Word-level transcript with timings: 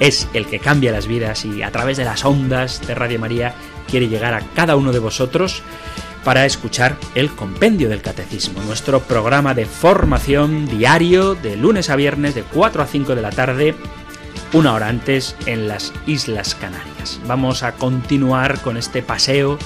es 0.00 0.26
el 0.34 0.46
que 0.46 0.58
cambia 0.58 0.90
las 0.90 1.06
vidas 1.06 1.44
y 1.44 1.62
a 1.62 1.70
través 1.70 1.96
de 1.96 2.04
las 2.04 2.24
ondas 2.24 2.84
de 2.86 2.94
Radio 2.94 3.20
María 3.20 3.54
quiere 3.88 4.08
llegar 4.08 4.34
a 4.34 4.40
cada 4.54 4.76
uno 4.76 4.92
de 4.92 4.98
vosotros 4.98 5.62
para 6.24 6.44
escuchar 6.44 6.96
el 7.14 7.30
Compendio 7.30 7.88
del 7.88 8.02
Catecismo, 8.02 8.62
nuestro 8.62 9.00
programa 9.00 9.54
de 9.54 9.66
formación 9.66 10.66
diario 10.66 11.34
de 11.34 11.56
lunes 11.56 11.90
a 11.90 11.96
viernes 11.96 12.34
de 12.34 12.42
4 12.42 12.82
a 12.82 12.86
5 12.86 13.14
de 13.14 13.22
la 13.22 13.30
tarde, 13.30 13.74
una 14.52 14.74
hora 14.74 14.88
antes 14.88 15.36
en 15.46 15.68
las 15.68 15.92
Islas 16.06 16.54
Canarias. 16.54 17.20
Vamos 17.26 17.62
a 17.62 17.72
continuar 17.72 18.60
con 18.60 18.76
este 18.76 19.02
paseo, 19.02 19.58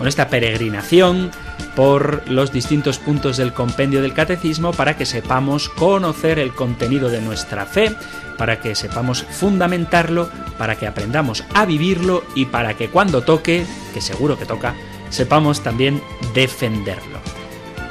con 0.00 0.08
esta 0.08 0.28
peregrinación 0.28 1.30
por 1.76 2.26
los 2.26 2.52
distintos 2.52 2.98
puntos 2.98 3.36
del 3.36 3.52
compendio 3.52 4.00
del 4.00 4.14
catecismo 4.14 4.72
para 4.72 4.96
que 4.96 5.04
sepamos 5.04 5.68
conocer 5.68 6.38
el 6.38 6.54
contenido 6.54 7.10
de 7.10 7.20
nuestra 7.20 7.66
fe, 7.66 7.94
para 8.38 8.60
que 8.60 8.74
sepamos 8.74 9.26
fundamentarlo, 9.28 10.30
para 10.56 10.76
que 10.76 10.86
aprendamos 10.86 11.44
a 11.52 11.66
vivirlo 11.66 12.24
y 12.34 12.46
para 12.46 12.78
que 12.78 12.88
cuando 12.88 13.20
toque, 13.20 13.66
que 13.92 14.00
seguro 14.00 14.38
que 14.38 14.46
toca, 14.46 14.74
sepamos 15.10 15.62
también 15.62 16.02
defenderlo. 16.32 17.18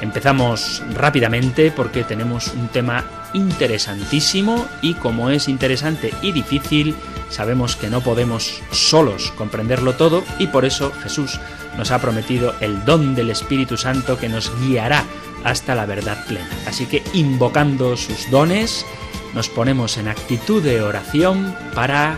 Empezamos 0.02 0.82
rápidamente 0.96 1.70
porque 1.70 2.04
tenemos 2.04 2.56
un 2.56 2.70
tema 2.70 3.06
interesantísimo 3.34 4.66
y 4.82 4.96
como 4.96 5.30
es 5.30 5.48
interesante 5.48 6.12
y 6.24 6.32
difícil, 6.32 6.96
sabemos 7.30 7.76
que 7.76 7.90
no 7.90 8.02
podemos 8.02 8.62
solos 8.72 9.32
comprenderlo 9.38 9.96
todo 9.96 10.24
y 10.40 10.48
por 10.48 10.66
eso 10.66 10.92
Jesús 11.04 11.40
nos 11.78 11.92
ha 11.92 12.00
prometido 12.00 12.56
el 12.60 12.84
don 12.86 13.16
del 13.16 13.30
Espíritu 13.30 13.78
Santo 13.78 14.18
que 14.18 14.30
nos 14.30 14.52
guiará 14.62 15.04
hasta 15.44 15.76
la 15.76 15.86
verdad 15.86 16.26
plena. 16.28 16.50
Así 16.68 16.86
que 16.86 17.04
invocando 17.14 17.96
sus 17.96 18.30
dones, 18.30 18.86
nos 19.34 19.50
ponemos 19.50 19.98
en 19.98 20.08
actitud 20.08 20.62
de 20.62 20.82
oración 20.82 21.56
para 21.76 22.18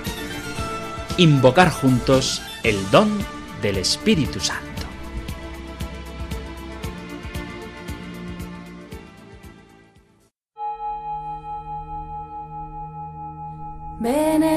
invocar 1.17 1.69
juntos 1.69 2.41
el 2.63 2.77
don 2.89 3.09
del 3.61 3.77
Espíritu 3.77 4.39
Santo. 4.39 4.70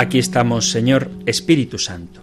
Aquí 0.00 0.18
estamos, 0.18 0.70
Señor 0.70 1.10
Espíritu 1.26 1.76
Santo. 1.76 2.22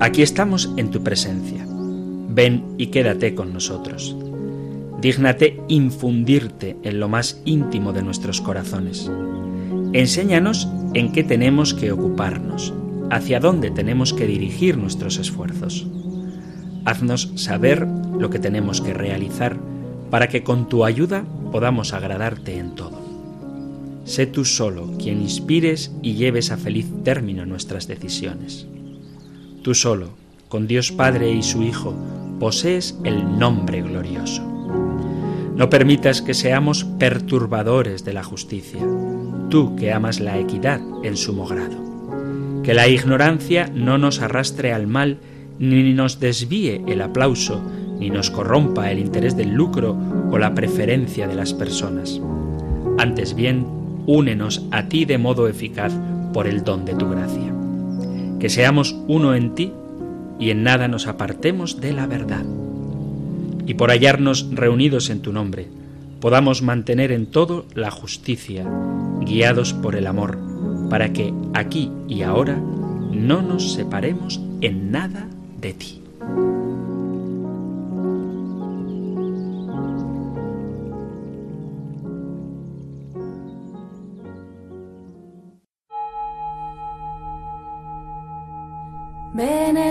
Aquí 0.00 0.22
estamos 0.22 0.70
en 0.78 0.90
tu 0.90 1.04
presencia. 1.04 1.66
Ven 1.68 2.64
y 2.78 2.86
quédate 2.86 3.34
con 3.34 3.52
nosotros. 3.52 4.16
Dígnate 5.02 5.60
infundirte 5.68 6.78
en 6.82 7.00
lo 7.00 7.10
más 7.10 7.42
íntimo 7.44 7.92
de 7.92 8.02
nuestros 8.02 8.40
corazones. 8.40 9.10
Enséñanos 9.92 10.66
en 10.94 11.12
qué 11.12 11.22
tenemos 11.24 11.74
que 11.74 11.92
ocuparnos, 11.92 12.72
hacia 13.10 13.38
dónde 13.38 13.70
tenemos 13.70 14.14
que 14.14 14.26
dirigir 14.26 14.78
nuestros 14.78 15.18
esfuerzos. 15.18 15.86
Haznos 16.86 17.32
saber 17.34 17.86
lo 18.18 18.30
que 18.30 18.38
tenemos 18.38 18.80
que 18.80 18.94
realizar 18.94 19.58
para 20.08 20.28
que 20.28 20.42
con 20.42 20.70
tu 20.70 20.86
ayuda 20.86 21.26
podamos 21.52 21.92
agradarte 21.92 22.56
en 22.56 22.74
todo. 22.74 23.03
Sé 24.04 24.26
tú 24.26 24.44
solo 24.44 24.92
quien 24.98 25.22
inspires 25.22 25.90
y 26.02 26.14
lleves 26.14 26.50
a 26.50 26.58
feliz 26.58 26.86
término 27.04 27.46
nuestras 27.46 27.88
decisiones. 27.88 28.66
Tú 29.62 29.74
solo, 29.74 30.10
con 30.48 30.66
Dios 30.66 30.92
Padre 30.92 31.32
y 31.32 31.42
su 31.42 31.62
Hijo, 31.62 31.94
posees 32.38 32.98
el 33.04 33.38
nombre 33.38 33.80
glorioso. 33.80 34.42
No 35.56 35.70
permitas 35.70 36.20
que 36.20 36.34
seamos 36.34 36.84
perturbadores 36.84 38.04
de 38.04 38.12
la 38.12 38.22
justicia, 38.22 38.80
tú 39.48 39.74
que 39.76 39.92
amas 39.92 40.20
la 40.20 40.38
equidad 40.38 40.80
en 41.02 41.16
sumo 41.16 41.46
grado. 41.46 42.62
Que 42.62 42.74
la 42.74 42.88
ignorancia 42.88 43.70
no 43.72 43.96
nos 43.96 44.20
arrastre 44.20 44.72
al 44.74 44.86
mal, 44.86 45.18
ni 45.58 45.94
nos 45.94 46.20
desvíe 46.20 46.82
el 46.88 47.00
aplauso, 47.00 47.62
ni 47.98 48.10
nos 48.10 48.30
corrompa 48.30 48.90
el 48.90 48.98
interés 48.98 49.36
del 49.36 49.54
lucro 49.54 49.96
o 50.30 50.38
la 50.38 50.54
preferencia 50.54 51.26
de 51.26 51.36
las 51.36 51.54
personas. 51.54 52.20
Antes 52.98 53.34
bien, 53.34 53.83
únenos 54.06 54.66
a 54.70 54.88
ti 54.88 55.04
de 55.04 55.18
modo 55.18 55.48
eficaz 55.48 55.92
por 56.32 56.46
el 56.46 56.64
don 56.64 56.84
de 56.84 56.94
tu 56.94 57.08
gracia. 57.08 57.52
Que 58.38 58.48
seamos 58.48 58.96
uno 59.08 59.34
en 59.34 59.54
ti 59.54 59.72
y 60.38 60.50
en 60.50 60.62
nada 60.62 60.88
nos 60.88 61.06
apartemos 61.06 61.80
de 61.80 61.92
la 61.92 62.06
verdad. 62.06 62.44
Y 63.66 63.74
por 63.74 63.90
hallarnos 63.90 64.48
reunidos 64.52 65.10
en 65.10 65.20
tu 65.20 65.32
nombre, 65.32 65.68
podamos 66.20 66.62
mantener 66.62 67.12
en 67.12 67.26
todo 67.26 67.66
la 67.74 67.90
justicia, 67.90 68.66
guiados 69.20 69.72
por 69.72 69.94
el 69.96 70.06
amor, 70.06 70.38
para 70.90 71.12
que 71.12 71.32
aquí 71.54 71.90
y 72.08 72.22
ahora 72.22 72.56
no 72.56 73.42
nos 73.42 73.72
separemos 73.72 74.40
en 74.60 74.90
nada 74.90 75.28
de 75.60 75.74
ti. 75.74 76.00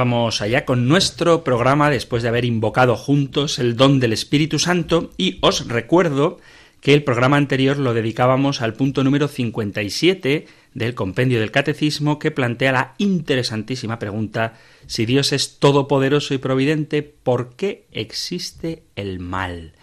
Vamos 0.00 0.40
allá 0.40 0.64
con 0.64 0.88
nuestro 0.88 1.44
programa 1.44 1.90
después 1.90 2.22
de 2.22 2.30
haber 2.30 2.46
invocado 2.46 2.96
juntos 2.96 3.58
el 3.58 3.76
don 3.76 4.00
del 4.00 4.14
Espíritu 4.14 4.58
Santo 4.58 5.10
y 5.18 5.36
os 5.42 5.68
recuerdo 5.68 6.38
que 6.80 6.94
el 6.94 7.04
programa 7.04 7.36
anterior 7.36 7.76
lo 7.76 7.92
dedicábamos 7.92 8.62
al 8.62 8.72
punto 8.72 9.04
número 9.04 9.28
57 9.28 10.46
del 10.72 10.94
compendio 10.94 11.38
del 11.38 11.50
Catecismo 11.50 12.18
que 12.18 12.30
plantea 12.30 12.72
la 12.72 12.94
interesantísima 12.96 13.98
pregunta 13.98 14.54
si 14.86 15.04
Dios 15.04 15.34
es 15.34 15.58
todopoderoso 15.58 16.32
y 16.32 16.38
providente, 16.38 17.02
¿por 17.02 17.54
qué 17.54 17.84
existe 17.92 18.82
el 18.96 19.18
mal? 19.20 19.74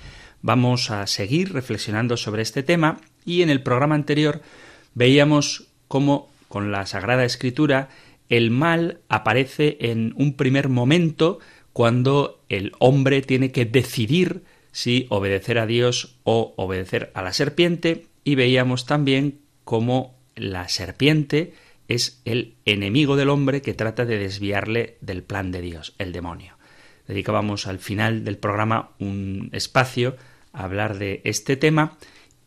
Vamos 0.42 0.90
a 0.90 1.06
seguir 1.06 1.54
reflexionando 1.54 2.18
sobre 2.18 2.42
este 2.42 2.64
tema 2.64 3.02
y 3.24 3.44
en 3.44 3.52
el 3.52 3.62
programa 3.62 3.94
anterior 3.94 4.42
veíamos 4.96 5.68
cómo 5.88 6.32
con 6.48 6.72
la 6.72 6.88
Sagrada 6.88 7.24
Escritura 7.24 7.90
el 8.30 8.52
mal 8.52 9.00
aparece 9.10 9.78
en 9.80 10.14
un 10.18 10.34
primer 10.34 10.70
momento 10.70 11.40
cuando 11.74 12.44
el 12.50 12.74
hombre 12.80 13.22
tiene 13.22 13.52
que 13.52 13.66
decidir 13.66 14.44
si 14.72 15.08
obedecer 15.10 15.60
a 15.60 15.66
Dios 15.66 16.18
o 16.24 16.54
obedecer 16.58 17.12
a 17.14 17.22
la 17.22 17.34
serpiente 17.34 18.08
y 18.24 18.36
veíamos 18.36 18.86
también 18.86 19.40
cómo 19.64 20.16
la 20.36 20.68
serpiente 20.70 21.54
es 21.88 22.22
el 22.26 22.56
enemigo 22.66 23.16
del 23.16 23.30
hombre 23.30 23.62
que 23.62 23.74
trata 23.74 24.06
de 24.06 24.18
desviarle 24.18 24.98
del 25.02 25.24
plan 25.24 25.52
de 25.52 25.62
Dios, 25.62 25.96
el 25.98 26.12
demonio. 26.12 26.58
dedicábamos 27.08 27.68
al 27.68 27.80
final 27.80 28.26
del 28.26 28.38
programa 28.38 28.92
un 29.00 29.50
espacio 29.54 30.18
a 30.52 30.66
hablar 30.66 30.98
de 30.98 31.22
este 31.24 31.56
tema 31.56 31.98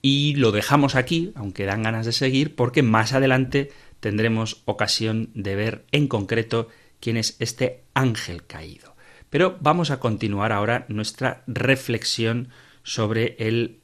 y 0.02 0.34
lo 0.36 0.52
dejamos 0.52 0.94
aquí, 0.94 1.32
aunque 1.34 1.64
dan 1.64 1.82
ganas 1.82 2.06
de 2.06 2.12
seguir, 2.12 2.54
porque 2.54 2.82
más 2.82 3.12
adelante 3.12 3.70
tendremos 4.00 4.62
ocasión 4.64 5.30
de 5.34 5.54
ver 5.54 5.84
en 5.92 6.08
concreto 6.08 6.68
quién 7.00 7.16
es 7.16 7.36
este 7.38 7.84
ángel 7.94 8.44
caído. 8.46 8.96
Pero 9.30 9.56
vamos 9.60 9.90
a 9.90 10.00
continuar 10.00 10.52
ahora 10.52 10.86
nuestra 10.88 11.44
reflexión 11.46 12.48
sobre 12.82 13.36
el 13.38 13.80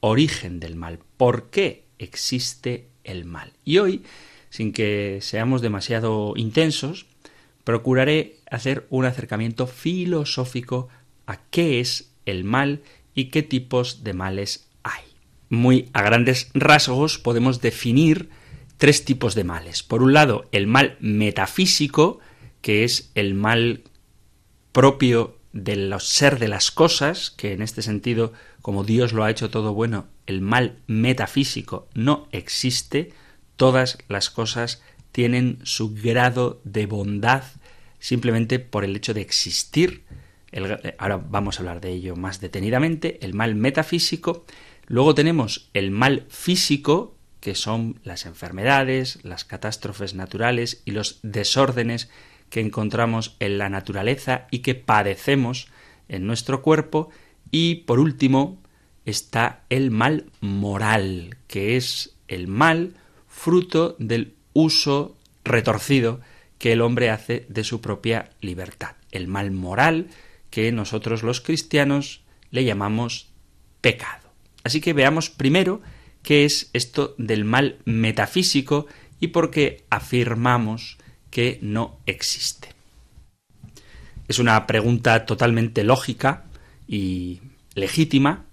origen 0.00 0.60
del 0.60 0.76
mal. 0.76 0.98
¿Por 1.16 1.50
qué 1.50 1.86
existe 1.98 2.88
el 3.04 3.24
mal? 3.24 3.52
Y 3.64 3.78
hoy, 3.78 4.04
sin 4.50 4.72
que 4.72 5.18
seamos 5.22 5.62
demasiado 5.62 6.34
intensos, 6.36 7.06
procuraré 7.64 8.36
hacer 8.50 8.86
un 8.90 9.04
acercamiento 9.04 9.66
filosófico 9.66 10.88
a 11.26 11.40
qué 11.50 11.80
es 11.80 12.12
el 12.26 12.44
mal 12.44 12.82
y 13.14 13.26
qué 13.26 13.42
tipos 13.42 14.04
de 14.04 14.12
males 14.12 14.68
hay. 14.82 15.04
Muy 15.48 15.88
a 15.92 16.02
grandes 16.02 16.50
rasgos 16.54 17.18
podemos 17.18 17.60
definir 17.60 18.30
tres 18.80 19.04
tipos 19.04 19.34
de 19.34 19.44
males. 19.44 19.82
Por 19.82 20.02
un 20.02 20.14
lado, 20.14 20.48
el 20.52 20.66
mal 20.66 20.96
metafísico, 21.00 22.18
que 22.62 22.82
es 22.82 23.12
el 23.14 23.34
mal 23.34 23.82
propio 24.72 25.36
del 25.52 25.94
ser 26.00 26.38
de 26.38 26.48
las 26.48 26.70
cosas, 26.70 27.30
que 27.30 27.52
en 27.52 27.60
este 27.60 27.82
sentido, 27.82 28.32
como 28.62 28.82
Dios 28.82 29.12
lo 29.12 29.22
ha 29.22 29.30
hecho 29.30 29.50
todo 29.50 29.74
bueno, 29.74 30.06
el 30.26 30.40
mal 30.40 30.78
metafísico 30.86 31.88
no 31.92 32.26
existe, 32.32 33.12
todas 33.56 33.98
las 34.08 34.30
cosas 34.30 34.82
tienen 35.12 35.58
su 35.62 35.94
grado 35.94 36.62
de 36.64 36.86
bondad 36.86 37.44
simplemente 37.98 38.60
por 38.60 38.82
el 38.84 38.96
hecho 38.96 39.12
de 39.12 39.20
existir. 39.20 40.04
ahora 40.96 41.18
vamos 41.18 41.58
a 41.58 41.60
hablar 41.60 41.82
de 41.82 41.90
ello 41.90 42.16
más 42.16 42.40
detenidamente, 42.40 43.18
el 43.20 43.34
mal 43.34 43.56
metafísico. 43.56 44.46
Luego 44.86 45.14
tenemos 45.14 45.68
el 45.74 45.90
mal 45.90 46.24
físico, 46.30 47.19
que 47.40 47.54
son 47.54 47.98
las 48.04 48.26
enfermedades, 48.26 49.18
las 49.22 49.44
catástrofes 49.44 50.14
naturales 50.14 50.82
y 50.84 50.92
los 50.92 51.20
desórdenes 51.22 52.10
que 52.50 52.60
encontramos 52.60 53.36
en 53.40 53.58
la 53.58 53.68
naturaleza 53.68 54.46
y 54.50 54.58
que 54.60 54.74
padecemos 54.74 55.68
en 56.08 56.26
nuestro 56.26 56.62
cuerpo. 56.62 57.10
Y 57.50 57.76
por 57.86 57.98
último 57.98 58.60
está 59.06 59.62
el 59.70 59.90
mal 59.90 60.26
moral, 60.40 61.36
que 61.46 61.76
es 61.76 62.14
el 62.28 62.46
mal 62.46 62.94
fruto 63.28 63.96
del 63.98 64.34
uso 64.52 65.16
retorcido 65.44 66.20
que 66.58 66.72
el 66.72 66.82
hombre 66.82 67.10
hace 67.10 67.46
de 67.48 67.64
su 67.64 67.80
propia 67.80 68.30
libertad. 68.40 68.96
El 69.10 69.28
mal 69.28 69.50
moral 69.50 70.08
que 70.50 70.70
nosotros 70.72 71.22
los 71.22 71.40
cristianos 71.40 72.22
le 72.50 72.64
llamamos 72.64 73.30
pecado. 73.80 74.28
Así 74.62 74.80
que 74.80 74.92
veamos 74.92 75.30
primero 75.30 75.80
qué 76.22 76.44
es 76.44 76.70
esto 76.72 77.14
del 77.18 77.44
mal 77.44 77.78
metafísico 77.84 78.86
y 79.20 79.28
por 79.28 79.50
qué 79.50 79.84
afirmamos 79.90 80.98
que 81.30 81.58
no 81.62 81.98
existe. 82.06 82.68
Es 84.28 84.38
una 84.38 84.66
pregunta 84.66 85.26
totalmente 85.26 85.84
lógica 85.84 86.44
y 86.86 87.40
legítima 87.74 88.44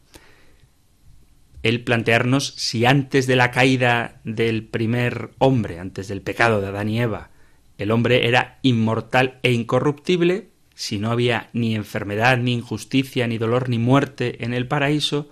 el 1.64 1.84
plantearnos 1.84 2.54
si 2.56 2.86
antes 2.86 3.28
de 3.28 3.36
la 3.36 3.52
caída 3.52 4.22
del 4.24 4.64
primer 4.64 5.32
hombre, 5.38 5.80
antes 5.80 6.08
del 6.08 6.22
pecado 6.22 6.62
de 6.62 6.68
Adán 6.68 6.90
y 6.90 7.02
Eva, 7.02 7.30
el 7.78 7.92
hombre 7.92 8.28
era 8.28 8.60
inmortal 8.62 9.40
e 9.44 9.52
incorruptible, 9.52 10.50
si 10.74 10.98
no 11.00 11.12
había 11.12 11.50
ni 11.54 11.76
enfermedad, 11.76 12.38
ni 12.38 12.54
injusticia, 12.54 13.28
ni 13.28 13.38
dolor, 13.38 13.70
ni 13.70 13.80
muerte 13.80 14.44
en 14.44 14.54
el 14.54 14.68
paraíso, 14.68 15.30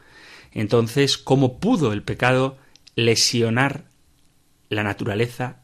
entonces, 0.56 1.18
¿cómo 1.18 1.60
pudo 1.60 1.94
el 1.94 2.02
pecado 2.02 2.58
lesionar 2.96 3.86
la 4.70 4.84
naturaleza 4.84 5.60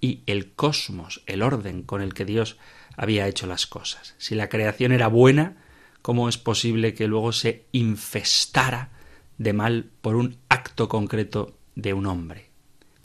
y 0.00 0.20
el 0.26 0.52
cosmos, 0.52 1.22
el 1.26 1.42
orden 1.42 1.82
con 1.82 2.00
el 2.00 2.14
que 2.14 2.24
Dios 2.24 2.56
había 2.96 3.28
hecho 3.28 3.46
las 3.46 3.66
cosas. 3.66 4.14
Si 4.18 4.34
la 4.34 4.48
creación 4.48 4.92
era 4.92 5.08
buena, 5.08 5.56
¿cómo 6.02 6.28
es 6.28 6.38
posible 6.38 6.94
que 6.94 7.06
luego 7.06 7.32
se 7.32 7.66
infestara 7.72 8.90
de 9.38 9.52
mal 9.52 9.90
por 10.00 10.16
un 10.16 10.36
acto 10.48 10.88
concreto 10.88 11.56
de 11.74 11.94
un 11.94 12.06
hombre? 12.06 12.50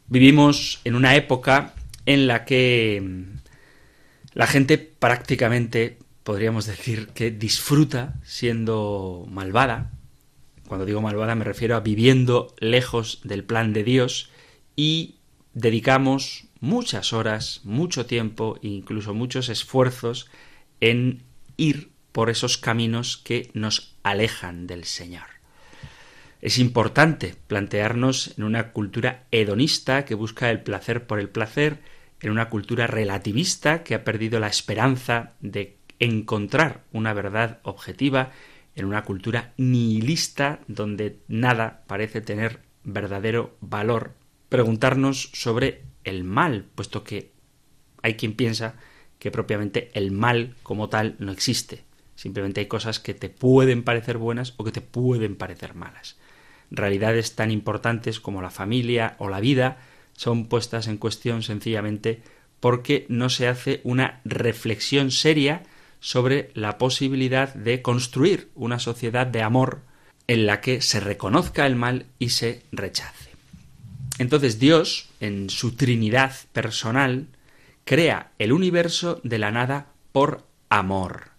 Vivimos 0.07 0.81
en 0.83 0.95
una 0.95 1.15
época 1.15 1.73
en 2.05 2.27
la 2.27 2.45
que 2.45 3.01
mm, 3.03 3.23
la 4.33 4.47
gente 4.47 4.77
prácticamente 4.77 5.97
podríamos 6.23 6.65
decir 6.65 7.09
que 7.09 7.31
disfruta 7.31 8.15
siendo 8.23 9.25
malvada. 9.29 9.91
Cuando 10.67 10.85
digo 10.85 11.01
malvada 11.01 11.35
me 11.35 11.45
refiero 11.45 11.75
a 11.75 11.81
viviendo 11.81 12.55
lejos 12.59 13.21
del 13.23 13.43
plan 13.43 13.73
de 13.73 13.83
Dios 13.83 14.29
y 14.75 15.15
dedicamos 15.53 16.45
muchas 16.59 17.13
horas, 17.13 17.61
mucho 17.63 18.05
tiempo 18.05 18.57
incluso 18.61 19.13
muchos 19.13 19.49
esfuerzos 19.49 20.29
en 20.81 21.23
ir 21.57 21.91
por 22.11 22.29
esos 22.29 22.57
caminos 22.57 23.17
que 23.17 23.51
nos 23.53 23.95
alejan 24.03 24.67
del 24.67 24.85
Señor. 24.85 25.27
Es 26.41 26.59
importante 26.59 27.35
plantearnos 27.47 28.33
en 28.37 28.43
una 28.43 28.71
cultura 28.71 29.23
hedonista 29.31 30.05
que 30.05 30.15
busca 30.15 30.49
el 30.49 30.61
placer 30.61 31.07
por 31.07 31.19
el 31.19 31.29
placer, 31.29 31.79
en 32.21 32.31
una 32.31 32.49
cultura 32.49 32.87
relativista 32.87 33.83
que 33.83 33.95
ha 33.95 34.03
perdido 34.03 34.39
la 34.39 34.47
esperanza 34.47 35.33
de 35.41 35.77
encontrar 35.99 36.83
una 36.91 37.13
verdad 37.13 37.59
objetiva, 37.63 38.31
en 38.75 38.85
una 38.85 39.03
cultura 39.03 39.53
nihilista 39.57 40.59
donde 40.67 41.19
nada 41.27 41.83
parece 41.87 42.21
tener 42.21 42.61
verdadero 42.83 43.57
valor, 43.61 44.13
preguntarnos 44.49 45.29
sobre 45.33 45.83
el 46.03 46.23
mal, 46.23 46.65
puesto 46.75 47.03
que 47.03 47.31
hay 48.01 48.15
quien 48.15 48.33
piensa 48.33 48.75
que 49.17 49.31
propiamente 49.31 49.89
el 49.93 50.11
mal 50.11 50.55
como 50.61 50.89
tal 50.89 51.15
no 51.19 51.31
existe. 51.31 51.83
Simplemente 52.15 52.61
hay 52.61 52.67
cosas 52.67 52.99
que 52.99 53.13
te 53.13 53.29
pueden 53.29 53.83
parecer 53.83 54.17
buenas 54.17 54.53
o 54.57 54.63
que 54.63 54.71
te 54.71 54.81
pueden 54.81 55.35
parecer 55.35 55.73
malas. 55.73 56.17
Realidades 56.71 57.35
tan 57.35 57.51
importantes 57.51 58.19
como 58.19 58.41
la 58.41 58.49
familia 58.49 59.15
o 59.19 59.29
la 59.29 59.39
vida 59.39 59.77
son 60.13 60.47
puestas 60.47 60.87
en 60.87 60.97
cuestión 60.97 61.43
sencillamente 61.43 62.21
porque 62.59 63.05
no 63.09 63.29
se 63.29 63.47
hace 63.47 63.81
una 63.83 64.21
reflexión 64.23 65.11
seria 65.11 65.63
sobre 66.05 66.51
la 66.53 66.77
posibilidad 66.77 67.51
de 67.55 67.81
construir 67.81 68.51
una 68.53 68.77
sociedad 68.77 69.25
de 69.25 69.41
amor 69.41 69.81
en 70.27 70.45
la 70.45 70.61
que 70.61 70.83
se 70.83 70.99
reconozca 70.99 71.65
el 71.65 71.75
mal 71.75 72.05
y 72.19 72.29
se 72.29 72.61
rechace. 72.71 73.31
Entonces 74.19 74.59
Dios, 74.59 75.09
en 75.19 75.49
su 75.49 75.71
Trinidad 75.71 76.35
personal, 76.53 77.25
crea 77.85 78.33
el 78.37 78.53
universo 78.53 79.19
de 79.23 79.39
la 79.39 79.49
nada 79.49 79.87
por 80.11 80.45
amor. 80.69 81.31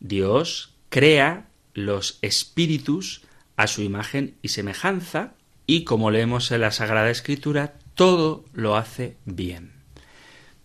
Dios 0.00 0.74
crea 0.88 1.46
los 1.72 2.18
espíritus 2.20 3.22
a 3.56 3.68
su 3.68 3.82
imagen 3.82 4.34
y 4.42 4.48
semejanza, 4.48 5.34
y 5.64 5.84
como 5.84 6.10
leemos 6.10 6.50
en 6.50 6.62
la 6.62 6.72
Sagrada 6.72 7.10
Escritura, 7.10 7.74
todo 7.94 8.44
lo 8.52 8.74
hace 8.74 9.16
bien. 9.26 9.74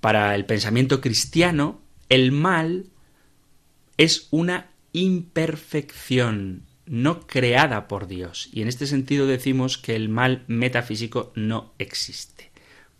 Para 0.01 0.33
el 0.33 0.45
pensamiento 0.45 1.01
cristiano, 1.01 1.81
el 2.10 2.31
mal 2.31 2.88
es 3.97 4.27
una 4.31 4.71
imperfección, 4.91 6.63
no 6.85 7.25
creada 7.27 7.88
por 7.88 8.07
Dios. 8.07 8.50
Y 8.51 8.62
en 8.62 8.67
este 8.67 8.88
sentido 8.88 9.27
decimos 9.27 9.77
que 9.77 9.95
el 9.95 10.09
mal 10.09 10.43
metafísico 10.47 11.31
no 11.35 11.73
existe, 11.79 12.51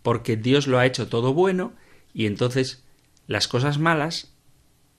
porque 0.02 0.36
Dios 0.36 0.66
lo 0.66 0.78
ha 0.78 0.86
hecho 0.86 1.08
todo 1.08 1.34
bueno 1.34 1.74
y 2.12 2.26
entonces 2.26 2.82
las 3.26 3.48
cosas 3.48 3.78
malas 3.78 4.32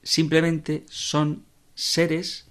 simplemente 0.04 0.86
son 0.90 1.46
seres 1.74 2.48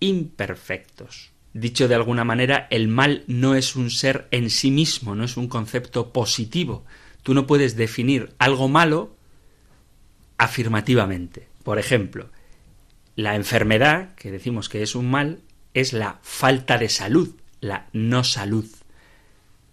imperfectos. 0.00 1.32
Dicho 1.54 1.86
de 1.86 1.94
alguna 1.94 2.24
manera, 2.24 2.66
el 2.70 2.88
mal 2.88 3.24
no 3.26 3.54
es 3.54 3.76
un 3.76 3.90
ser 3.90 4.26
en 4.30 4.48
sí 4.48 4.70
mismo, 4.70 5.14
no 5.14 5.24
es 5.24 5.36
un 5.36 5.48
concepto 5.48 6.12
positivo. 6.12 6.84
Tú 7.22 7.34
no 7.34 7.46
puedes 7.46 7.76
definir 7.76 8.34
algo 8.38 8.68
malo 8.68 9.14
afirmativamente. 10.38 11.48
Por 11.62 11.78
ejemplo, 11.78 12.30
la 13.16 13.36
enfermedad, 13.36 14.14
que 14.14 14.30
decimos 14.30 14.68
que 14.68 14.82
es 14.82 14.94
un 14.94 15.10
mal, 15.10 15.40
es 15.74 15.92
la 15.92 16.18
falta 16.22 16.78
de 16.78 16.88
salud, 16.88 17.34
la 17.60 17.88
no 17.92 18.24
salud. 18.24 18.66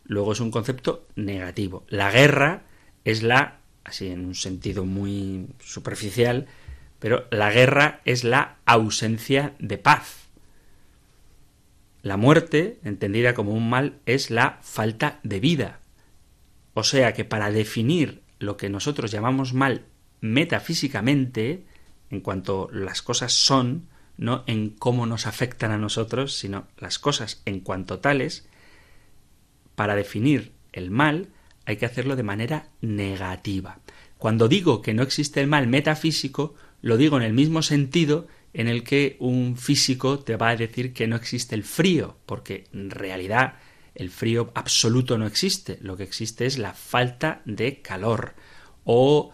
Luego 0.06 0.34
es 0.34 0.40
un 0.40 0.52
concepto 0.52 1.08
negativo. 1.16 1.86
La 1.88 2.12
guerra 2.12 2.64
es 3.06 3.24
la, 3.24 3.60
así 3.84 4.08
en 4.08 4.26
un 4.26 4.36
sentido 4.36 4.86
muy 4.86 5.48
superficial, 5.60 6.48
pero 7.00 7.28
la 7.32 7.52
guerra 7.52 8.02
es 8.06 8.24
la 8.24 8.58
ausencia 8.66 9.54
de 9.60 9.78
paz. 9.78 10.28
La 12.02 12.18
muerte, 12.18 12.80
entendida 12.84 13.34
como 13.34 13.54
un 13.54 13.70
mal, 13.70 14.00
es 14.06 14.32
la 14.32 14.60
falta 14.62 15.20
de 15.24 15.40
vida. 15.40 15.80
O 16.74 16.84
sea 16.84 17.14
que 17.14 17.26
para 17.26 17.52
definir 17.52 18.22
lo 18.40 18.58
que 18.58 18.70
nosotros 18.70 19.12
llamamos 19.12 19.54
mal 19.54 19.86
metafísicamente, 20.22 21.66
en 22.10 22.22
cuanto 22.22 22.70
las 22.72 23.02
cosas 23.02 23.34
son, 23.34 23.88
no 24.18 24.44
en 24.48 24.70
cómo 24.70 25.06
nos 25.06 25.28
afectan 25.28 25.72
a 25.72 25.78
nosotros, 25.78 26.34
sino 26.36 26.68
las 26.78 27.00
cosas 27.00 27.42
en 27.46 27.62
cuanto 27.62 28.00
tales, 28.00 28.48
para 29.76 29.96
definir 29.96 30.52
el 30.74 30.92
mal 30.92 31.30
hay 31.66 31.78
que 31.78 31.86
hacerlo 31.86 32.16
de 32.16 32.24
manera 32.24 32.70
negativa. 32.82 33.80
Cuando 34.18 34.48
digo 34.48 34.82
que 34.82 34.94
no 34.94 35.04
existe 35.04 35.40
el 35.40 35.48
mal 35.48 35.68
metafísico, 35.68 36.56
lo 36.82 36.98
digo 36.98 37.18
en 37.18 37.24
el 37.24 37.34
mismo 37.34 37.62
sentido 37.62 38.28
en 38.54 38.68
el 38.68 38.84
que 38.84 39.16
un 39.20 39.56
físico 39.56 40.20
te 40.20 40.36
va 40.36 40.50
a 40.50 40.56
decir 40.56 40.94
que 40.94 41.08
no 41.08 41.16
existe 41.16 41.56
el 41.56 41.64
frío, 41.64 42.18
porque 42.26 42.66
en 42.74 42.90
realidad 42.90 43.56
el 43.96 44.10
frío 44.10 44.52
absoluto 44.56 45.18
no 45.18 45.28
existe, 45.28 45.78
lo 45.82 45.96
que 45.96 46.04
existe 46.04 46.46
es 46.46 46.58
la 46.58 46.74
falta 46.74 47.42
de 47.46 47.82
calor, 47.82 48.34
o 48.84 49.32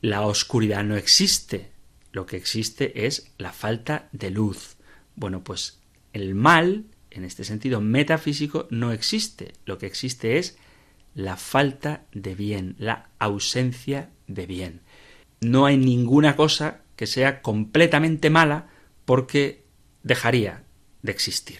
la 0.00 0.22
oscuridad 0.22 0.84
no 0.84 0.96
existe, 0.96 1.70
lo 2.12 2.26
que 2.26 2.36
existe 2.36 3.06
es 3.06 3.32
la 3.38 3.52
falta 3.52 4.08
de 4.12 4.30
luz. 4.30 4.76
Bueno, 5.16 5.42
pues 5.42 5.80
el 6.12 6.34
mal, 6.34 6.84
en 7.10 7.24
este 7.24 7.44
sentido 7.44 7.80
metafísico, 7.80 8.68
no 8.70 8.92
existe, 8.92 9.52
lo 9.64 9.78
que 9.78 9.86
existe 9.86 10.38
es 10.38 10.58
la 11.14 11.36
falta 11.36 12.04
de 12.12 12.34
bien, 12.34 12.76
la 12.78 13.08
ausencia 13.18 14.10
de 14.26 14.46
bien. 14.46 14.80
No 15.40 15.66
hay 15.66 15.76
ninguna 15.76 16.36
cosa 16.36 16.82
que 16.94 17.06
sea 17.06 17.42
completamente 17.42 18.30
mala 18.30 18.68
porque 19.04 19.64
dejaría 20.02 20.64
de 21.02 21.12
existir. 21.12 21.58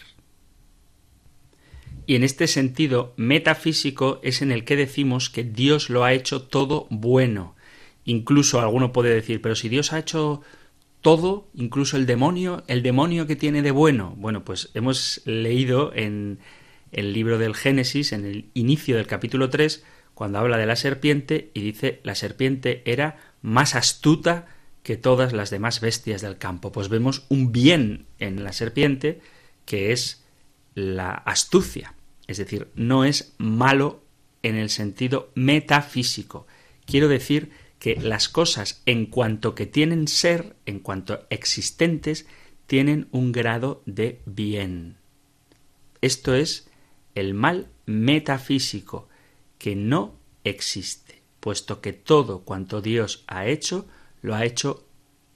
Y 2.05 2.15
en 2.15 2.23
este 2.23 2.47
sentido 2.47 3.13
metafísico 3.17 4.19
es 4.23 4.41
en 4.41 4.51
el 4.51 4.63
que 4.63 4.77
decimos 4.77 5.29
que 5.29 5.43
Dios 5.43 5.89
lo 5.89 6.05
ha 6.05 6.13
hecho 6.13 6.43
todo 6.43 6.87
bueno. 6.89 7.56
Incluso 8.07 8.61
alguno 8.61 8.93
puede 8.93 9.13
decir, 9.13 9.41
pero 9.41 9.53
si 9.53 9.67
Dios 9.67 9.91
ha 9.91 9.99
hecho 9.99 10.41
todo, 11.01 11.49
incluso 11.53 11.97
el 11.97 12.05
demonio, 12.05 12.63
el 12.67 12.81
demonio 12.81 13.27
que 13.27 13.35
tiene 13.35 13.61
de 13.61 13.71
bueno. 13.71 14.15
Bueno, 14.15 14.45
pues 14.45 14.69
hemos 14.75 15.21
leído 15.25 15.91
en 15.93 16.39
el 16.93 17.11
libro 17.11 17.37
del 17.37 17.53
Génesis, 17.53 18.13
en 18.13 18.23
el 18.23 18.49
inicio 18.53 18.95
del 18.95 19.07
capítulo 19.07 19.49
3, 19.49 19.83
cuando 20.13 20.39
habla 20.39 20.57
de 20.57 20.65
la 20.65 20.77
serpiente 20.77 21.51
y 21.53 21.59
dice 21.59 21.99
la 22.03 22.15
serpiente 22.15 22.81
era 22.85 23.17
más 23.41 23.75
astuta 23.75 24.45
que 24.83 24.95
todas 24.95 25.33
las 25.33 25.49
demás 25.49 25.81
bestias 25.81 26.21
del 26.21 26.37
campo. 26.37 26.71
Pues 26.71 26.87
vemos 26.87 27.25
un 27.27 27.51
bien 27.51 28.05
en 28.19 28.41
la 28.41 28.53
serpiente 28.53 29.19
que 29.65 29.91
es 29.91 30.23
la 30.75 31.11
astucia. 31.11 31.93
Es 32.25 32.37
decir, 32.37 32.69
no 32.73 33.03
es 33.03 33.35
malo 33.37 34.01
en 34.43 34.55
el 34.55 34.69
sentido 34.69 35.29
metafísico. 35.35 36.47
Quiero 36.85 37.09
decir 37.09 37.66
que 37.87 37.95
las 38.01 38.27
cosas 38.27 38.81
en 38.85 39.05
cuanto 39.05 39.55
que 39.55 39.65
tienen 39.65 40.09
ser, 40.09 40.57
en 40.65 40.79
cuanto 40.79 41.25
existentes, 41.29 42.27
tienen 42.65 43.07
un 43.11 43.31
grado 43.31 43.81
de 43.85 44.19
bien. 44.25 44.97
Esto 46.01 46.35
es 46.35 46.67
el 47.15 47.33
mal 47.33 47.69
metafísico, 47.85 49.07
que 49.57 49.77
no 49.77 50.15
existe, 50.43 51.21
puesto 51.39 51.79
que 51.79 51.93
todo 51.93 52.41
cuanto 52.41 52.81
Dios 52.81 53.23
ha 53.27 53.45
hecho 53.45 53.87
lo 54.21 54.35
ha 54.35 54.43
hecho 54.43 54.85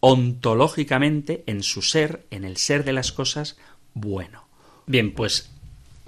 ontológicamente 0.01 1.45
en 1.47 1.63
su 1.63 1.81
ser, 1.81 2.25
en 2.31 2.43
el 2.43 2.57
ser 2.57 2.83
de 2.83 2.91
las 2.91 3.13
cosas, 3.13 3.55
bueno. 3.93 4.43
Bien, 4.87 5.13
pues 5.13 5.51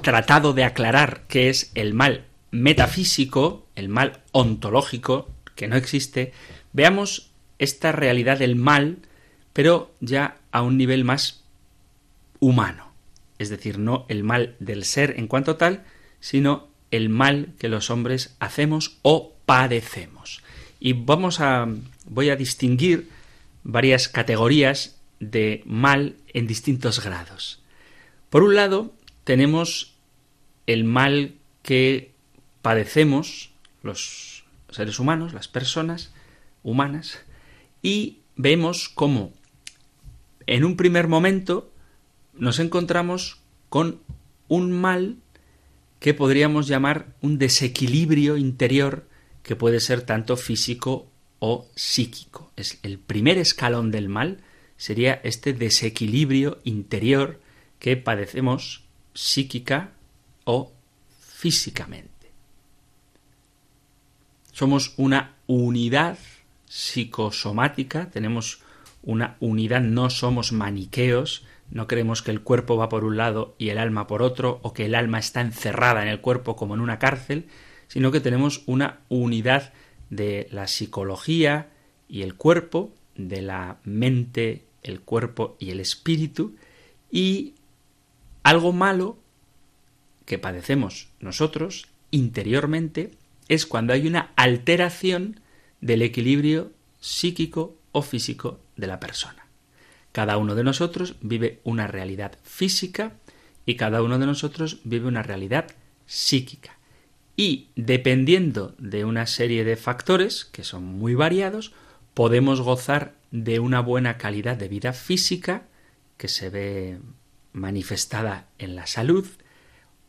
tratado 0.01 0.51
de 0.51 0.65
aclarar 0.65 1.23
qué 1.29 1.47
es 1.47 1.71
el 1.73 1.93
mal 1.93 2.25
metafísico, 2.51 3.65
el 3.75 3.87
mal 3.87 4.23
ontológico, 4.33 5.29
que 5.55 5.67
no 5.67 5.75
existe, 5.75 6.33
veamos 6.71 7.31
esta 7.59 7.91
realidad 7.91 8.39
del 8.39 8.55
mal, 8.55 8.99
pero 9.53 9.93
ya 9.99 10.37
a 10.51 10.61
un 10.61 10.77
nivel 10.77 11.03
más 11.03 11.43
humano. 12.39 12.91
Es 13.39 13.49
decir, 13.49 13.79
no 13.79 14.05
el 14.09 14.23
mal 14.23 14.55
del 14.59 14.83
ser 14.85 15.15
en 15.17 15.27
cuanto 15.27 15.55
tal, 15.55 15.83
sino 16.19 16.67
el 16.91 17.09
mal 17.09 17.53
que 17.57 17.69
los 17.69 17.89
hombres 17.89 18.35
hacemos 18.39 18.97
o 19.01 19.33
padecemos. 19.45 20.43
Y 20.79 20.93
vamos 20.93 21.39
a 21.39 21.67
voy 22.05 22.29
a 22.29 22.35
distinguir 22.35 23.09
varias 23.63 24.09
categorías 24.09 24.97
de 25.19 25.63
mal 25.65 26.15
en 26.33 26.47
distintos 26.47 27.03
grados. 27.03 27.61
Por 28.29 28.43
un 28.43 28.55
lado, 28.55 28.93
tenemos 29.23 29.95
el 30.67 30.83
mal 30.83 31.35
que 31.61 32.11
padecemos 32.61 33.51
los 33.81 34.32
seres 34.75 34.99
humanos, 34.99 35.33
las 35.33 35.47
personas 35.47 36.11
humanas, 36.63 37.19
y 37.81 38.19
vemos 38.35 38.89
cómo 38.89 39.33
en 40.47 40.65
un 40.65 40.75
primer 40.75 41.07
momento 41.07 41.71
nos 42.33 42.59
encontramos 42.59 43.39
con 43.69 44.01
un 44.47 44.71
mal 44.71 45.17
que 45.99 46.13
podríamos 46.13 46.67
llamar 46.67 47.07
un 47.21 47.37
desequilibrio 47.37 48.37
interior 48.37 49.07
que 49.41 49.55
puede 49.55 49.79
ser 49.79 50.01
tanto 50.01 50.35
físico 50.37 51.07
o 51.39 51.67
psíquico. 51.75 52.51
Es 52.55 52.79
el 52.83 52.99
primer 52.99 53.37
escalón 53.37 53.91
del 53.91 54.09
mal 54.09 54.39
sería 54.77 55.21
este 55.23 55.53
desequilibrio 55.53 56.59
interior 56.63 57.39
que 57.79 57.97
padecemos 57.97 58.83
psíquica 59.13 59.91
o 60.45 60.71
físicamente. 61.19 62.12
Somos 64.53 64.93
una 64.97 65.33
unidad 65.47 66.19
psicosomática, 66.67 68.11
tenemos 68.11 68.61
una 69.01 69.35
unidad, 69.39 69.81
no 69.81 70.11
somos 70.11 70.51
maniqueos, 70.51 71.43
no 71.71 71.87
creemos 71.87 72.21
que 72.21 72.29
el 72.29 72.41
cuerpo 72.41 72.77
va 72.77 72.87
por 72.87 73.03
un 73.03 73.17
lado 73.17 73.55
y 73.57 73.69
el 73.69 73.79
alma 73.79 74.05
por 74.05 74.21
otro, 74.21 74.59
o 74.61 74.71
que 74.71 74.85
el 74.85 74.93
alma 74.93 75.17
está 75.17 75.41
encerrada 75.41 76.03
en 76.03 76.07
el 76.07 76.21
cuerpo 76.21 76.55
como 76.55 76.75
en 76.75 76.81
una 76.81 76.99
cárcel, 76.99 77.47
sino 77.87 78.11
que 78.11 78.19
tenemos 78.21 78.61
una 78.67 78.99
unidad 79.09 79.73
de 80.11 80.47
la 80.51 80.67
psicología 80.67 81.71
y 82.07 82.21
el 82.21 82.35
cuerpo, 82.35 82.93
de 83.15 83.41
la 83.41 83.77
mente, 83.83 84.65
el 84.83 85.01
cuerpo 85.01 85.57
y 85.59 85.71
el 85.71 85.79
espíritu, 85.79 86.55
y 87.09 87.55
algo 88.43 88.71
malo 88.71 89.17
que 90.25 90.37
padecemos 90.37 91.09
nosotros 91.19 91.87
interiormente 92.11 93.17
es 93.47 93.65
cuando 93.65 93.93
hay 93.93 94.07
una 94.07 94.31
alteración 94.35 95.39
del 95.81 96.01
equilibrio 96.01 96.71
psíquico 96.99 97.75
o 97.91 98.01
físico 98.01 98.59
de 98.77 98.87
la 98.87 98.99
persona. 98.99 99.45
Cada 100.11 100.37
uno 100.37 100.55
de 100.55 100.63
nosotros 100.63 101.15
vive 101.21 101.59
una 101.63 101.87
realidad 101.87 102.37
física 102.43 103.13
y 103.65 103.75
cada 103.75 104.01
uno 104.01 104.19
de 104.19 104.25
nosotros 104.25 104.79
vive 104.83 105.07
una 105.07 105.23
realidad 105.23 105.67
psíquica 106.05 106.77
y 107.35 107.69
dependiendo 107.75 108.75
de 108.77 109.05
una 109.05 109.25
serie 109.25 109.63
de 109.63 109.75
factores 109.75 110.45
que 110.45 110.63
son 110.63 110.83
muy 110.83 111.15
variados, 111.15 111.73
podemos 112.13 112.61
gozar 112.61 113.15
de 113.31 113.59
una 113.59 113.79
buena 113.79 114.17
calidad 114.17 114.55
de 114.55 114.67
vida 114.67 114.93
física 114.93 115.63
que 116.17 116.27
se 116.27 116.49
ve 116.49 116.99
manifestada 117.51 118.47
en 118.59 118.75
la 118.75 118.85
salud 118.85 119.27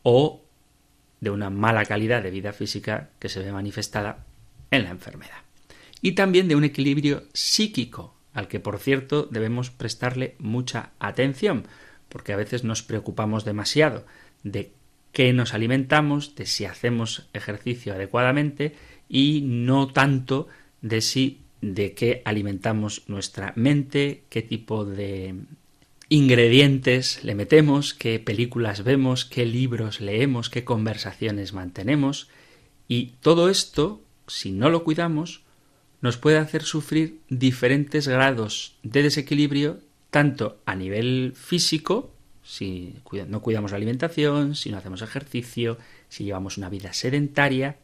o 0.03 0.43
de 1.25 1.31
una 1.31 1.49
mala 1.49 1.85
calidad 1.85 2.21
de 2.21 2.29
vida 2.29 2.53
física 2.53 3.09
que 3.19 3.29
se 3.29 3.41
ve 3.41 3.51
manifestada 3.51 4.23
en 4.69 4.83
la 4.83 4.91
enfermedad. 4.91 5.41
Y 6.01 6.11
también 6.11 6.47
de 6.47 6.55
un 6.55 6.63
equilibrio 6.63 7.23
psíquico, 7.33 8.13
al 8.31 8.47
que 8.47 8.59
por 8.59 8.77
cierto 8.77 9.23
debemos 9.23 9.71
prestarle 9.71 10.35
mucha 10.37 10.91
atención, 10.99 11.65
porque 12.09 12.31
a 12.31 12.35
veces 12.35 12.63
nos 12.63 12.83
preocupamos 12.83 13.43
demasiado 13.43 14.05
de 14.43 14.71
qué 15.13 15.33
nos 15.33 15.55
alimentamos, 15.55 16.35
de 16.35 16.45
si 16.45 16.65
hacemos 16.65 17.27
ejercicio 17.33 17.93
adecuadamente 17.93 18.75
y 19.09 19.41
no 19.43 19.87
tanto 19.87 20.47
de 20.81 21.01
si 21.01 21.41
de 21.61 21.95
qué 21.95 22.21
alimentamos 22.23 23.09
nuestra 23.09 23.51
mente, 23.55 24.25
qué 24.29 24.43
tipo 24.43 24.85
de 24.85 25.33
ingredientes 26.09 27.23
le 27.23 27.35
metemos, 27.35 27.93
qué 27.93 28.19
películas 28.19 28.83
vemos, 28.83 29.25
qué 29.25 29.45
libros 29.45 30.01
leemos, 30.01 30.49
qué 30.49 30.63
conversaciones 30.63 31.53
mantenemos 31.53 32.29
y 32.87 33.13
todo 33.21 33.49
esto, 33.49 34.01
si 34.27 34.51
no 34.51 34.69
lo 34.69 34.83
cuidamos, 34.83 35.41
nos 36.01 36.17
puede 36.17 36.37
hacer 36.37 36.63
sufrir 36.63 37.19
diferentes 37.29 38.07
grados 38.07 38.75
de 38.83 39.03
desequilibrio 39.03 39.79
tanto 40.11 40.59
a 40.65 40.75
nivel 40.75 41.33
físico, 41.35 42.11
si 42.43 42.95
no 43.27 43.41
cuidamos 43.41 43.71
la 43.71 43.77
alimentación, 43.77 44.55
si 44.55 44.69
no 44.69 44.77
hacemos 44.77 45.01
ejercicio, 45.01 45.77
si 46.09 46.23
llevamos 46.23 46.57
una 46.57 46.69
vida 46.69 46.93
sedentaria, 46.93 47.77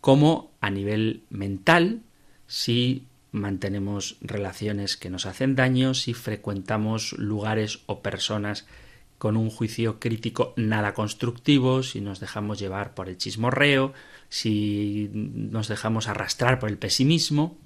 como 0.00 0.52
a 0.60 0.70
nivel 0.70 1.24
mental, 1.28 2.02
si 2.46 3.06
mantenemos 3.36 4.16
relaciones 4.20 4.96
que 4.96 5.10
nos 5.10 5.26
hacen 5.26 5.54
daño, 5.54 5.94
si 5.94 6.14
frecuentamos 6.14 7.12
lugares 7.12 7.80
o 7.86 8.00
personas 8.00 8.66
con 9.18 9.36
un 9.36 9.50
juicio 9.50 10.00
crítico 10.00 10.52
nada 10.56 10.94
constructivo, 10.94 11.82
si 11.82 12.00
nos 12.00 12.20
dejamos 12.20 12.58
llevar 12.58 12.94
por 12.94 13.08
el 13.08 13.16
chismorreo, 13.16 13.92
si 14.28 15.10
nos 15.12 15.68
dejamos 15.68 16.08
arrastrar 16.08 16.58
por 16.58 16.68
el 16.68 16.78
pesimismo, 16.78 17.58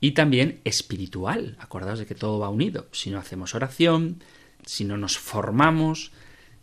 y 0.00 0.12
también 0.12 0.60
espiritual. 0.64 1.56
Acordaos 1.60 1.98
de 1.98 2.06
que 2.06 2.14
todo 2.14 2.38
va 2.38 2.48
unido. 2.48 2.88
Si 2.92 3.10
no 3.10 3.18
hacemos 3.18 3.54
oración, 3.54 4.22
si 4.64 4.84
no 4.84 4.96
nos 4.96 5.18
formamos, 5.18 6.12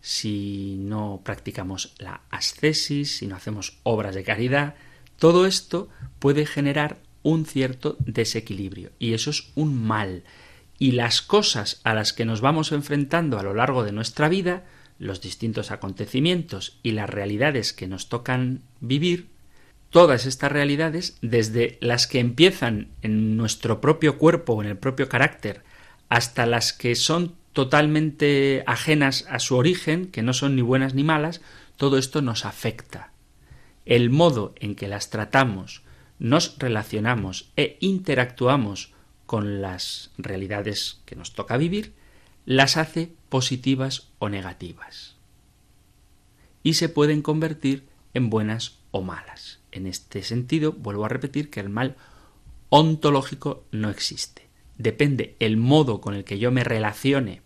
si 0.01 0.77
no 0.79 1.21
practicamos 1.23 1.93
la 1.99 2.21
ascesis, 2.31 3.17
si 3.17 3.27
no 3.27 3.35
hacemos 3.35 3.77
obras 3.83 4.15
de 4.15 4.23
caridad, 4.23 4.75
todo 5.19 5.45
esto 5.45 5.89
puede 6.19 6.45
generar 6.45 6.97
un 7.27 7.45
cierto 7.45 7.97
desequilibrio 7.99 8.91
y 8.99 9.13
eso 9.13 9.31
es 9.31 9.51
un 9.55 9.85
mal. 9.85 10.23
Y 10.79 10.91
las 10.91 11.21
cosas 11.21 11.81
a 11.83 11.93
las 11.93 12.13
que 12.13 12.23
nos 12.23 12.39
vamos 12.39 12.71
enfrentando 12.71 13.37
a 13.37 13.43
lo 13.43 13.53
largo 13.53 13.83
de 13.83 13.91
nuestra 13.91 14.29
vida, 14.29 14.63
los 14.97 15.19
distintos 15.19 15.71
acontecimientos 15.71 16.79
y 16.83 16.91
las 16.91 17.09
realidades 17.09 17.73
que 17.73 17.87
nos 17.87 18.07
tocan 18.07 18.61
vivir, 18.79 19.27
todas 19.89 20.25
estas 20.25 20.53
realidades, 20.53 21.17
desde 21.21 21.77
las 21.81 22.07
que 22.07 22.19
empiezan 22.19 22.87
en 23.01 23.35
nuestro 23.35 23.81
propio 23.81 24.17
cuerpo 24.17 24.53
o 24.53 24.61
en 24.61 24.69
el 24.69 24.77
propio 24.77 25.09
carácter, 25.09 25.63
hasta 26.07 26.45
las 26.45 26.71
que 26.71 26.95
son 26.95 27.35
totalmente 27.51 28.63
ajenas 28.67 29.25
a 29.29 29.39
su 29.39 29.57
origen, 29.57 30.07
que 30.07 30.21
no 30.21 30.31
son 30.31 30.55
ni 30.55 30.61
buenas 30.61 30.93
ni 30.93 31.03
malas, 31.03 31.41
todo 31.75 31.97
esto 31.97 32.21
nos 32.21 32.45
afecta. 32.45 33.11
El 33.85 34.11
modo 34.11 34.55
en 34.59 34.75
que 34.75 34.87
las 34.87 35.09
tratamos, 35.09 35.81
nos 36.19 36.57
relacionamos 36.57 37.51
e 37.55 37.77
interactuamos 37.79 38.93
con 39.25 39.61
las 39.61 40.11
realidades 40.17 41.01
que 41.05 41.15
nos 41.15 41.33
toca 41.33 41.57
vivir, 41.57 41.93
las 42.45 42.77
hace 42.77 43.11
positivas 43.29 44.09
o 44.19 44.29
negativas. 44.29 45.15
Y 46.63 46.75
se 46.75 46.89
pueden 46.89 47.21
convertir 47.21 47.87
en 48.13 48.29
buenas 48.29 48.79
o 48.91 49.01
malas. 49.01 49.59
En 49.71 49.85
este 49.85 50.23
sentido, 50.23 50.71
vuelvo 50.71 51.05
a 51.05 51.09
repetir 51.09 51.49
que 51.49 51.59
el 51.59 51.69
mal 51.69 51.95
ontológico 52.69 53.65
no 53.71 53.89
existe. 53.89 54.47
Depende 54.77 55.35
el 55.39 55.57
modo 55.57 56.01
con 56.01 56.13
el 56.13 56.23
que 56.23 56.39
yo 56.39 56.51
me 56.51 56.63
relacione 56.63 57.41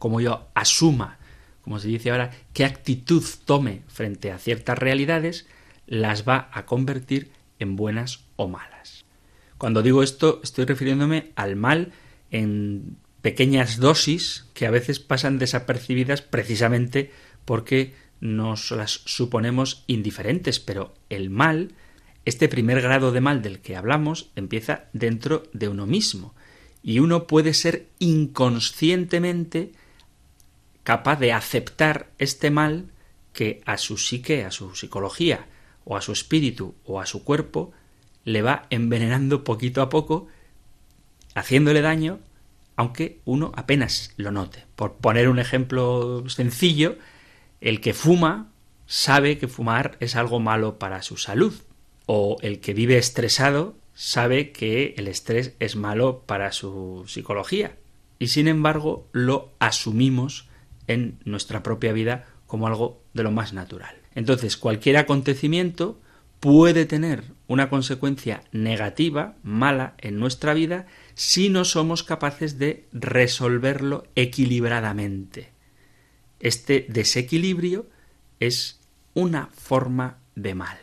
como 0.00 0.20
yo 0.22 0.48
asuma, 0.54 1.18
como 1.60 1.78
se 1.78 1.88
dice 1.88 2.10
ahora, 2.10 2.32
qué 2.54 2.64
actitud 2.64 3.22
tome 3.44 3.82
frente 3.86 4.32
a 4.32 4.38
ciertas 4.38 4.78
realidades, 4.78 5.46
las 5.86 6.26
va 6.26 6.48
a 6.52 6.64
convertir 6.64 7.30
en 7.60 7.76
buenas 7.76 8.24
o 8.36 8.48
malas. 8.48 9.04
Cuando 9.58 9.82
digo 9.82 10.02
esto, 10.02 10.40
estoy 10.42 10.64
refiriéndome 10.64 11.32
al 11.36 11.54
mal 11.54 11.92
en 12.30 12.96
pequeñas 13.22 13.78
dosis 13.78 14.46
que 14.54 14.66
a 14.66 14.70
veces 14.70 14.98
pasan 14.98 15.38
desapercibidas 15.38 16.22
precisamente 16.22 17.12
porque 17.44 17.94
nos 18.20 18.70
las 18.70 19.02
suponemos 19.04 19.84
indiferentes, 19.86 20.60
pero 20.60 20.94
el 21.08 21.30
mal, 21.30 21.72
este 22.24 22.48
primer 22.48 22.80
grado 22.80 23.12
de 23.12 23.20
mal 23.20 23.42
del 23.42 23.60
que 23.60 23.76
hablamos, 23.76 24.30
empieza 24.36 24.84
dentro 24.92 25.44
de 25.52 25.68
uno 25.68 25.86
mismo, 25.86 26.34
y 26.82 26.98
uno 26.98 27.26
puede 27.26 27.54
ser 27.54 27.88
inconscientemente 27.98 29.72
capaz 30.82 31.16
de 31.16 31.32
aceptar 31.32 32.10
este 32.18 32.50
mal 32.50 32.90
que 33.32 33.62
a 33.66 33.76
su 33.76 33.96
psique, 33.96 34.44
a 34.44 34.50
su 34.50 34.74
psicología, 34.74 35.46
o 35.84 35.96
a 35.96 36.00
su 36.00 36.12
espíritu, 36.12 36.74
o 36.84 37.00
a 37.00 37.06
su 37.06 37.24
cuerpo, 37.24 37.72
le 38.24 38.42
va 38.42 38.66
envenenando 38.70 39.44
poquito 39.44 39.82
a 39.82 39.88
poco, 39.88 40.28
haciéndole 41.34 41.80
daño, 41.80 42.20
aunque 42.76 43.20
uno 43.24 43.52
apenas 43.56 44.12
lo 44.16 44.30
note. 44.30 44.66
Por 44.76 44.94
poner 44.94 45.28
un 45.28 45.38
ejemplo 45.38 46.28
sencillo, 46.28 46.96
el 47.60 47.80
que 47.80 47.94
fuma 47.94 48.50
sabe 48.86 49.38
que 49.38 49.48
fumar 49.48 49.96
es 50.00 50.16
algo 50.16 50.40
malo 50.40 50.78
para 50.78 51.02
su 51.02 51.16
salud, 51.16 51.54
o 52.06 52.38
el 52.42 52.60
que 52.60 52.74
vive 52.74 52.98
estresado 52.98 53.76
sabe 53.94 54.50
que 54.50 54.94
el 54.96 55.08
estrés 55.08 55.54
es 55.60 55.76
malo 55.76 56.24
para 56.26 56.52
su 56.52 57.04
psicología, 57.06 57.76
y 58.18 58.28
sin 58.28 58.48
embargo 58.48 59.08
lo 59.12 59.52
asumimos 59.58 60.48
en 60.86 61.18
nuestra 61.24 61.62
propia 61.62 61.92
vida 61.92 62.26
como 62.46 62.66
algo 62.66 63.02
de 63.12 63.22
lo 63.22 63.30
más 63.30 63.52
natural. 63.52 63.99
Entonces, 64.14 64.56
cualquier 64.56 64.96
acontecimiento 64.96 66.00
puede 66.40 66.86
tener 66.86 67.24
una 67.46 67.68
consecuencia 67.68 68.42
negativa, 68.50 69.36
mala 69.42 69.94
en 69.98 70.18
nuestra 70.18 70.54
vida, 70.54 70.86
si 71.14 71.50
no 71.50 71.64
somos 71.64 72.02
capaces 72.02 72.58
de 72.58 72.86
resolverlo 72.92 74.04
equilibradamente. 74.16 75.50
Este 76.40 76.86
desequilibrio 76.88 77.86
es 78.40 78.80
una 79.14 79.48
forma 79.48 80.18
de 80.34 80.54
mal. 80.54 80.78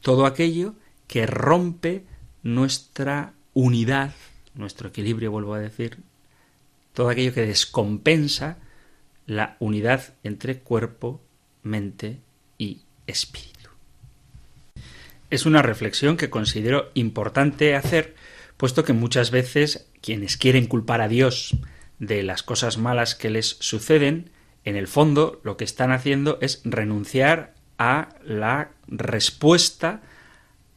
Todo 0.00 0.24
aquello 0.24 0.74
que 1.06 1.26
rompe 1.26 2.06
nuestra 2.42 3.34
unidad, 3.52 4.12
nuestro 4.54 4.88
equilibrio, 4.88 5.30
vuelvo 5.30 5.54
a 5.54 5.60
decir, 5.60 5.98
todo 6.94 7.10
aquello 7.10 7.34
que 7.34 7.46
descompensa 7.46 8.58
la 9.26 9.56
unidad 9.60 10.14
entre 10.24 10.58
cuerpo, 10.58 11.20
mente 11.62 12.20
Es 15.30 15.46
una 15.46 15.62
reflexión 15.62 16.16
que 16.16 16.30
considero 16.30 16.90
importante 16.94 17.74
hacer, 17.74 18.14
puesto 18.56 18.84
que 18.84 18.92
muchas 18.92 19.30
veces 19.30 19.86
quienes 20.02 20.36
quieren 20.36 20.66
culpar 20.66 21.00
a 21.00 21.08
Dios 21.08 21.56
de 21.98 22.22
las 22.22 22.42
cosas 22.42 22.78
malas 22.78 23.14
que 23.14 23.30
les 23.30 23.56
suceden, 23.60 24.30
en 24.64 24.76
el 24.76 24.88
fondo 24.88 25.40
lo 25.42 25.56
que 25.56 25.64
están 25.64 25.90
haciendo 25.90 26.38
es 26.40 26.60
renunciar 26.64 27.54
a 27.78 28.10
la 28.24 28.70
respuesta 28.88 30.02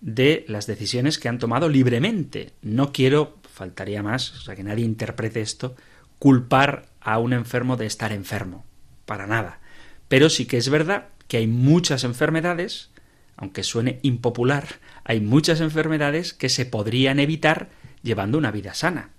de 0.01 0.45
las 0.47 0.67
decisiones 0.67 1.19
que 1.19 1.29
han 1.29 1.39
tomado 1.39 1.67
libremente. 1.67 2.51
No 2.61 2.91
quiero, 2.93 3.37
faltaría 3.51 4.03
más, 4.03 4.31
o 4.33 4.41
sea, 4.41 4.55
que 4.55 4.63
nadie 4.63 4.85
interprete 4.85 5.41
esto, 5.41 5.75
culpar 6.19 6.85
a 7.01 7.19
un 7.19 7.33
enfermo 7.33 7.75
de 7.75 7.87
estar 7.87 8.11
enfermo, 8.11 8.65
para 9.05 9.27
nada. 9.27 9.59
Pero 10.07 10.29
sí 10.29 10.45
que 10.45 10.57
es 10.57 10.69
verdad 10.69 11.09
que 11.27 11.38
hay 11.38 11.47
muchas 11.47 12.03
enfermedades, 12.03 12.89
aunque 13.38 13.63
suene 13.63 13.99
impopular, 14.01 14.79
hay 15.03 15.21
muchas 15.21 15.61
enfermedades 15.61 16.33
que 16.33 16.49
se 16.49 16.65
podrían 16.65 17.19
evitar 17.19 17.69
llevando 18.01 18.38
una 18.38 18.51
vida 18.51 18.73
sana. 18.73 19.09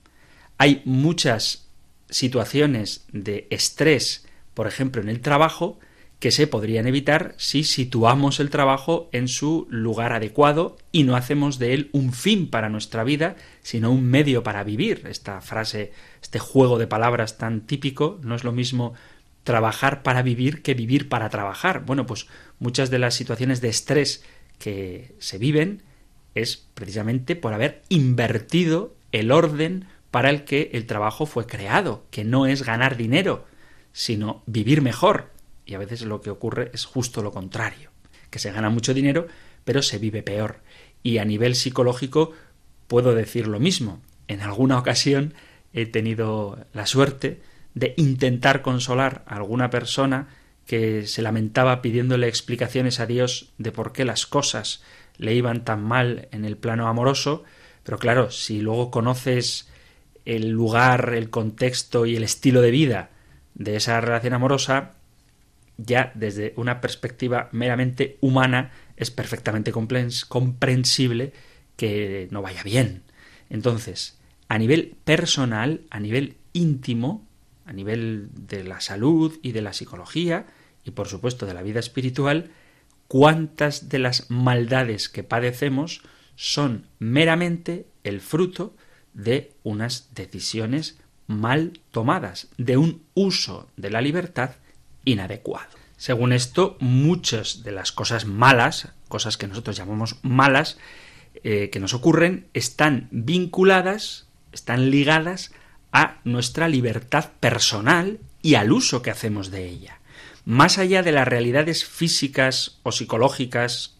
Hay 0.59 0.83
muchas 0.85 1.69
situaciones 2.09 3.05
de 3.13 3.47
estrés, 3.51 4.27
por 4.55 4.67
ejemplo, 4.67 5.03
en 5.03 5.09
el 5.09 5.21
trabajo, 5.21 5.79
que 6.19 6.31
se 6.31 6.47
podrían 6.47 6.87
evitar 6.87 7.35
si 7.37 7.63
situamos 7.63 8.41
el 8.41 8.49
trabajo 8.49 9.11
en 9.13 9.29
su 9.29 9.67
lugar 9.69 10.13
adecuado 10.15 10.79
y 10.91 11.03
no 11.03 11.15
hacemos 11.15 11.59
de 11.59 11.75
él 11.75 11.91
un 11.93 12.13
fin 12.15 12.49
para 12.49 12.71
nuestra 12.71 13.05
vida, 13.05 13.37
sino 13.63 13.91
un 13.91 14.05
medio 14.05 14.43
para 14.43 14.65
vivir. 14.65 15.07
Esta 15.11 15.43
frase, 15.43 15.93
este 16.23 16.39
juego 16.39 16.79
de 16.79 16.87
palabras 16.87 17.37
tan 17.37 17.67
típico, 17.67 18.19
no 18.23 18.35
es 18.35 18.45
lo 18.45 18.53
mismo 18.53 18.95
trabajar 19.47 20.03
para 20.03 20.23
vivir 20.23 20.61
que 20.61 20.75
vivir 20.75 21.09
para 21.09 21.31
trabajar. 21.31 21.87
Bueno, 21.87 22.05
pues 22.05 22.27
muchas 22.59 22.91
de 22.91 22.99
las 22.99 23.15
situaciones 23.15 23.61
de 23.61 23.69
estrés 23.69 24.25
que 24.59 25.15
se 25.21 25.39
viven 25.39 25.83
es 26.35 26.67
precisamente 26.75 27.37
por 27.37 27.55
haber 27.55 27.83
invertido 27.89 28.95
el 29.13 29.31
orden 29.31 29.87
para 30.11 30.31
el 30.31 30.45
que 30.45 30.71
el 30.73 30.87
trabajo 30.87 31.27
fue 31.27 31.47
creado, 31.47 32.05
que 32.11 32.25
no 32.25 32.47
es 32.47 32.65
ganar 32.65 32.97
dinero, 32.97 33.47
sino 33.93 34.43
vivir 34.47 34.83
mejor, 34.83 35.31
y 35.65 35.75
a 35.75 35.79
veces 35.79 36.03
lo 36.03 36.21
que 36.21 36.31
ocurre 36.31 36.73
es 36.75 36.85
justo 36.85 37.23
lo 37.23 37.31
contrario, 37.31 37.91
que 38.31 38.41
se 38.41 38.51
gana 38.51 38.69
mucho 38.69 38.95
dinero, 38.95 39.29
pero 39.65 39.81
se 39.81 39.99
vive 39.99 40.25
peor. 40.25 40.59
Y 41.05 41.19
a 41.19 41.25
nivel 41.25 41.55
psicológico 41.55 42.33
puedo 42.89 43.15
decir 43.15 43.47
lo 43.47 43.61
mismo. 43.61 44.01
En 44.27 44.41
alguna 44.41 44.77
ocasión 44.77 45.35
he 45.73 45.87
tenido 45.87 46.67
la 46.73 46.87
suerte 46.87 47.41
de 47.77 47.93
intentar 47.99 48.63
consolar 48.63 49.23
a 49.27 49.37
alguna 49.37 49.69
persona 49.69 50.29
que 50.67 51.07
se 51.07 51.21
lamentaba 51.21 51.83
pidiéndole 51.83 52.27
explicaciones 52.27 53.01
a 53.01 53.07
Dios 53.07 53.53
de 53.59 53.71
por 53.71 53.93
qué 53.93 54.07
las 54.07 54.27
cosas 54.27 54.83
le 55.19 55.35
iban 55.35 55.63
tan 55.63 55.85
mal 55.85 56.29
en 56.33 56.47
el 56.47 56.57
plano 56.57 56.89
amoroso, 56.89 57.45
pero 57.85 57.99
claro, 57.99 58.31
si 58.31 58.63
luego 58.63 58.91
conoces 58.91 59.69
el 60.25 60.49
lugar, 60.49 61.13
el 61.15 61.29
contexto 61.29 62.07
y 62.07 62.17
el 62.17 62.25
estilo 62.25 62.63
de 62.63 62.71
vida 62.71 63.11
de 63.55 63.77
esa 63.77 64.01
relación 64.01 64.33
amorosa, 64.33 64.95
ya 65.77 66.13
desde 66.15 66.55
una 66.57 66.81
perspectiva 66.81 67.51
meramente 67.53 68.17
humana 68.23 68.73
es 68.97 69.11
perfectamente 69.11 69.71
comprensible 69.71 71.35
que 71.77 72.27
no 72.31 72.41
vaya 72.41 72.63
bien. 72.63 73.03
Entonces, 73.51 74.19
a 74.49 74.57
nivel 74.57 74.97
personal, 75.05 75.83
a 75.91 76.01
nivel 76.01 76.37
íntimo, 76.55 77.26
a 77.67 77.73
nivel 77.73 78.29
de 78.33 78.65
la 78.65 78.81
salud 78.81 79.39
y 79.43 79.53
de 79.53 79.63
la 79.63 79.73
psicología, 79.73 80.47
y 80.85 80.93
por 80.93 81.09
supuesto 81.09 81.47
de 81.47 81.55
la 81.55 81.63
vida 81.63 81.81
espiritual, 81.81 82.51
cuántas 83.09 83.89
de 83.89 83.99
las 83.99 84.31
maldades 84.31 85.09
que 85.09 85.25
padecemos 85.25 86.03
son 86.37 86.87
meramente 86.99 87.87
el 88.05 88.21
fruto 88.21 88.75
de 89.15 89.53
unas 89.63 90.15
decisiones 90.15 90.99
mal 91.27 91.81
tomadas, 91.91 92.49
de 92.57 92.77
un 92.77 93.03
uso 93.15 93.69
de 93.77 93.91
la 93.91 94.01
libertad 94.01 94.53
inadecuado. 95.05 95.71
Según 95.97 96.33
esto, 96.33 96.77
muchas 96.79 97.63
de 97.65 97.73
las 97.73 97.91
cosas 97.91 98.27
malas, 98.27 98.93
cosas 99.09 99.37
que 99.37 99.49
nosotros 99.49 99.77
llamamos 99.77 100.19
malas, 100.23 100.79
eh, 101.43 101.71
que 101.71 101.81
nos 101.81 101.95
ocurren 101.95 102.49
están 102.55 103.09
vinculadas, 103.11 104.29
están 104.53 104.91
ligadas 104.91 105.53
a 105.97 106.21
nuestra 106.25 106.69
libertad 106.69 107.31
personal 107.41 108.19
y 108.43 108.57
al 108.57 108.71
uso 108.71 109.01
que 109.01 109.11
hacemos 109.11 109.51
de 109.51 109.67
ella. 109.67 109.99
Más 110.45 110.77
allá 110.77 111.03
de 111.03 111.11
las 111.11 111.27
realidades 111.27 111.87
físicas 111.87 112.81
o 112.83 112.93
psicológicas, 112.93 113.95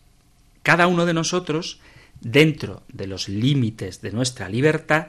cada 0.63 0.89
uno 0.89 1.07
de 1.07 1.15
nosotros, 1.15 1.81
dentro 2.21 2.83
de 2.93 3.07
los 3.07 3.31
límites 3.31 4.03
de 4.03 4.13
nuestra 4.13 4.51
libertad, 4.51 5.07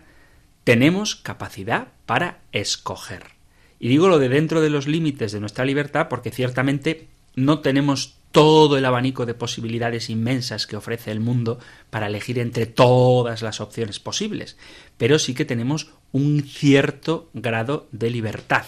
tenemos 0.64 1.18
capacidad 1.18 1.90
para 2.06 2.40
escoger. 2.54 3.32
Y 3.82 3.90
digo 3.90 4.08
lo 4.08 4.18
de 4.18 4.30
dentro 4.30 4.62
de 4.62 4.70
los 4.70 4.88
límites 4.88 5.34
de 5.34 5.42
nuestra 5.42 5.66
libertad 5.66 6.08
porque 6.08 6.32
ciertamente 6.32 7.10
no 7.38 7.60
tenemos 7.60 8.18
todo 8.32 8.78
el 8.78 8.86
abanico 8.86 9.26
de 9.28 9.36
posibilidades 9.36 10.10
inmensas 10.10 10.66
que 10.66 10.76
ofrece 10.76 11.12
el 11.12 11.20
mundo 11.20 11.60
para 11.92 12.08
elegir 12.08 12.40
entre 12.40 12.66
todas 12.66 13.44
las 13.44 13.62
opciones 13.62 14.00
posibles, 14.00 14.58
pero 14.98 15.20
sí 15.20 15.36
que 15.36 15.46
tenemos 15.46 15.92
un 16.12 16.44
cierto 16.44 17.30
grado 17.34 17.88
de 17.92 18.10
libertad. 18.10 18.66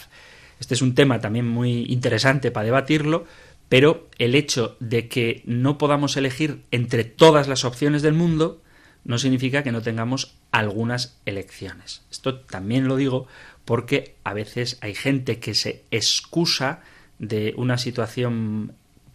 Este 0.60 0.76
es 0.76 0.84
un 0.84 0.94
tema 0.94 1.20
también 1.20 1.48
muy 1.48 1.86
interesante 1.90 2.52
para 2.52 2.66
debatirlo, 2.66 3.26
pero 3.70 4.08
el 4.20 4.36
hecho 4.36 4.78
de 4.80 5.08
que 5.08 5.42
no 5.46 5.80
podamos 5.80 6.16
elegir 6.16 6.62
entre 6.70 7.04
todas 7.04 7.48
las 7.48 7.66
opciones 7.66 8.04
del 8.04 8.14
mundo 8.14 8.62
no 9.04 9.18
significa 9.18 9.64
que 9.64 9.72
no 9.72 9.82
tengamos 9.82 10.36
algunas 10.52 11.18
elecciones. 11.26 12.04
Esto 12.12 12.40
también 12.42 12.88
lo 12.88 12.98
digo 12.98 13.26
porque 13.66 14.16
a 14.24 14.34
veces 14.34 14.78
hay 14.82 14.94
gente 14.94 15.40
que 15.40 15.56
se 15.56 15.86
excusa 15.90 16.84
de 17.20 17.54
una 17.58 17.78
situación 17.78 18.74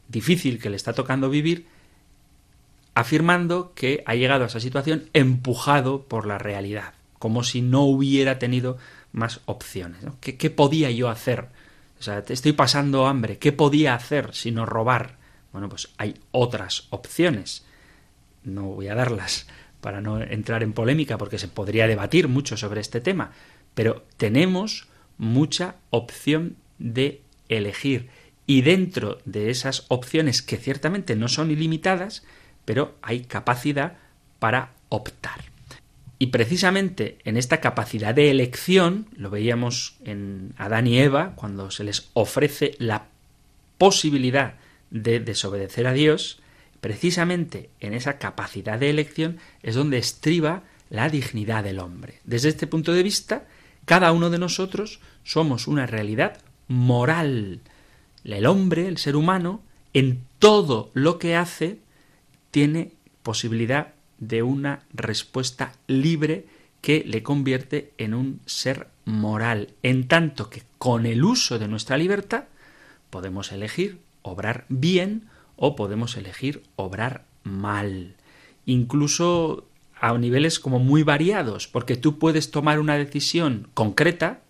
difícil 0.09 0.61
que 0.61 0.71
le 0.71 0.77
está 0.77 0.93
tocando 0.93 1.31
vivir, 1.31 1.67
afirmando 2.95 3.73
que 3.75 4.03
ha 4.07 4.15
llegado 4.15 4.45
a 4.45 4.47
esa 4.47 4.61
situación 4.61 5.09
empujado 5.13 6.03
por 6.03 6.27
la 6.27 6.39
realidad, 6.39 6.95
como 7.19 7.43
si 7.43 7.61
no 7.61 7.83
hubiera 7.83 8.39
tenido 8.39 8.79
más 9.13 9.41
opciones. 9.47 10.01
¿Qué, 10.21 10.51
podía 10.51 10.91
yo 10.91 11.09
hacer? 11.09 11.49
O 11.99 12.03
sea, 12.03 12.23
estoy 12.29 12.53
pasando 12.53 13.07
hambre, 13.07 13.39
¿qué 13.39 13.53
podía 13.53 13.95
hacer 13.95 14.35
sino 14.35 14.67
robar? 14.67 15.17
Bueno, 15.53 15.69
pues 15.69 15.89
hay 15.97 16.17
otras 16.31 16.87
opciones. 16.91 17.65
No 18.43 18.65
voy 18.65 18.89
a 18.89 18.95
darlas 18.95 19.47
para 19.81 20.01
no 20.01 20.21
entrar 20.21 20.63
en 20.63 20.73
polémica 20.73 21.19
porque 21.19 21.39
se 21.39 21.49
podría 21.49 21.87
debatir 21.87 22.29
mucho 22.29 22.57
sobre 22.57 22.81
este 22.81 23.01
tema, 23.01 23.33
pero 23.75 24.05
tenemos 24.17 24.89
mucha 25.17 25.77
opción 25.91 26.57
de 26.79 27.23
elegir 27.49 28.09
y 28.47 28.63
dentro 28.63 29.19
de 29.25 29.51
esas 29.51 29.85
opciones 29.89 30.43
que 30.43 30.57
ciertamente 30.57 31.17
no 31.17 31.29
son 31.29 31.51
ilimitadas, 31.51 32.25
pero 32.65 32.95
hay 33.03 33.21
capacidad 33.21 33.97
para 34.39 34.73
optar. 34.89 35.55
Y 36.19 36.29
precisamente 36.29 37.19
en 37.25 37.37
esta 37.37 37.61
capacidad 37.61 38.15
de 38.15 38.31
elección, 38.31 39.07
lo 39.17 39.31
veíamos 39.31 39.97
en 40.05 40.55
Adán 40.57 40.87
y 40.87 40.99
Eva, 40.99 41.33
cuando 41.35 41.71
se 41.71 41.85
les 41.85 42.11
ofrece 42.15 42.75
la 42.79 43.07
posibilidad 43.79 44.55
de 44.91 45.21
desobedecer 45.21 45.87
a 45.87 45.93
Dios, 45.93 46.41
precisamente 46.81 47.71
en 47.81 47.95
esa 47.95 48.19
capacidad 48.19 48.79
de 48.79 48.91
elección 48.91 49.39
es 49.63 49.75
donde 49.75 49.99
estriba 49.99 50.63
la 50.91 51.09
dignidad 51.09 51.65
del 51.65 51.81
hombre. 51.81 52.21
Desde 52.25 52.51
este 52.51 52.67
punto 52.67 52.93
de 52.93 53.03
vista, 53.03 53.47
cada 53.85 54.13
uno 54.13 54.31
de 54.31 54.39
nosotros 54.39 55.01
somos 55.25 55.67
una 55.67 55.87
realidad 55.87 56.39
moral, 56.69 57.61
el 58.25 58.47
hombre, 58.47 58.89
el 58.89 58.99
ser 58.99 59.17
humano, 59.17 59.63
en 59.93 60.25
todo 60.39 60.91
lo 60.95 61.19
que 61.19 61.37
hace, 61.37 61.79
tiene 62.51 62.93
posibilidad 63.23 63.95
de 64.19 64.43
una 64.43 64.83
respuesta 64.93 65.73
libre 65.87 66.47
que 66.81 67.03
le 67.07 67.23
convierte 67.23 67.93
en 67.99 68.15
un 68.15 68.41
ser 68.47 68.89
moral, 69.05 69.71
en 69.83 70.07
tanto 70.07 70.51
que 70.51 70.63
con 70.79 71.07
el 71.07 71.25
uso 71.25 71.59
de 71.59 71.69
nuestra 71.69 71.97
libertad 71.97 72.45
podemos 73.11 73.53
elegir 73.53 74.01
obrar 74.23 74.65
bien 74.69 75.29
o 75.57 75.77
podemos 75.77 76.17
elegir 76.17 76.63
obrar 76.77 77.25
mal, 77.43 78.17
incluso 78.67 79.67
a 80.01 80.17
niveles 80.19 80.59
como 80.59 80.79
muy 80.79 81.03
variados, 81.03 81.69
porque 81.69 81.97
tú 81.97 82.19
puedes 82.19 82.51
tomar 82.51 82.81
una 82.81 82.97
decisión 82.97 83.69
concreta, 83.75 84.41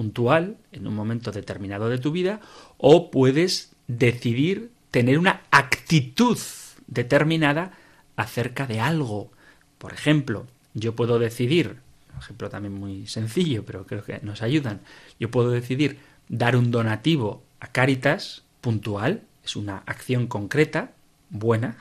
puntual, 0.00 0.56
en 0.72 0.86
un 0.86 0.94
momento 0.94 1.30
determinado 1.30 1.90
de 1.90 1.98
tu 1.98 2.10
vida, 2.10 2.40
o 2.78 3.10
puedes 3.10 3.72
decidir 3.86 4.70
tener 4.90 5.18
una 5.18 5.42
actitud 5.50 6.38
determinada 6.86 7.72
acerca 8.16 8.66
de 8.66 8.80
algo. 8.80 9.30
Por 9.76 9.92
ejemplo, 9.92 10.46
yo 10.72 10.96
puedo 10.96 11.18
decidir, 11.18 11.76
un 12.14 12.18
ejemplo 12.18 12.48
también 12.48 12.72
muy 12.72 13.06
sencillo, 13.08 13.66
pero 13.66 13.84
creo 13.84 14.02
que 14.02 14.20
nos 14.22 14.40
ayudan, 14.40 14.80
yo 15.18 15.30
puedo 15.30 15.50
decidir 15.50 15.98
dar 16.30 16.56
un 16.56 16.70
donativo 16.70 17.42
a 17.60 17.66
Cáritas 17.66 18.42
puntual, 18.62 19.24
es 19.44 19.54
una 19.54 19.82
acción 19.84 20.28
concreta, 20.28 20.92
buena, 21.28 21.76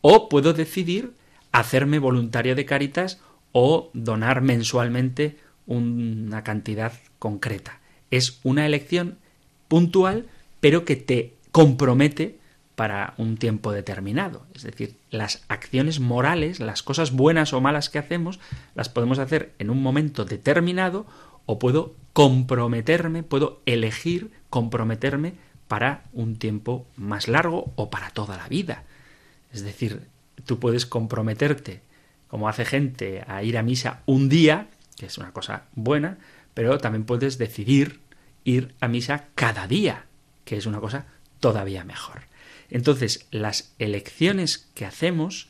o 0.00 0.30
puedo 0.30 0.54
decidir 0.54 1.12
hacerme 1.52 1.98
voluntario 1.98 2.54
de 2.54 2.64
Cáritas 2.64 3.20
o 3.52 3.90
donar 3.92 4.40
mensualmente 4.40 5.36
una 5.68 6.42
cantidad 6.42 6.92
concreta. 7.20 7.78
Es 8.10 8.40
una 8.42 8.66
elección 8.66 9.18
puntual, 9.68 10.26
pero 10.60 10.84
que 10.84 10.96
te 10.96 11.34
compromete 11.52 12.38
para 12.74 13.14
un 13.16 13.36
tiempo 13.36 13.72
determinado. 13.72 14.46
Es 14.54 14.62
decir, 14.62 14.96
las 15.10 15.44
acciones 15.48 16.00
morales, 16.00 16.60
las 16.60 16.82
cosas 16.82 17.12
buenas 17.12 17.52
o 17.52 17.60
malas 17.60 17.90
que 17.90 17.98
hacemos, 17.98 18.40
las 18.74 18.88
podemos 18.88 19.18
hacer 19.18 19.52
en 19.58 19.70
un 19.70 19.82
momento 19.82 20.24
determinado 20.24 21.06
o 21.44 21.58
puedo 21.58 21.94
comprometerme, 22.12 23.22
puedo 23.22 23.60
elegir 23.66 24.30
comprometerme 24.50 25.34
para 25.66 26.04
un 26.12 26.36
tiempo 26.36 26.86
más 26.96 27.28
largo 27.28 27.72
o 27.76 27.90
para 27.90 28.10
toda 28.10 28.36
la 28.36 28.48
vida. 28.48 28.84
Es 29.52 29.62
decir, 29.62 30.02
tú 30.46 30.58
puedes 30.58 30.86
comprometerte, 30.86 31.82
como 32.28 32.48
hace 32.48 32.64
gente, 32.64 33.24
a 33.26 33.42
ir 33.42 33.58
a 33.58 33.62
misa 33.62 34.02
un 34.06 34.28
día, 34.28 34.68
que 34.98 35.06
es 35.06 35.18
una 35.18 35.32
cosa 35.32 35.64
buena, 35.74 36.18
pero 36.54 36.78
también 36.78 37.04
puedes 37.04 37.38
decidir 37.38 38.00
ir 38.44 38.74
a 38.80 38.88
misa 38.88 39.26
cada 39.34 39.66
día, 39.66 40.06
que 40.44 40.56
es 40.56 40.66
una 40.66 40.80
cosa 40.80 41.06
todavía 41.40 41.84
mejor. 41.84 42.22
Entonces, 42.70 43.26
las 43.30 43.74
elecciones 43.78 44.68
que 44.74 44.84
hacemos, 44.84 45.48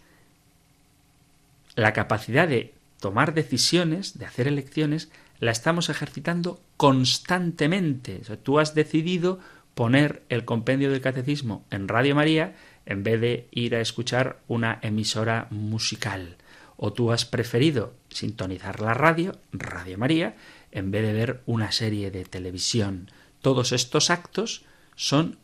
la 1.74 1.92
capacidad 1.92 2.46
de 2.46 2.74
tomar 3.00 3.34
decisiones, 3.34 4.18
de 4.18 4.26
hacer 4.26 4.48
elecciones, 4.48 5.10
la 5.40 5.52
estamos 5.52 5.88
ejercitando 5.88 6.60
constantemente. 6.76 8.20
tú 8.42 8.58
has 8.58 8.74
decidido 8.74 9.38
poner 9.74 10.22
el 10.28 10.44
compendio 10.44 10.90
del 10.90 11.00
catecismo 11.00 11.64
en 11.70 11.86
Radio 11.86 12.14
María 12.16 12.56
en 12.86 13.04
vez 13.04 13.20
de 13.20 13.48
ir 13.52 13.76
a 13.76 13.80
escuchar 13.80 14.40
una 14.48 14.78
emisora 14.82 15.46
musical. 15.50 16.36
O 16.76 16.92
tú 16.92 17.12
has 17.12 17.24
preferido 17.24 17.94
sintonizar 18.10 18.80
la 18.80 18.94
radio, 18.94 19.38
Radio 19.52 19.98
María, 19.98 20.36
en 20.72 20.90
vez 20.90 21.02
de 21.02 21.12
ver 21.12 21.42
una 21.46 21.72
serie 21.72 22.10
de 22.10 22.24
televisión. 22.24 23.10
Todos 23.42 23.72
estos 23.72 24.10
actos 24.10 24.64
son 24.96 25.38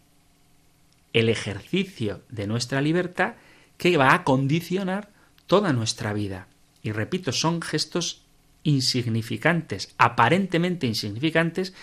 el 1.12 1.28
ejercicio 1.28 2.22
de 2.28 2.46
nuestra 2.46 2.80
libertad 2.80 3.34
que 3.78 3.96
va 3.96 4.14
a 4.14 4.24
condicionar 4.24 5.10
toda 5.46 5.72
nuestra 5.72 6.12
vida. 6.12 6.48
Y 6.82 6.92
repito, 6.92 7.32
son 7.32 7.62
gestos 7.62 8.22
insignificantes, 8.62 9.94
aparentemente 9.98 10.86
insignificantes, 10.86 11.74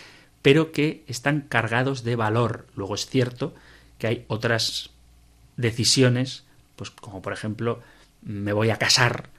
pero 0.41 0.71
que 0.71 1.03
están 1.07 1.41
cargados 1.41 2.03
de 2.03 2.15
valor. 2.15 2.67
Luego 2.75 2.95
es 2.95 3.05
cierto 3.05 3.53
que 3.97 4.07
hay 4.07 4.25
otras 4.27 4.89
decisiones, 5.57 6.43
pues 6.75 6.89
como 6.89 7.21
por 7.21 7.33
ejemplo, 7.33 7.81
me 8.23 8.53
voy 8.53 8.69
a 8.69 8.77
casar, 8.77 9.29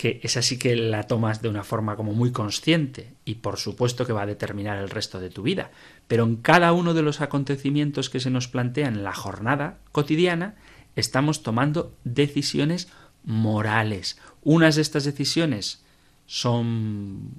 que 0.00 0.18
esa 0.22 0.40
sí 0.40 0.58
que 0.58 0.74
la 0.76 1.02
tomas 1.02 1.42
de 1.42 1.50
una 1.50 1.62
forma 1.62 1.94
como 1.94 2.14
muy 2.14 2.32
consciente 2.32 3.12
y 3.26 3.34
por 3.34 3.58
supuesto 3.58 4.06
que 4.06 4.14
va 4.14 4.22
a 4.22 4.26
determinar 4.26 4.78
el 4.78 4.88
resto 4.88 5.20
de 5.20 5.28
tu 5.28 5.42
vida. 5.42 5.72
Pero 6.08 6.24
en 6.24 6.36
cada 6.36 6.72
uno 6.72 6.94
de 6.94 7.02
los 7.02 7.20
acontecimientos 7.20 8.08
que 8.08 8.18
se 8.18 8.30
nos 8.30 8.48
plantean 8.48 8.94
en 8.94 9.04
la 9.04 9.12
jornada 9.12 9.76
cotidiana, 9.92 10.54
estamos 10.96 11.42
tomando 11.42 11.94
decisiones 12.04 12.88
morales. 13.24 14.18
Unas 14.42 14.76
de 14.76 14.80
estas 14.80 15.04
decisiones 15.04 15.84
son 16.24 17.32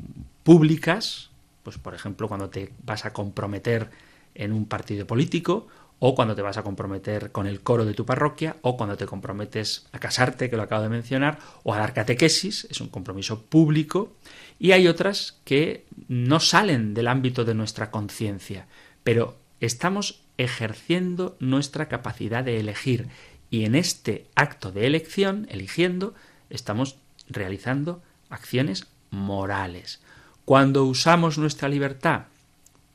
públicas, 0.43 1.31
pues 1.63 1.79
por 1.79 1.95
ejemplo 1.95 2.27
cuando 2.27 2.51
te 2.51 2.73
vas 2.85 3.05
a 3.05 3.13
comprometer 3.13 3.89
en 4.35 4.51
un 4.51 4.67
partido 4.67 5.07
político, 5.07 5.65
o 6.03 6.15
cuando 6.15 6.33
te 6.33 6.41
vas 6.41 6.57
a 6.57 6.63
comprometer 6.63 7.31
con 7.31 7.45
el 7.45 7.61
coro 7.61 7.85
de 7.85 7.93
tu 7.93 8.07
parroquia, 8.07 8.55
o 8.63 8.75
cuando 8.75 8.97
te 8.97 9.05
comprometes 9.05 9.85
a 9.91 9.99
casarte, 9.99 10.49
que 10.49 10.57
lo 10.57 10.63
acabo 10.63 10.81
de 10.81 10.89
mencionar, 10.89 11.37
o 11.61 11.75
a 11.75 11.77
dar 11.77 11.93
catequesis, 11.93 12.65
es 12.71 12.81
un 12.81 12.87
compromiso 12.87 13.43
público, 13.43 14.11
y 14.57 14.71
hay 14.71 14.87
otras 14.87 15.37
que 15.45 15.85
no 16.07 16.39
salen 16.39 16.95
del 16.95 17.07
ámbito 17.07 17.45
de 17.45 17.53
nuestra 17.53 17.91
conciencia, 17.91 18.65
pero 19.03 19.37
estamos 19.59 20.23
ejerciendo 20.39 21.37
nuestra 21.39 21.87
capacidad 21.87 22.43
de 22.43 22.59
elegir, 22.59 23.09
y 23.51 23.65
en 23.65 23.75
este 23.75 24.25
acto 24.33 24.71
de 24.71 24.87
elección, 24.87 25.45
eligiendo, 25.51 26.15
estamos 26.49 26.95
realizando 27.29 28.01
acciones 28.31 28.87
morales. 29.11 30.01
Cuando 30.45 30.83
usamos 30.83 31.37
nuestra 31.37 31.69
libertad 31.69 32.23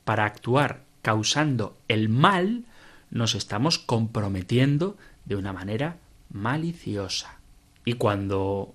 para 0.03 0.25
actuar 0.25 0.81
causando 1.01 1.77
el 1.87 2.09
mal, 2.09 2.65
nos 3.09 3.35
estamos 3.35 3.79
comprometiendo 3.79 4.97
de 5.25 5.35
una 5.35 5.53
manera 5.53 5.97
maliciosa. 6.31 7.37
Y 7.85 7.93
cuando 7.93 8.73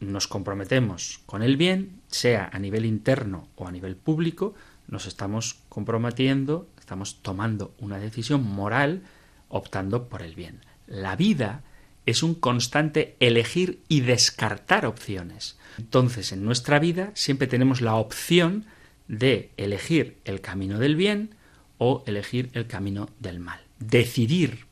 nos 0.00 0.28
comprometemos 0.28 1.20
con 1.26 1.42
el 1.42 1.56
bien, 1.56 2.00
sea 2.08 2.50
a 2.52 2.58
nivel 2.58 2.86
interno 2.86 3.48
o 3.56 3.66
a 3.66 3.72
nivel 3.72 3.96
público, 3.96 4.54
nos 4.88 5.06
estamos 5.06 5.56
comprometiendo, 5.68 6.68
estamos 6.78 7.22
tomando 7.22 7.74
una 7.78 7.98
decisión 7.98 8.42
moral 8.42 9.02
optando 9.48 10.08
por 10.08 10.22
el 10.22 10.34
bien. 10.34 10.60
La 10.86 11.16
vida 11.16 11.62
es 12.06 12.22
un 12.22 12.34
constante 12.34 13.16
elegir 13.20 13.80
y 13.88 14.00
descartar 14.00 14.86
opciones. 14.86 15.58
Entonces, 15.78 16.32
en 16.32 16.44
nuestra 16.44 16.78
vida 16.78 17.12
siempre 17.14 17.46
tenemos 17.46 17.80
la 17.80 17.94
opción 17.94 18.64
de 19.06 19.50
elegir 19.56 20.18
el 20.24 20.40
camino 20.40 20.78
del 20.78 20.96
bien 20.96 21.34
o 21.78 22.02
elegir 22.06 22.50
el 22.54 22.66
camino 22.66 23.08
del 23.20 23.40
mal. 23.40 23.69
Decidir 23.80 24.66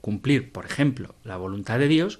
cumplir, 0.00 0.50
por 0.50 0.66
ejemplo, 0.66 1.14
la 1.24 1.36
voluntad 1.36 1.78
de 1.78 1.88
Dios, 1.88 2.18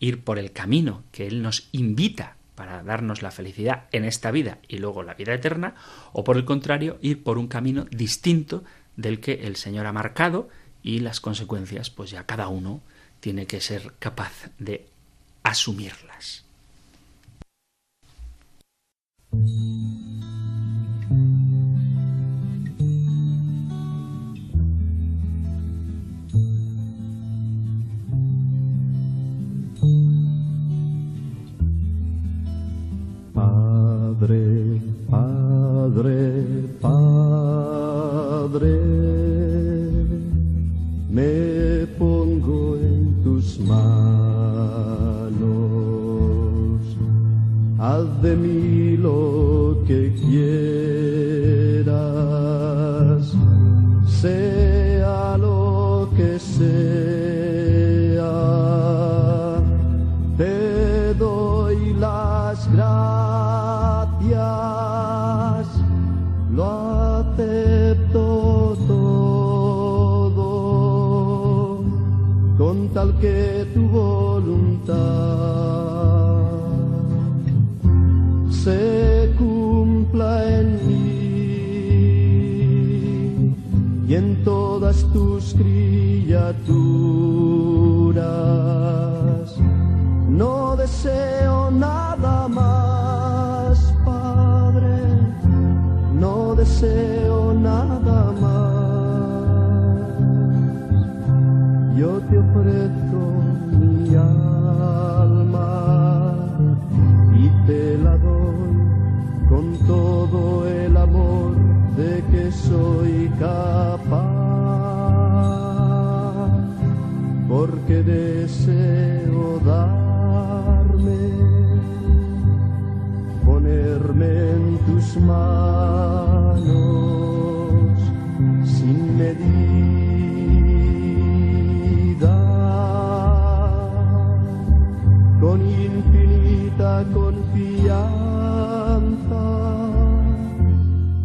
ir 0.00 0.22
por 0.24 0.38
el 0.38 0.52
camino 0.52 1.04
que 1.12 1.26
Él 1.26 1.42
nos 1.42 1.68
invita 1.72 2.36
para 2.54 2.82
darnos 2.82 3.22
la 3.22 3.30
felicidad 3.30 3.84
en 3.92 4.04
esta 4.04 4.30
vida 4.30 4.58
y 4.68 4.78
luego 4.78 5.02
la 5.02 5.14
vida 5.14 5.34
eterna, 5.34 5.74
o 6.12 6.24
por 6.24 6.36
el 6.36 6.44
contrario, 6.44 6.98
ir 7.02 7.22
por 7.22 7.38
un 7.38 7.48
camino 7.48 7.84
distinto 7.90 8.64
del 8.96 9.20
que 9.20 9.46
el 9.46 9.56
Señor 9.56 9.86
ha 9.86 9.92
marcado 9.92 10.48
y 10.82 11.00
las 11.00 11.20
consecuencias, 11.20 11.90
pues 11.90 12.10
ya 12.10 12.24
cada 12.24 12.48
uno 12.48 12.80
tiene 13.20 13.46
que 13.46 13.60
ser 13.60 13.94
capaz 13.98 14.50
de 14.58 14.86
asumirlas. 15.42 16.44
Padre, 34.24 34.80
Padre, 35.10 36.16
Padre, 36.80 37.20
me 41.10 41.86
pongo 41.98 42.76
en 42.76 43.22
tus 43.22 43.60
manos, 43.60 43.84
haz 47.78 48.22
de 48.22 48.34
mí 48.34 48.96
lo 48.96 49.82
que 49.86 50.14
quieras, 50.14 50.83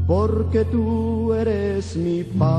porque 0.09 0.65
tú 0.65 1.35
eres 1.35 1.95
mi 1.95 2.23
Padre. 2.23 2.49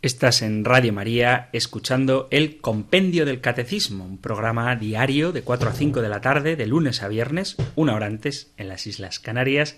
Estás 0.00 0.40
en 0.40 0.64
Radio 0.64 0.94
María 0.94 1.50
escuchando 1.52 2.28
el 2.30 2.62
Compendio 2.62 3.26
del 3.26 3.42
Catecismo, 3.42 4.06
un 4.06 4.16
programa 4.16 4.74
diario 4.74 5.32
de 5.32 5.42
4 5.42 5.68
a 5.68 5.72
5 5.74 6.00
de 6.00 6.08
la 6.08 6.22
tarde, 6.22 6.56
de 6.56 6.66
lunes 6.66 7.02
a 7.02 7.08
viernes, 7.08 7.56
una 7.76 7.94
hora 7.94 8.06
antes, 8.06 8.50
en 8.56 8.68
las 8.68 8.86
Islas 8.86 9.18
Canarias, 9.18 9.76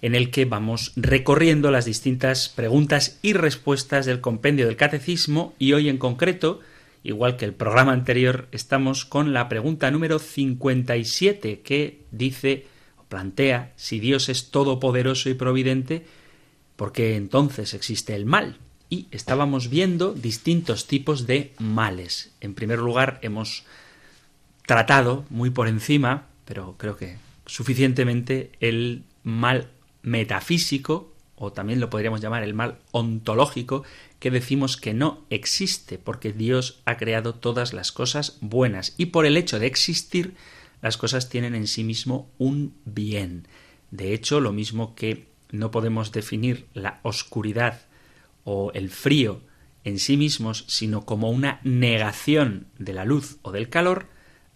en 0.00 0.14
el 0.14 0.30
que 0.30 0.44
vamos 0.44 0.92
recorriendo 0.94 1.72
las 1.72 1.86
distintas 1.86 2.48
preguntas 2.50 3.18
y 3.22 3.32
respuestas 3.32 4.06
del 4.06 4.20
Compendio 4.20 4.66
del 4.66 4.76
Catecismo 4.76 5.54
y 5.58 5.72
hoy 5.72 5.88
en 5.88 5.98
concreto, 5.98 6.60
igual 7.08 7.36
que 7.36 7.44
el 7.44 7.54
programa 7.54 7.92
anterior, 7.92 8.48
estamos 8.52 9.04
con 9.04 9.32
la 9.32 9.48
pregunta 9.48 9.90
número 9.90 10.18
57 10.18 11.60
que 11.60 12.04
dice 12.10 12.66
o 12.96 13.04
plantea 13.04 13.72
si 13.76 13.98
Dios 13.98 14.28
es 14.28 14.50
todopoderoso 14.50 15.30
y 15.30 15.34
providente, 15.34 16.06
¿por 16.76 16.92
qué 16.92 17.16
entonces 17.16 17.74
existe 17.74 18.14
el 18.14 18.26
mal? 18.26 18.58
y 18.90 19.06
estábamos 19.10 19.68
viendo 19.68 20.14
distintos 20.14 20.86
tipos 20.86 21.26
de 21.26 21.52
males. 21.58 22.32
En 22.40 22.54
primer 22.54 22.78
lugar, 22.78 23.18
hemos 23.22 23.64
tratado 24.66 25.24
muy 25.30 25.50
por 25.50 25.68
encima, 25.68 26.26
pero 26.44 26.76
creo 26.78 26.96
que 26.96 27.18
suficientemente, 27.46 28.52
el 28.60 29.04
mal 29.22 29.68
metafísico, 30.02 31.12
o 31.36 31.52
también 31.52 31.80
lo 31.80 31.90
podríamos 31.90 32.20
llamar 32.20 32.42
el 32.42 32.54
mal 32.54 32.78
ontológico, 32.90 33.84
que 34.18 34.30
decimos 34.30 34.76
que 34.76 34.94
no 34.94 35.24
existe, 35.30 35.98
porque 35.98 36.32
Dios 36.32 36.80
ha 36.84 36.96
creado 36.96 37.34
todas 37.34 37.72
las 37.72 37.92
cosas 37.92 38.38
buenas, 38.40 38.94
y 38.96 39.06
por 39.06 39.26
el 39.26 39.36
hecho 39.36 39.58
de 39.58 39.66
existir, 39.66 40.34
las 40.82 40.96
cosas 40.96 41.28
tienen 41.28 41.54
en 41.54 41.66
sí 41.66 41.84
mismo 41.84 42.30
un 42.38 42.74
bien. 42.84 43.46
De 43.90 44.14
hecho, 44.14 44.40
lo 44.40 44.52
mismo 44.52 44.94
que 44.94 45.28
no 45.50 45.70
podemos 45.70 46.12
definir 46.12 46.66
la 46.74 47.00
oscuridad 47.02 47.82
o 48.44 48.70
el 48.74 48.90
frío 48.90 49.40
en 49.84 49.98
sí 49.98 50.16
mismos, 50.16 50.64
sino 50.68 51.04
como 51.04 51.30
una 51.30 51.60
negación 51.64 52.66
de 52.78 52.92
la 52.92 53.04
luz 53.04 53.38
o 53.42 53.52
del 53.52 53.68
calor, 53.68 54.06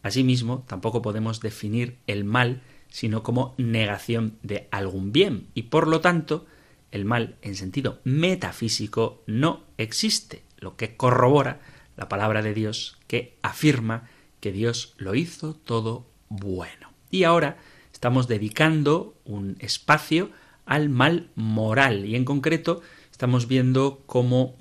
asimismo 0.03 0.65
tampoco 0.67 1.03
podemos 1.03 1.41
definir 1.41 1.99
el 2.07 2.25
mal 2.25 2.63
sino 2.93 3.23
como 3.23 3.55
negación 3.57 4.37
de 4.43 4.69
algún 4.71 5.13
bien, 5.13 5.49
y 5.55 5.63
por 5.65 5.89
lo 5.89 6.03
tanto 6.03 6.45
el 6.93 7.05
mal 7.05 7.37
en 7.43 7.57
sentido 7.57 8.01
metafísico 8.05 9.23
no 9.27 9.65
existe, 9.79 10.45
lo 10.59 10.77
que 10.77 10.97
corrobora 10.97 11.61
la 11.97 12.09
palabra 12.09 12.43
de 12.43 12.55
Dios 12.55 12.99
que 13.07 13.37
afirma 13.43 14.09
que 14.41 14.53
Dios 14.53 14.95
lo 14.99 15.15
hizo 15.15 15.55
todo 15.55 16.07
bueno. 16.29 16.93
Y 17.11 17.25
ahora 17.25 17.59
estamos 17.93 18.29
dedicando 18.29 19.15
un 19.25 19.57
espacio 19.59 20.31
al 20.65 20.89
mal 20.89 21.31
moral 21.35 22.07
y 22.07 22.17
en 22.17 22.25
concreto 22.25 22.83
estamos 23.11 23.49
viendo 23.49 24.03
cómo 24.07 24.57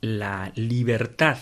la 0.00 0.52
libertad 0.54 1.38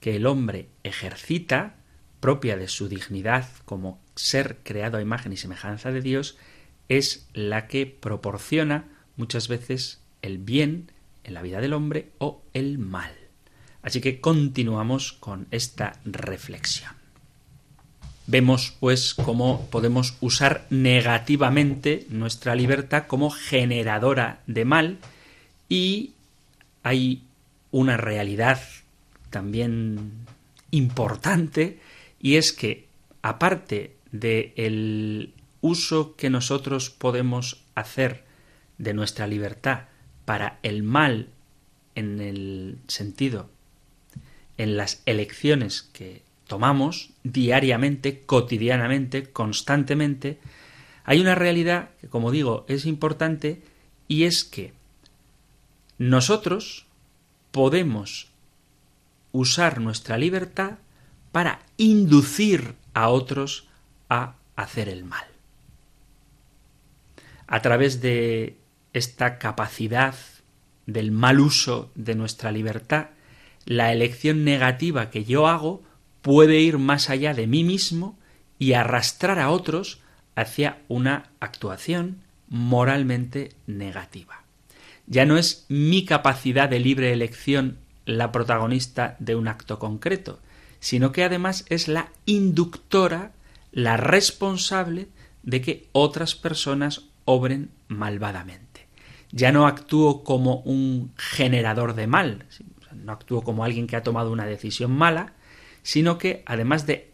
que 0.00 0.16
el 0.16 0.26
hombre 0.26 0.68
ejercita, 0.82 1.76
propia 2.20 2.56
de 2.56 2.68
su 2.68 2.88
dignidad 2.88 3.48
como 3.64 4.00
ser 4.14 4.58
creado 4.62 4.98
a 4.98 5.02
imagen 5.02 5.32
y 5.32 5.36
semejanza 5.36 5.92
de 5.92 6.00
Dios, 6.00 6.36
es 6.88 7.28
la 7.34 7.68
que 7.68 7.86
proporciona 7.86 8.88
muchas 9.16 9.48
veces 9.48 10.00
el 10.22 10.38
bien 10.38 10.90
en 11.24 11.34
la 11.34 11.42
vida 11.42 11.60
del 11.60 11.72
hombre 11.72 12.10
o 12.18 12.42
el 12.52 12.78
mal. 12.78 13.12
Así 13.82 14.00
que 14.00 14.20
continuamos 14.20 15.12
con 15.12 15.46
esta 15.50 15.98
reflexión. 16.04 16.92
Vemos 18.26 18.76
pues 18.78 19.14
cómo 19.14 19.66
podemos 19.70 20.16
usar 20.20 20.66
negativamente 20.70 22.06
nuestra 22.08 22.54
libertad 22.54 23.06
como 23.08 23.30
generadora 23.30 24.40
de 24.46 24.64
mal 24.64 24.98
y 25.68 26.12
hay 26.84 27.24
una 27.72 27.96
realidad 27.96 28.60
también 29.30 30.12
importante 30.70 31.80
y 32.20 32.36
es 32.36 32.52
que 32.52 32.86
aparte 33.22 33.96
del 34.12 35.32
uso 35.60 36.14
que 36.14 36.30
nosotros 36.30 36.90
podemos 36.90 37.62
hacer 37.74 38.24
de 38.78 38.94
nuestra 38.94 39.26
libertad 39.26 39.84
para 40.24 40.58
el 40.62 40.82
mal 40.82 41.28
en 41.94 42.20
el 42.20 42.78
sentido 42.88 43.50
en 44.58 44.76
las 44.76 45.02
elecciones 45.06 45.82
que 45.92 46.22
tomamos 46.46 47.10
diariamente, 47.24 48.22
cotidianamente, 48.24 49.30
constantemente, 49.30 50.38
hay 51.04 51.20
una 51.20 51.34
realidad 51.34 51.90
que, 52.00 52.08
como 52.08 52.30
digo, 52.30 52.64
es 52.68 52.86
importante 52.86 53.62
y 54.08 54.24
es 54.24 54.44
que 54.44 54.72
nosotros 55.98 56.86
podemos 57.50 58.30
usar 59.32 59.80
nuestra 59.80 60.18
libertad 60.18 60.78
para 61.32 61.60
inducir 61.76 62.74
a 62.94 63.08
otros 63.08 63.68
a 64.08 64.34
hacer 64.54 64.88
el 64.88 65.04
mal. 65.04 65.24
A 67.46 67.62
través 67.62 68.00
de 68.00 68.56
esta 68.92 69.38
capacidad 69.38 70.14
del 70.86 71.10
mal 71.10 71.40
uso 71.40 71.90
de 71.94 72.14
nuestra 72.14 72.52
libertad, 72.52 73.08
la 73.64 73.92
elección 73.92 74.44
negativa 74.44 75.10
que 75.10 75.24
yo 75.24 75.46
hago 75.46 75.82
puede 76.20 76.60
ir 76.60 76.78
más 76.78 77.10
allá 77.10 77.34
de 77.34 77.46
mí 77.46 77.64
mismo 77.64 78.18
y 78.58 78.72
arrastrar 78.74 79.38
a 79.38 79.50
otros 79.50 80.00
hacia 80.34 80.78
una 80.88 81.30
actuación 81.40 82.22
moralmente 82.48 83.52
negativa. 83.66 84.42
Ya 85.06 85.26
no 85.26 85.36
es 85.36 85.66
mi 85.68 86.04
capacidad 86.04 86.68
de 86.68 86.78
libre 86.78 87.12
elección 87.12 87.78
la 88.06 88.32
protagonista 88.32 89.16
de 89.18 89.34
un 89.34 89.48
acto 89.48 89.78
concreto, 89.78 90.38
sino 90.80 91.12
que 91.12 91.24
además 91.24 91.64
es 91.68 91.88
la 91.88 92.08
inductora, 92.26 93.32
la 93.72 93.96
responsable 93.96 95.08
de 95.42 95.60
que 95.60 95.88
otras 95.92 96.34
personas 96.34 97.02
obren 97.24 97.70
malvadamente. 97.88 98.61
Ya 99.32 99.50
no 99.50 99.66
actúo 99.66 100.24
como 100.24 100.56
un 100.60 101.12
generador 101.16 101.94
de 101.94 102.06
mal, 102.06 102.46
no 102.94 103.12
actúo 103.12 103.42
como 103.42 103.64
alguien 103.64 103.86
que 103.86 103.96
ha 103.96 104.02
tomado 104.02 104.30
una 104.30 104.46
decisión 104.46 104.92
mala, 104.92 105.32
sino 105.82 106.18
que 106.18 106.42
además 106.46 106.86
de 106.86 107.10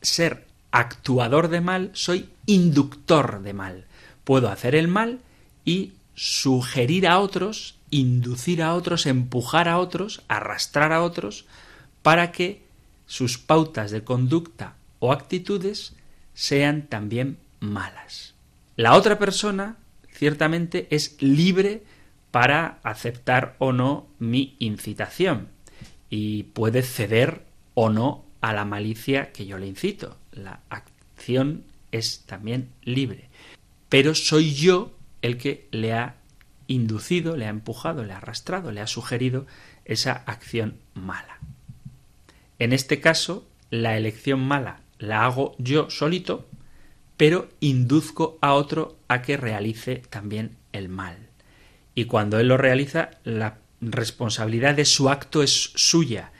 ser 0.00 0.46
actuador 0.70 1.48
de 1.48 1.60
mal, 1.60 1.90
soy 1.94 2.30
inductor 2.46 3.42
de 3.42 3.52
mal. 3.52 3.84
Puedo 4.24 4.48
hacer 4.48 4.74
el 4.74 4.88
mal 4.88 5.20
y 5.64 5.92
sugerir 6.14 7.06
a 7.06 7.18
otros, 7.18 7.76
inducir 7.90 8.62
a 8.62 8.74
otros, 8.74 9.06
empujar 9.06 9.68
a 9.68 9.78
otros, 9.78 10.22
arrastrar 10.28 10.92
a 10.92 11.02
otros, 11.02 11.46
para 12.02 12.32
que 12.32 12.62
sus 13.06 13.38
pautas 13.38 13.90
de 13.90 14.04
conducta 14.04 14.74
o 14.98 15.12
actitudes 15.12 15.94
sean 16.34 16.82
también 16.82 17.38
malas. 17.60 18.34
La 18.76 18.94
otra 18.94 19.18
persona 19.18 19.76
ciertamente 20.18 20.88
es 20.90 21.16
libre 21.22 21.84
para 22.32 22.80
aceptar 22.82 23.54
o 23.58 23.72
no 23.72 24.08
mi 24.18 24.56
incitación 24.58 25.48
y 26.10 26.42
puede 26.42 26.82
ceder 26.82 27.44
o 27.74 27.88
no 27.88 28.24
a 28.40 28.52
la 28.52 28.64
malicia 28.64 29.32
que 29.32 29.46
yo 29.46 29.58
le 29.58 29.68
incito. 29.68 30.16
La 30.32 30.60
acción 30.70 31.64
es 31.92 32.24
también 32.26 32.68
libre. 32.82 33.28
Pero 33.88 34.14
soy 34.14 34.54
yo 34.54 34.92
el 35.22 35.38
que 35.38 35.68
le 35.70 35.92
ha 35.92 36.16
inducido, 36.66 37.36
le 37.36 37.46
ha 37.46 37.50
empujado, 37.50 38.04
le 38.04 38.12
ha 38.12 38.18
arrastrado, 38.18 38.72
le 38.72 38.80
ha 38.80 38.86
sugerido 38.88 39.46
esa 39.84 40.12
acción 40.12 40.78
mala. 40.94 41.38
En 42.58 42.72
este 42.72 43.00
caso, 43.00 43.46
la 43.70 43.96
elección 43.96 44.40
mala 44.40 44.80
la 44.98 45.24
hago 45.24 45.54
yo 45.58 45.90
solito, 45.90 46.48
pero 47.18 47.50
induzco 47.60 48.38
a 48.40 48.54
otro 48.54 48.96
a 49.08 49.20
que 49.20 49.36
realice 49.36 49.96
también 50.08 50.56
el 50.72 50.88
mal 50.88 51.28
y 51.98 52.04
cuando 52.04 52.38
él 52.38 52.46
lo 52.46 52.56
realiza, 52.56 53.10
la 53.24 53.58
responsabilidad 53.80 54.76
de 54.76 54.84
su 54.84 55.10
acto 55.10 55.42
es 55.42 55.72
suya, 55.74 56.30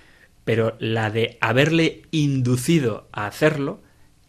pero 0.44 0.76
la 0.78 1.10
de 1.10 1.36
haberle 1.40 2.02
inducido 2.12 3.08
a 3.10 3.26
hacerlo 3.26 3.82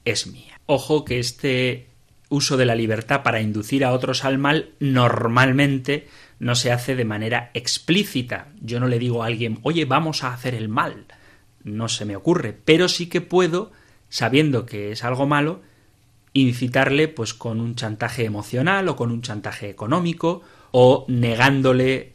es 0.06 0.26
mía. 0.26 0.60
Ojo 0.66 1.06
que 1.06 1.20
este 1.20 1.90
uso 2.30 2.58
de 2.58 2.66
la 2.66 2.74
libertad 2.74 3.22
para 3.22 3.42
inducir 3.42 3.86
a 3.86 3.92
otros 3.92 4.26
al 4.26 4.40
mal 4.40 4.72
normalmente 4.80 6.08
no 6.40 6.56
se 6.56 6.72
hace 6.72 6.96
de 6.96 7.06
manera 7.06 7.52
explícita. 7.54 8.48
Yo 8.60 8.80
no 8.80 8.88
le 8.88 8.98
digo 8.98 9.22
a 9.22 9.28
alguien, 9.28 9.60
oye, 9.62 9.86
vamos 9.86 10.24
a 10.24 10.34
hacer 10.34 10.56
el 10.56 10.68
mal. 10.68 11.06
No 11.64 11.90
se 11.90 12.06
me 12.06 12.16
ocurre, 12.16 12.54
pero 12.54 12.88
sí 12.88 13.06
que 13.06 13.22
puedo, 13.22 13.72
sabiendo 14.10 14.66
que 14.66 14.92
es 14.92 15.04
algo 15.04 15.28
malo, 15.28 15.62
incitarle 16.34 17.08
pues 17.08 17.34
con 17.34 17.60
un 17.60 17.76
chantaje 17.76 18.26
emocional 18.26 18.88
o 18.88 18.96
con 18.96 19.12
un 19.12 19.22
chantaje 19.22 19.70
económico 19.70 20.42
o 20.72 21.06
negándole 21.08 22.14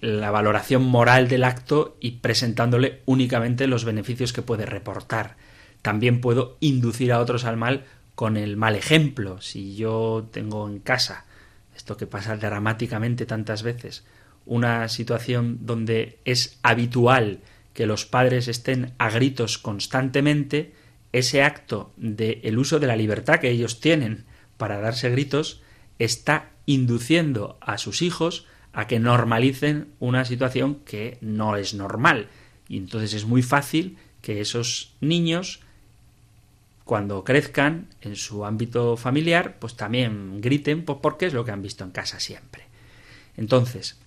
la 0.00 0.30
valoración 0.30 0.84
moral 0.84 1.28
del 1.28 1.44
acto 1.44 1.96
y 2.00 2.12
presentándole 2.12 3.02
únicamente 3.04 3.66
los 3.66 3.84
beneficios 3.84 4.32
que 4.32 4.42
puede 4.42 4.64
reportar. 4.64 5.36
También 5.82 6.20
puedo 6.20 6.56
inducir 6.60 7.12
a 7.12 7.20
otros 7.20 7.44
al 7.44 7.56
mal 7.56 7.84
con 8.14 8.36
el 8.36 8.56
mal 8.56 8.76
ejemplo. 8.76 9.40
Si 9.40 9.74
yo 9.76 10.28
tengo 10.32 10.68
en 10.68 10.78
casa, 10.78 11.24
esto 11.76 11.96
que 11.96 12.06
pasa 12.06 12.36
dramáticamente 12.36 13.26
tantas 13.26 13.62
veces, 13.62 14.04
una 14.46 14.88
situación 14.88 15.58
donde 15.62 16.18
es 16.24 16.58
habitual 16.62 17.40
que 17.74 17.86
los 17.86 18.06
padres 18.06 18.48
estén 18.48 18.92
a 18.98 19.10
gritos 19.10 19.58
constantemente, 19.58 20.72
ese 21.12 21.42
acto 21.42 21.92
del 21.96 22.40
el 22.42 22.58
uso 22.58 22.78
de 22.78 22.86
la 22.86 22.96
libertad 22.96 23.40
que 23.40 23.50
ellos 23.50 23.80
tienen 23.80 24.24
para 24.56 24.80
darse 24.80 25.10
gritos 25.10 25.62
está 25.98 26.50
induciendo 26.66 27.56
a 27.60 27.78
sus 27.78 28.02
hijos 28.02 28.46
a 28.72 28.86
que 28.86 29.00
normalicen 29.00 29.88
una 29.98 30.24
situación 30.24 30.76
que 30.84 31.18
no 31.20 31.56
es 31.56 31.74
normal. 31.74 32.28
Y 32.68 32.76
entonces 32.76 33.14
es 33.14 33.24
muy 33.24 33.42
fácil 33.42 33.96
que 34.20 34.40
esos 34.40 34.92
niños, 35.00 35.60
cuando 36.84 37.24
crezcan 37.24 37.88
en 38.02 38.16
su 38.16 38.44
ámbito 38.44 38.96
familiar, 38.96 39.58
pues 39.58 39.76
también 39.76 40.40
griten 40.40 40.84
pues 40.84 40.98
porque 41.00 41.26
es 41.26 41.32
lo 41.32 41.44
que 41.44 41.52
han 41.52 41.62
visto 41.62 41.84
en 41.84 41.90
casa 41.90 42.20
siempre. 42.20 42.64
Entonces, 43.36 43.98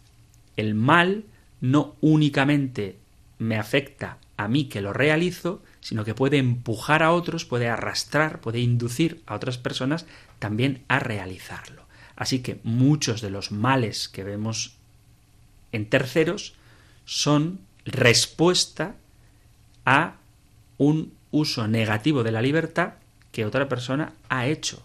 el 0.58 0.76
mal 0.76 1.24
no 1.62 1.96
únicamente 2.02 2.98
me 3.40 3.58
afecta 3.58 4.18
a 4.38 4.48
mí 4.48 4.66
que 4.66 4.82
lo 4.82 4.94
realizo, 4.94 5.64
sino 5.82 6.06
que 6.06 6.16
puede 6.16 6.38
empujar 6.38 7.04
a 7.04 7.12
otros, 7.12 7.44
puede 7.44 7.68
arrastrar, 7.68 8.40
puede 8.40 8.60
inducir 8.60 9.22
a 9.26 9.36
otras 9.36 9.58
personas 9.58 10.06
también 10.40 10.84
a 10.88 11.00
realizarlo. 11.00 11.86
Así 12.16 12.40
que 12.40 12.60
muchos 12.64 13.22
de 13.22 13.32
los 13.32 13.52
males 13.52 14.08
que 14.08 14.24
vemos 14.24 14.78
en 15.72 15.90
terceros 15.90 16.54
son 17.06 17.60
respuesta 17.84 18.96
a 19.86 20.16
un 20.78 21.14
uso 21.32 21.68
negativo 21.68 22.24
de 22.24 22.32
la 22.32 22.42
libertad 22.42 22.94
que 23.32 23.46
otra 23.46 23.68
persona 23.68 24.14
ha 24.30 24.46
hecho. 24.46 24.84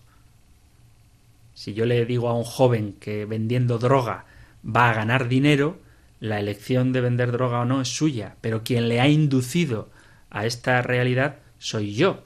Si 1.54 1.74
yo 1.74 1.84
le 1.84 2.04
digo 2.06 2.28
a 2.28 2.34
un 2.34 2.44
joven 2.44 2.94
que 3.00 3.24
vendiendo 3.26 3.78
droga 3.78 4.24
va 4.64 4.90
a 4.90 4.94
ganar 4.94 5.28
dinero, 5.28 5.78
la 6.20 6.40
elección 6.40 6.92
de 6.92 7.00
vender 7.00 7.32
droga 7.32 7.60
o 7.60 7.64
no 7.64 7.80
es 7.80 7.88
suya, 7.88 8.36
pero 8.40 8.62
quien 8.62 8.88
le 8.88 9.00
ha 9.00 9.08
inducido 9.08 9.90
a 10.36 10.44
esta 10.44 10.82
realidad 10.82 11.36
soy 11.58 11.94
yo. 11.94 12.22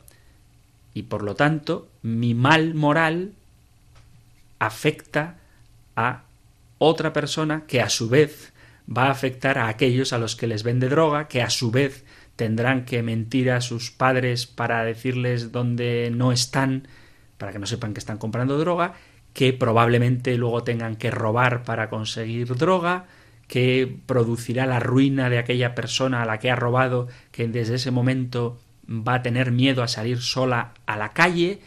Y 0.94 1.02
por 1.02 1.22
lo 1.22 1.36
tanto, 1.36 1.88
mi 2.02 2.34
mal 2.34 2.74
moral 2.74 3.34
afecta 4.58 5.38
a 5.94 6.24
otra 6.78 7.12
persona 7.12 7.66
que 7.68 7.80
a 7.80 7.88
su 7.88 8.08
vez 8.08 8.52
va 8.84 9.04
a 9.04 9.11
afectar 9.12 9.58
a 9.58 9.68
aquellos 9.68 10.12
a 10.12 10.18
los 10.18 10.34
que 10.34 10.48
les 10.48 10.64
vende 10.64 10.88
droga, 10.88 11.28
que 11.28 11.40
a 11.40 11.50
su 11.50 11.70
vez 11.70 12.04
tendrán 12.34 12.84
que 12.84 13.04
mentir 13.04 13.48
a 13.52 13.61
sus 13.61 13.92
padres 13.92 14.44
para 14.46 14.82
decirles 14.82 15.52
dónde 15.52 16.11
no 16.12 16.32
están, 16.32 16.88
para 17.38 17.52
que 17.52 17.61
no 17.61 17.66
sepan 17.66 17.94
que 17.94 18.00
están 18.00 18.18
comprando 18.18 18.58
droga, 18.58 18.94
que 19.34 19.52
probablemente 19.52 20.36
luego 20.36 20.64
tengan 20.64 20.96
que 20.96 21.12
robar 21.12 21.62
para 21.62 21.88
conseguir 21.88 22.56
droga, 22.56 23.04
que 23.51 23.92
producirá 24.07 24.64
la 24.64 24.78
ruina 24.78 25.28
de 25.28 25.38
aquella 25.38 25.74
persona 25.74 26.22
a 26.22 26.24
la 26.24 26.38
que 26.38 26.53
ha 26.53 26.55
robado, 26.55 27.09
que 27.32 27.48
desde 27.48 27.74
ese 27.74 27.90
momento 27.90 28.61
va 28.88 29.14
a 29.14 29.22
tener 29.22 29.51
miedo 29.51 29.82
a 29.82 29.88
salir 29.88 30.20
sola 30.20 30.72
a 30.86 30.96
la 30.96 31.09
calle, 31.09 31.59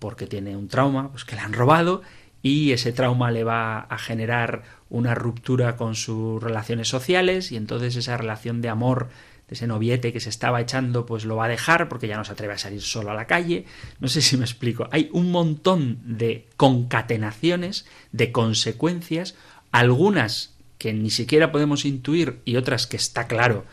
porque 0.00 0.26
tiene 0.26 0.54
un 0.54 0.68
trauma, 0.68 1.10
pues 1.10 1.24
que 1.24 1.34
le 1.34 1.40
han 1.40 1.54
robado 1.54 2.02
y 2.42 2.72
ese 2.72 2.92
trauma 2.92 3.30
le 3.30 3.42
va 3.42 3.78
a 3.80 3.96
generar 3.96 4.64
una 4.90 5.14
ruptura 5.14 5.76
con 5.76 5.94
sus 5.94 6.42
relaciones 6.42 6.88
sociales 6.88 7.52
y 7.52 7.56
entonces 7.56 7.96
esa 7.96 8.18
relación 8.18 8.60
de 8.60 8.68
amor 8.68 9.08
de 9.48 9.54
ese 9.54 9.66
noviete 9.66 10.12
que 10.12 10.20
se 10.20 10.28
estaba 10.28 10.60
echando, 10.60 11.06
pues 11.06 11.24
lo 11.24 11.36
va 11.36 11.46
a 11.46 11.48
dejar 11.48 11.88
porque 11.88 12.06
ya 12.06 12.18
no 12.18 12.24
se 12.26 12.32
atreve 12.32 12.52
a 12.52 12.58
salir 12.58 12.82
solo 12.82 13.12
a 13.12 13.14
la 13.14 13.26
calle. 13.26 13.64
No 13.98 14.08
sé 14.08 14.20
si 14.20 14.36
me 14.36 14.44
explico. 14.44 14.88
Hay 14.90 15.08
un 15.14 15.32
montón 15.32 16.00
de 16.04 16.48
concatenaciones, 16.58 17.86
de 18.12 18.30
consecuencias, 18.30 19.36
algunas 19.72 20.57
que 20.78 20.92
ni 20.92 21.10
siquiera 21.10 21.52
podemos 21.52 21.84
intuir 21.84 22.40
y 22.44 22.56
otras 22.56 22.86
que 22.86 22.96
está 22.96 23.26
claro 23.26 23.64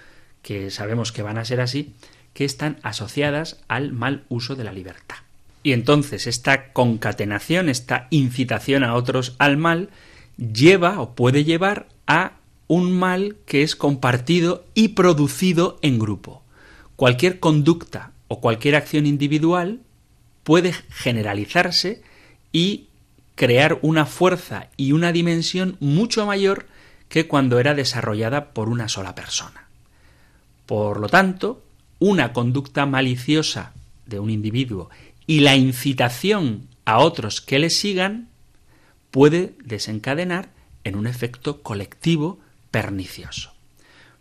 que 0.41 0.69
sabemos 0.69 1.11
que 1.11 1.23
van 1.23 1.37
a 1.37 1.45
ser 1.45 1.61
así, 1.61 1.93
que 2.33 2.45
están 2.45 2.77
asociadas 2.83 3.61
al 3.67 3.93
mal 3.93 4.25
uso 4.29 4.55
de 4.55 4.63
la 4.63 4.73
libertad. 4.73 5.15
Y 5.63 5.73
entonces 5.73 6.27
esta 6.27 6.71
concatenación, 6.73 7.69
esta 7.69 8.07
incitación 8.11 8.83
a 8.83 8.93
otros 8.93 9.35
al 9.39 9.57
mal, 9.57 9.89
lleva 10.37 10.99
o 10.99 11.15
puede 11.15 11.43
llevar 11.43 11.87
a 12.05 12.33
un 12.67 12.91
mal 12.91 13.37
que 13.45 13.63
es 13.63 13.75
compartido 13.75 14.65
y 14.75 14.89
producido 14.89 15.79
en 15.81 15.97
grupo. 15.97 16.43
Cualquier 16.95 17.39
conducta 17.39 18.11
o 18.27 18.41
cualquier 18.41 18.75
acción 18.75 19.05
individual 19.05 19.79
puede 20.43 20.73
generalizarse 20.89 22.03
y 22.51 22.87
crear 23.33 23.79
una 23.81 24.05
fuerza 24.05 24.67
y 24.77 24.91
una 24.91 25.11
dimensión 25.11 25.77
mucho 25.79 26.25
mayor 26.25 26.67
que 27.09 27.27
cuando 27.27 27.59
era 27.59 27.73
desarrollada 27.73 28.53
por 28.53 28.69
una 28.69 28.89
sola 28.89 29.15
persona. 29.15 29.67
Por 30.65 30.99
lo 30.99 31.07
tanto, 31.07 31.63
una 31.99 32.33
conducta 32.33 32.85
maliciosa 32.85 33.73
de 34.05 34.19
un 34.19 34.29
individuo 34.29 34.89
y 35.27 35.39
la 35.39 35.55
incitación 35.55 36.67
a 36.85 36.99
otros 36.99 37.41
que 37.41 37.59
le 37.59 37.69
sigan 37.69 38.29
puede 39.11 39.55
desencadenar 39.63 40.49
en 40.83 40.95
un 40.95 41.07
efecto 41.07 41.61
colectivo 41.61 42.39
pernicioso. 42.71 43.53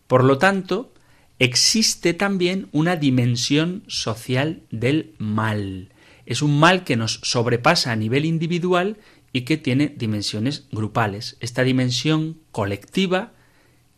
Por 0.06 0.24
lo 0.24 0.38
tanto, 0.38 0.92
existe 1.38 2.14
también 2.14 2.68
una 2.72 2.96
dimensión 2.96 3.82
social 3.86 4.62
del 4.70 5.14
mal. 5.18 5.90
Es 6.26 6.40
un 6.40 6.58
mal 6.58 6.84
que 6.84 6.96
nos 6.96 7.20
sobrepasa 7.22 7.92
a 7.92 7.96
nivel 7.96 8.24
individual 8.24 8.96
y 9.34 9.42
que 9.42 9.58
tiene 9.58 9.92
dimensiones 9.94 10.68
grupales. 10.70 11.36
Esta 11.40 11.64
dimensión 11.64 12.38
colectiva 12.52 13.32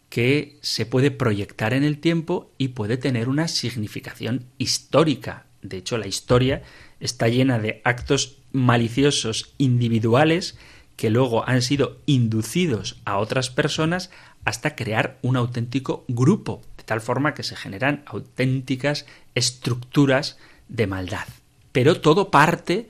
que 0.09 0.57
se 0.63 0.87
puede 0.87 1.11
proyectar 1.11 1.75
en 1.75 1.85
el 1.85 1.99
tiempo 1.99 2.51
y 2.57 2.69
puede 2.69 2.97
tener 2.97 3.29
una 3.29 3.47
significación 3.47 4.47
histórica. 4.57 5.45
De 5.61 5.77
hecho, 5.77 5.99
la 5.99 6.07
historia 6.07 6.63
está 7.01 7.29
llena 7.29 7.59
de 7.59 7.83
actos 7.85 8.39
maliciosos 8.51 9.53
individuales 9.59 10.57
que 10.97 11.11
luego 11.11 11.47
han 11.47 11.61
sido 11.61 11.99
inducidos 12.07 12.97
a 13.05 13.19
otras 13.19 13.51
personas 13.51 14.11
hasta 14.47 14.75
crear 14.75 15.19
un 15.21 15.37
auténtico 15.37 16.07
grupo, 16.09 16.63
de 16.79 16.85
tal 16.85 17.03
forma 17.03 17.35
que 17.35 17.43
se 17.43 17.57
generan 17.57 18.05
auténticas 18.07 19.05
estructuras 19.35 20.39
de 20.69 20.87
maldad. 20.87 21.27
Pero 21.73 22.01
todo 22.01 22.31
parte 22.31 22.89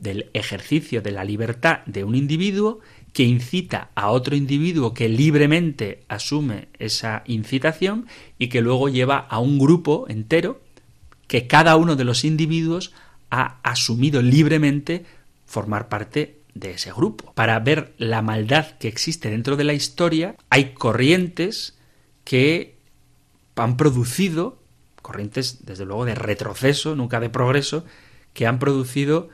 del 0.00 0.30
ejercicio 0.32 1.02
de 1.02 1.12
la 1.12 1.24
libertad 1.24 1.80
de 1.86 2.04
un 2.04 2.14
individuo 2.14 2.80
que 3.12 3.24
incita 3.24 3.90
a 3.94 4.10
otro 4.10 4.36
individuo 4.36 4.94
que 4.94 5.08
libremente 5.08 6.04
asume 6.08 6.68
esa 6.78 7.22
incitación 7.26 8.06
y 8.38 8.48
que 8.48 8.60
luego 8.60 8.88
lleva 8.88 9.18
a 9.18 9.38
un 9.40 9.58
grupo 9.58 10.06
entero 10.08 10.60
que 11.26 11.46
cada 11.46 11.76
uno 11.76 11.96
de 11.96 12.04
los 12.04 12.24
individuos 12.24 12.92
ha 13.30 13.58
asumido 13.62 14.22
libremente 14.22 15.04
formar 15.46 15.88
parte 15.88 16.38
de 16.54 16.72
ese 16.72 16.92
grupo. 16.92 17.32
Para 17.34 17.58
ver 17.60 17.94
la 17.98 18.22
maldad 18.22 18.78
que 18.78 18.88
existe 18.88 19.30
dentro 19.30 19.56
de 19.56 19.64
la 19.64 19.72
historia, 19.72 20.34
hay 20.48 20.72
corrientes 20.72 21.76
que 22.24 22.74
han 23.56 23.76
producido, 23.76 24.58
corrientes 25.02 25.66
desde 25.66 25.84
luego 25.84 26.04
de 26.04 26.14
retroceso, 26.14 26.96
nunca 26.96 27.20
de 27.20 27.30
progreso, 27.30 27.84
que 28.32 28.46
han 28.46 28.58
producido 28.58 29.28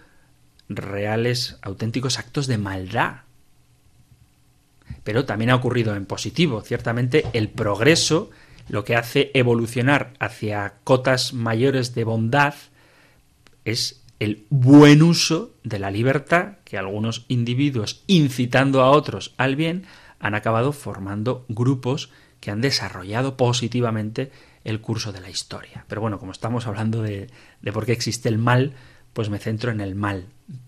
reales, 0.69 1.59
auténticos 1.62 2.19
actos 2.19 2.47
de 2.47 2.59
maldad. 2.59 3.23
Pero 5.05 5.25
también 5.25 5.51
ha 5.51 5.57
ocurrido 5.57 5.95
en 5.95 6.07
positivo. 6.07 6.62
Ciertamente 6.62 7.25
el 7.33 7.49
progreso, 7.49 8.31
lo 8.69 8.85
que 8.85 8.97
hace 8.97 9.31
evolucionar 9.35 10.14
hacia 10.19 10.75
cotas 10.85 11.33
mayores 11.33 11.95
de 11.95 12.05
bondad, 12.05 12.55
es 13.64 14.03
el 14.19 14.47
buen 14.49 15.03
uso 15.03 15.55
de 15.62 15.79
la 15.79 15.91
libertad 15.91 16.55
que 16.64 16.79
algunos 16.79 17.27
individuos, 17.29 18.03
incitando 18.07 18.83
a 18.83 18.91
otros 18.91 19.35
al 19.37 19.57
bien, 19.57 19.85
han 20.21 20.35
acabado 20.35 20.73
formando 20.73 21.45
grupos 21.49 22.11
que 22.41 22.51
han 22.51 22.61
desarrollado 22.61 23.37
positivamente 23.37 24.31
el 24.64 24.81
curso 24.81 25.12
de 25.12 25.21
la 25.21 25.31
historia. 25.31 25.85
Pero 25.89 26.01
bueno, 26.01 26.19
como 26.19 26.33
estamos 26.33 26.67
hablando 26.67 27.03
de, 27.03 27.31
por 27.73 27.87
qué 27.87 27.93
existe 27.93 28.29
el 28.29 28.39
mal, 28.39 28.73
pues 29.17 29.31
me 29.31 29.39
centro 29.39 29.71
en 29.71 29.81
el 29.81 29.95
mal. 29.95 30.27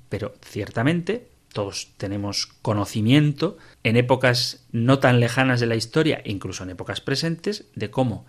Pero 0.08 0.34
ciertamente 0.40 1.28
todos 1.52 1.90
tenemos 1.98 2.46
conocimiento 2.62 3.58
en 3.84 3.98
épocas 3.98 4.64
no 4.72 5.00
tan 5.00 5.20
lejanas 5.20 5.60
de 5.60 5.66
la 5.66 5.76
historia, 5.76 6.22
incluso 6.24 6.64
en 6.64 6.70
épocas 6.70 7.02
presentes, 7.02 7.66
de 7.74 7.90
cómo 7.90 8.24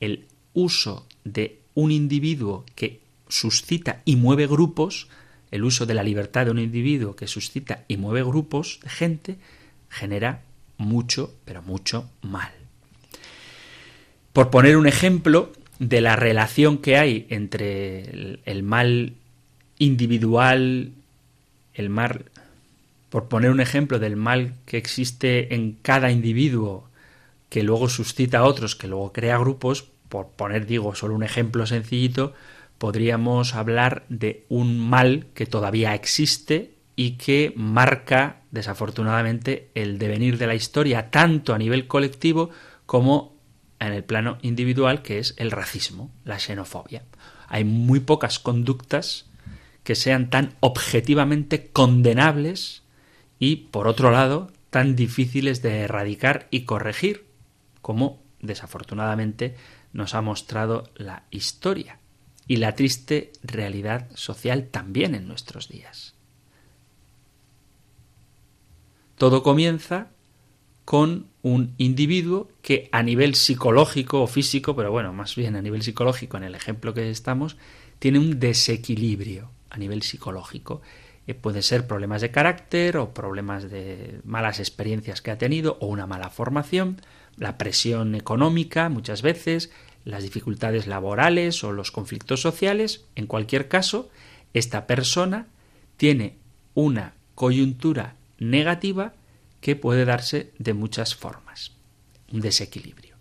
el 0.00 0.24
uso 0.54 1.06
de 1.24 1.60
un 1.74 1.92
individuo 1.92 2.64
que 2.74 3.02
suscita 3.28 4.00
y 4.06 4.16
mueve 4.16 4.46
grupos, 4.46 5.08
el 5.50 5.64
uso 5.64 5.84
de 5.84 5.92
la 5.92 6.02
libertad 6.02 6.46
de 6.46 6.50
un 6.50 6.58
individuo 6.58 7.14
que 7.14 7.26
suscita 7.26 7.84
y 7.86 7.98
mueve 7.98 8.22
grupos 8.22 8.80
de 8.82 8.88
gente, 8.88 9.36
genera 9.90 10.40
mucho, 10.78 11.34
pero 11.44 11.60
mucho 11.60 12.08
mal. 12.22 12.50
Por 14.32 14.48
poner 14.48 14.78
un 14.78 14.86
ejemplo 14.86 15.52
de 15.78 16.00
la 16.00 16.16
relación 16.16 16.78
que 16.78 16.96
hay 16.96 17.26
entre 17.28 18.38
el, 18.46 18.62
mal 18.62 19.12
individual, 19.78 20.92
el 21.74 21.90
mal, 21.90 22.26
por 23.10 23.28
poner 23.28 23.50
un 23.50 23.60
ejemplo 23.60 23.98
del 23.98 24.16
mal 24.16 24.54
que 24.66 24.76
existe 24.76 25.54
en 25.54 25.76
cada 25.82 26.10
individuo, 26.10 26.88
que 27.48 27.62
luego 27.62 27.88
suscita 27.88 28.38
a 28.38 28.44
otros, 28.44 28.76
que 28.76 28.88
luego 28.88 29.12
crea 29.12 29.38
grupos, 29.38 29.86
por 30.08 30.28
poner, 30.28 30.66
digo, 30.66 30.94
solo 30.94 31.14
un 31.14 31.22
ejemplo 31.22 31.66
sencillito, 31.66 32.34
podríamos 32.78 33.54
hablar 33.54 34.04
de 34.08 34.44
un 34.48 34.78
mal 34.78 35.26
que 35.34 35.46
todavía 35.46 35.94
existe 35.94 36.74
y 36.96 37.12
que 37.12 37.52
marca 37.56 38.42
desafortunadamente 38.50 39.70
el 39.74 39.98
devenir 39.98 40.38
de 40.38 40.46
la 40.46 40.54
historia 40.54 41.10
tanto 41.10 41.54
a 41.54 41.58
nivel 41.58 41.86
colectivo 41.86 42.50
como 42.86 43.34
en 43.80 43.92
el 43.92 44.04
plano 44.04 44.38
individual 44.42 45.02
que 45.02 45.18
es 45.18 45.34
el 45.36 45.50
racismo, 45.50 46.10
la 46.24 46.38
xenofobia. 46.38 47.02
Hay 47.48 47.64
muy 47.64 48.00
pocas 48.00 48.38
conductas 48.38 49.26
que 49.84 49.94
sean 49.94 50.30
tan 50.30 50.54
objetivamente 50.60 51.68
condenables 51.68 52.82
y, 53.38 53.56
por 53.56 53.86
otro 53.86 54.10
lado, 54.10 54.50
tan 54.70 54.96
difíciles 54.96 55.62
de 55.62 55.80
erradicar 55.80 56.48
y 56.50 56.62
corregir 56.62 57.26
como 57.80 58.22
desafortunadamente 58.40 59.54
nos 59.92 60.14
ha 60.14 60.22
mostrado 60.22 60.90
la 60.96 61.24
historia 61.30 62.00
y 62.48 62.56
la 62.56 62.74
triste 62.74 63.32
realidad 63.42 64.08
social 64.14 64.68
también 64.70 65.14
en 65.14 65.28
nuestros 65.28 65.68
días. 65.68 66.14
Todo 69.16 69.42
comienza 69.42 70.08
con 70.84 71.28
un 71.42 71.74
individuo 71.78 72.48
que 72.62 72.88
a 72.90 73.02
nivel 73.02 73.34
psicológico 73.34 74.22
o 74.22 74.26
físico, 74.26 74.74
pero 74.74 74.90
bueno, 74.90 75.12
más 75.12 75.36
bien 75.36 75.56
a 75.56 75.62
nivel 75.62 75.82
psicológico 75.82 76.36
en 76.36 76.44
el 76.44 76.54
ejemplo 76.54 76.92
que 76.94 77.10
estamos, 77.10 77.56
tiene 77.98 78.18
un 78.18 78.40
desequilibrio 78.40 79.50
a 79.74 79.76
nivel 79.76 80.02
psicológico. 80.02 80.82
Eh, 81.26 81.34
puede 81.34 81.62
ser 81.62 81.86
problemas 81.86 82.20
de 82.20 82.30
carácter 82.30 82.96
o 82.96 83.12
problemas 83.12 83.70
de 83.70 84.20
malas 84.24 84.60
experiencias 84.60 85.20
que 85.20 85.32
ha 85.32 85.38
tenido 85.38 85.78
o 85.80 85.86
una 85.86 86.06
mala 86.06 86.30
formación, 86.30 87.00
la 87.36 87.58
presión 87.58 88.14
económica 88.14 88.88
muchas 88.88 89.22
veces, 89.22 89.72
las 90.04 90.22
dificultades 90.22 90.86
laborales 90.86 91.64
o 91.64 91.72
los 91.72 91.90
conflictos 91.90 92.40
sociales, 92.40 93.04
en 93.16 93.26
cualquier 93.26 93.68
caso, 93.68 94.10
esta 94.52 94.86
persona 94.86 95.48
tiene 95.96 96.36
una 96.74 97.14
coyuntura 97.34 98.14
negativa 98.38 99.14
que 99.60 99.74
puede 99.74 100.04
darse 100.04 100.52
de 100.58 100.74
muchas 100.74 101.16
formas. 101.16 101.72
Un 102.32 102.40
desequilibrio. 102.42 103.16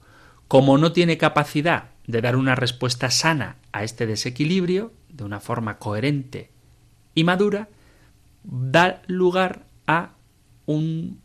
Como 0.47 0.77
no 0.77 0.91
tiene 0.91 1.17
capacidad 1.17 1.85
de 2.05 2.21
dar 2.21 2.35
una 2.35 2.53
respuesta 2.53 3.09
sana 3.09 3.55
a 3.71 3.83
este 3.83 4.05
desequilibrio, 4.05 4.91
de 5.13 5.23
una 5.23 5.39
forma 5.39 5.77
coherente 5.77 6.49
y 7.15 7.23
madura, 7.23 7.69
da 8.43 9.01
lugar 9.07 9.63
a 9.87 10.11
un 10.65 11.21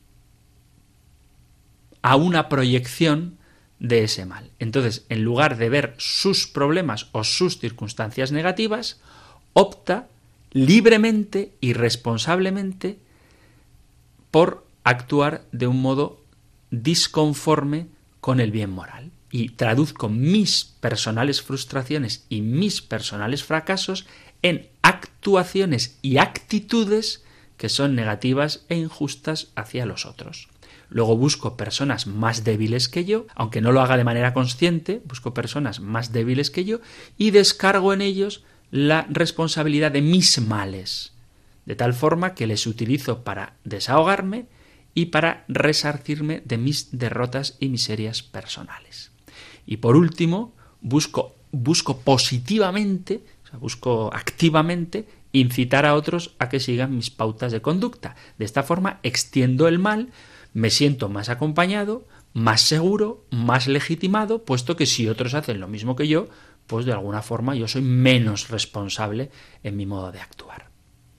a 2.01 2.16
una 2.16 2.49
proyección 2.49 3.39
de 3.80 4.05
ese 4.05 4.24
mal. 4.24 4.51
Entonces, 4.59 5.05
en 5.09 5.24
lugar 5.24 5.57
de 5.57 5.68
ver 5.68 5.95
sus 5.99 6.47
problemas 6.47 7.09
o 7.12 7.24
sus 7.24 7.59
circunstancias 7.59 8.32
negativas, 8.32 9.01
opta 9.53 10.09
libremente 10.53 11.53
y 11.61 11.72
responsablemente 11.72 12.99
por 14.30 14.64
actuar 14.84 15.45
de 15.53 15.66
un 15.66 15.82
modo 15.82 16.20
disconforme 16.70 17.86
con 18.20 18.41
el 18.41 18.51
bien 18.51 18.70
moral. 18.70 19.11
Y 19.31 19.51
traduzco 19.51 20.09
mis 20.09 20.64
personales 20.64 21.43
frustraciones 21.43 22.24
y 22.29 22.41
mis 22.41 22.81
personales 22.81 23.45
fracasos 23.45 24.07
en 24.43 24.68
actuaciones 24.83 25.99
y 26.03 26.18
actitudes 26.18 27.24
que 27.57 27.68
son 27.68 27.95
negativas 27.95 28.64
e 28.68 28.76
injustas 28.76 29.49
hacia 29.57 29.85
los 29.85 30.07
otros. 30.07 30.49
Luego 30.91 31.16
busco 31.16 31.57
personas 31.57 32.07
más 32.07 32.45
débiles 32.45 32.89
que 32.89 33.05
yo, 33.05 33.26
aunque 33.35 33.61
no 33.61 33.72
lo 33.72 33.83
haga 33.83 33.99
de 33.99 34.05
manera 34.05 34.33
consciente, 34.33 35.03
busco 35.05 35.35
personas 35.35 35.81
más 35.81 36.12
débiles 36.12 36.51
que 36.51 36.64
yo 36.64 36.81
y 37.18 37.31
descargo 37.31 37.93
en 37.93 38.01
ellos 38.01 38.45
la 38.70 39.07
responsabilidad 39.11 39.93
de 39.93 40.03
mis 40.03 40.41
males, 40.41 41.12
de 41.66 41.76
tal 41.76 41.93
forma 41.93 42.35
que 42.35 42.47
les 42.47 42.66
utilizo 42.66 43.22
para 43.22 43.55
desahogarme 43.64 44.47
y 44.95 45.07
para 45.07 45.45
resarcirme 45.49 46.43
de 46.45 46.57
mis 46.57 46.99
derrotas 46.99 47.57
y 47.61 47.68
miserias 47.68 48.22
personales. 48.22 49.11
Y 49.71 49.77
por 49.77 49.97
último, 49.97 50.55
busco, 50.81 51.37
busco 51.53 51.99
positivamente, 52.01 53.23
busco 53.61 54.11
activamente 54.14 55.07
incitar 55.31 55.85
a 55.85 55.95
otros 55.95 56.35
a 56.39 56.49
que 56.49 56.59
sigan 56.59 56.97
mis 56.97 57.11
pautas 57.11 57.53
de 57.53 57.61
conducta. 57.61 58.16
De 58.39 58.47
esta 58.47 58.62
forma 58.62 58.99
extiendo 59.03 59.69
el 59.69 59.79
mal, 59.79 60.09
me 60.55 60.71
siento 60.71 61.11
más 61.11 61.29
acompañado, 61.29 62.09
más 62.33 62.62
seguro, 62.62 63.27
más 63.31 63.69
legitimado, 63.69 64.43
puesto 64.43 64.75
que 64.75 64.87
si 64.87 65.07
otros 65.07 65.35
hacen 65.35 65.61
lo 65.61 65.69
mismo 65.69 65.97
que 65.97 66.09
yo, 66.09 66.29
pues 66.66 66.87
de 66.87 66.93
alguna 66.93 67.21
forma 67.21 67.55
yo 67.55 67.69
soy 67.69 67.83
menos 67.83 68.49
responsable 68.49 69.31
en 69.62 69.77
mi 69.77 69.85
modo 69.85 70.12
de 70.12 70.21
actuar. 70.21 70.71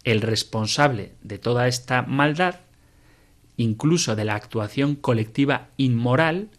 El 0.03 0.21
responsable 0.21 1.13
de 1.21 1.37
toda 1.37 1.67
esta 1.67 2.01
maldad, 2.01 2.61
incluso 3.57 4.15
de 4.15 4.25
la 4.25 4.33
actuación 4.33 4.95
colectiva 4.95 5.69
inmoral, 5.77 6.49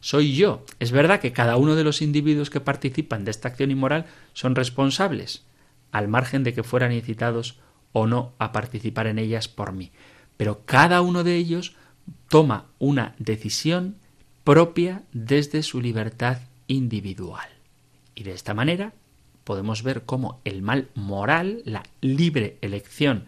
soy 0.00 0.34
yo. 0.34 0.64
Es 0.78 0.92
verdad 0.92 1.20
que 1.20 1.32
cada 1.32 1.56
uno 1.56 1.76
de 1.76 1.84
los 1.84 2.02
individuos 2.02 2.50
que 2.50 2.60
participan 2.60 3.24
de 3.24 3.30
esta 3.30 3.48
acción 3.48 3.70
inmoral 3.70 4.06
son 4.32 4.54
responsables, 4.54 5.44
al 5.92 6.08
margen 6.08 6.42
de 6.42 6.54
que 6.54 6.62
fueran 6.62 6.92
incitados 6.92 7.58
o 7.92 8.06
no 8.06 8.32
a 8.38 8.52
participar 8.52 9.06
en 9.06 9.18
ellas 9.18 9.48
por 9.48 9.72
mí. 9.72 9.90
Pero 10.36 10.62
cada 10.64 11.02
uno 11.02 11.22
de 11.24 11.36
ellos 11.36 11.74
toma 12.28 12.66
una 12.78 13.14
decisión 13.18 13.96
propia 14.44 15.02
desde 15.12 15.62
su 15.62 15.80
libertad 15.80 16.38
individual. 16.66 17.48
Y 18.14 18.22
de 18.22 18.32
esta 18.32 18.54
manera 18.54 18.92
podemos 19.44 19.82
ver 19.82 20.02
cómo 20.02 20.40
el 20.44 20.62
mal 20.62 20.88
moral, 20.94 21.62
la 21.64 21.82
libre 22.00 22.56
elección 22.62 23.24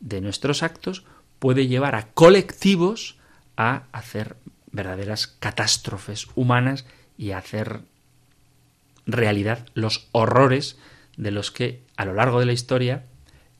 de 0.00 0.20
nuestros 0.20 0.62
actos, 0.62 1.04
puede 1.38 1.66
llevar 1.66 1.94
a 1.94 2.08
colectivos 2.08 3.16
a 3.56 3.84
hacer 3.92 4.36
verdaderas 4.74 5.28
catástrofes 5.28 6.26
humanas 6.34 6.84
y 7.16 7.30
hacer 7.30 7.82
realidad 9.06 9.66
los 9.74 10.08
horrores 10.12 10.76
de 11.16 11.30
los 11.30 11.50
que 11.52 11.82
a 11.96 12.04
lo 12.04 12.12
largo 12.12 12.40
de 12.40 12.46
la 12.46 12.52
historia 12.52 13.04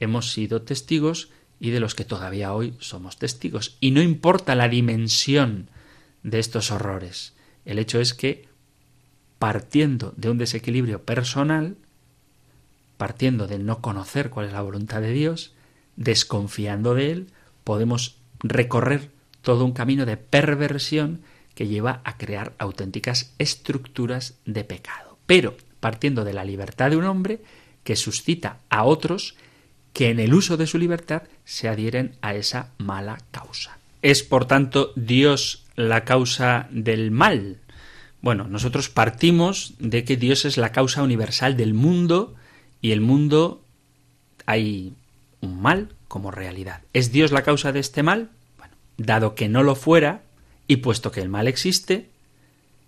hemos 0.00 0.32
sido 0.32 0.62
testigos 0.62 1.30
y 1.60 1.70
de 1.70 1.78
los 1.78 1.94
que 1.94 2.04
todavía 2.04 2.52
hoy 2.52 2.74
somos 2.80 3.16
testigos. 3.16 3.76
Y 3.80 3.92
no 3.92 4.02
importa 4.02 4.56
la 4.56 4.68
dimensión 4.68 5.70
de 6.24 6.40
estos 6.40 6.72
horrores, 6.72 7.34
el 7.64 7.78
hecho 7.78 8.00
es 8.00 8.12
que 8.12 8.48
partiendo 9.38 10.14
de 10.16 10.30
un 10.30 10.38
desequilibrio 10.38 11.02
personal, 11.04 11.76
partiendo 12.96 13.46
de 13.46 13.58
no 13.58 13.80
conocer 13.80 14.30
cuál 14.30 14.46
es 14.46 14.52
la 14.52 14.62
voluntad 14.62 15.00
de 15.00 15.12
Dios, 15.12 15.52
desconfiando 15.96 16.94
de 16.94 17.12
Él, 17.12 17.26
podemos 17.62 18.16
recorrer 18.40 19.13
todo 19.44 19.64
un 19.64 19.72
camino 19.72 20.06
de 20.06 20.16
perversión 20.16 21.20
que 21.54 21.68
lleva 21.68 22.00
a 22.02 22.18
crear 22.18 22.54
auténticas 22.58 23.32
estructuras 23.38 24.34
de 24.44 24.64
pecado. 24.64 25.18
Pero 25.26 25.56
partiendo 25.78 26.24
de 26.24 26.32
la 26.32 26.44
libertad 26.44 26.90
de 26.90 26.96
un 26.96 27.04
hombre 27.04 27.40
que 27.84 27.94
suscita 27.94 28.58
a 28.70 28.82
otros 28.84 29.36
que 29.92 30.10
en 30.10 30.18
el 30.18 30.34
uso 30.34 30.56
de 30.56 30.66
su 30.66 30.78
libertad 30.78 31.22
se 31.44 31.68
adhieren 31.68 32.16
a 32.22 32.34
esa 32.34 32.72
mala 32.78 33.18
causa. 33.30 33.78
¿Es 34.02 34.22
por 34.22 34.46
tanto 34.46 34.92
Dios 34.96 35.64
la 35.76 36.04
causa 36.04 36.66
del 36.70 37.10
mal? 37.10 37.58
Bueno, 38.20 38.48
nosotros 38.48 38.88
partimos 38.88 39.74
de 39.78 40.04
que 40.04 40.16
Dios 40.16 40.46
es 40.46 40.56
la 40.56 40.72
causa 40.72 41.02
universal 41.02 41.56
del 41.56 41.74
mundo 41.74 42.34
y 42.80 42.92
el 42.92 43.00
mundo 43.00 43.62
hay 44.46 44.94
un 45.40 45.60
mal 45.60 45.90
como 46.08 46.30
realidad. 46.30 46.82
¿Es 46.92 47.12
Dios 47.12 47.30
la 47.30 47.42
causa 47.42 47.70
de 47.72 47.80
este 47.80 48.02
mal? 48.02 48.30
Dado 48.96 49.34
que 49.34 49.48
no 49.48 49.62
lo 49.62 49.74
fuera 49.74 50.22
y 50.66 50.76
puesto 50.76 51.10
que 51.10 51.20
el 51.20 51.28
mal 51.28 51.48
existe, 51.48 52.08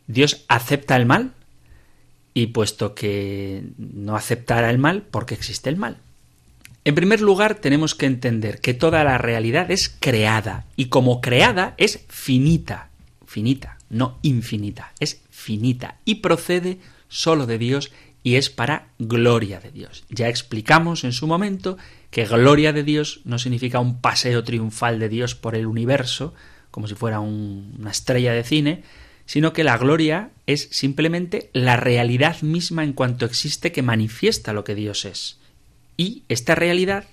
¿Dios 0.06 0.44
acepta 0.48 0.96
el 0.96 1.06
mal? 1.06 1.32
Y 2.34 2.48
puesto 2.48 2.94
que 2.94 3.64
no 3.78 4.14
aceptará 4.14 4.70
el 4.70 4.78
mal, 4.78 5.02
porque 5.02 5.34
existe 5.34 5.70
el 5.70 5.76
mal. 5.76 5.98
En 6.84 6.94
primer 6.94 7.20
lugar, 7.20 7.56
tenemos 7.56 7.94
que 7.94 8.06
entender 8.06 8.60
que 8.60 8.74
toda 8.74 9.02
la 9.02 9.18
realidad 9.18 9.70
es 9.70 9.88
creada 9.88 10.66
y 10.76 10.86
como 10.86 11.20
creada 11.20 11.74
es 11.78 12.04
finita, 12.08 12.90
finita, 13.26 13.78
no 13.90 14.18
infinita, 14.22 14.92
es 15.00 15.20
finita 15.30 15.96
y 16.04 16.16
procede 16.16 16.78
solo 17.08 17.46
de 17.46 17.58
Dios 17.58 17.90
y 18.26 18.34
es 18.34 18.50
para 18.50 18.88
gloria 18.98 19.60
de 19.60 19.70
Dios. 19.70 20.02
Ya 20.08 20.28
explicamos 20.28 21.04
en 21.04 21.12
su 21.12 21.28
momento 21.28 21.78
que 22.10 22.26
gloria 22.26 22.72
de 22.72 22.82
Dios 22.82 23.20
no 23.22 23.38
significa 23.38 23.78
un 23.78 24.00
paseo 24.00 24.42
triunfal 24.42 24.98
de 24.98 25.08
Dios 25.08 25.36
por 25.36 25.54
el 25.54 25.64
universo, 25.64 26.34
como 26.72 26.88
si 26.88 26.96
fuera 26.96 27.20
una 27.20 27.92
estrella 27.92 28.32
de 28.32 28.42
cine, 28.42 28.82
sino 29.26 29.52
que 29.52 29.62
la 29.62 29.78
gloria 29.78 30.30
es 30.48 30.68
simplemente 30.72 31.50
la 31.52 31.76
realidad 31.76 32.42
misma 32.42 32.82
en 32.82 32.94
cuanto 32.94 33.26
existe 33.26 33.70
que 33.70 33.82
manifiesta 33.82 34.52
lo 34.52 34.64
que 34.64 34.74
Dios 34.74 35.04
es. 35.04 35.38
Y 35.96 36.24
esta 36.28 36.56
realidad 36.56 37.04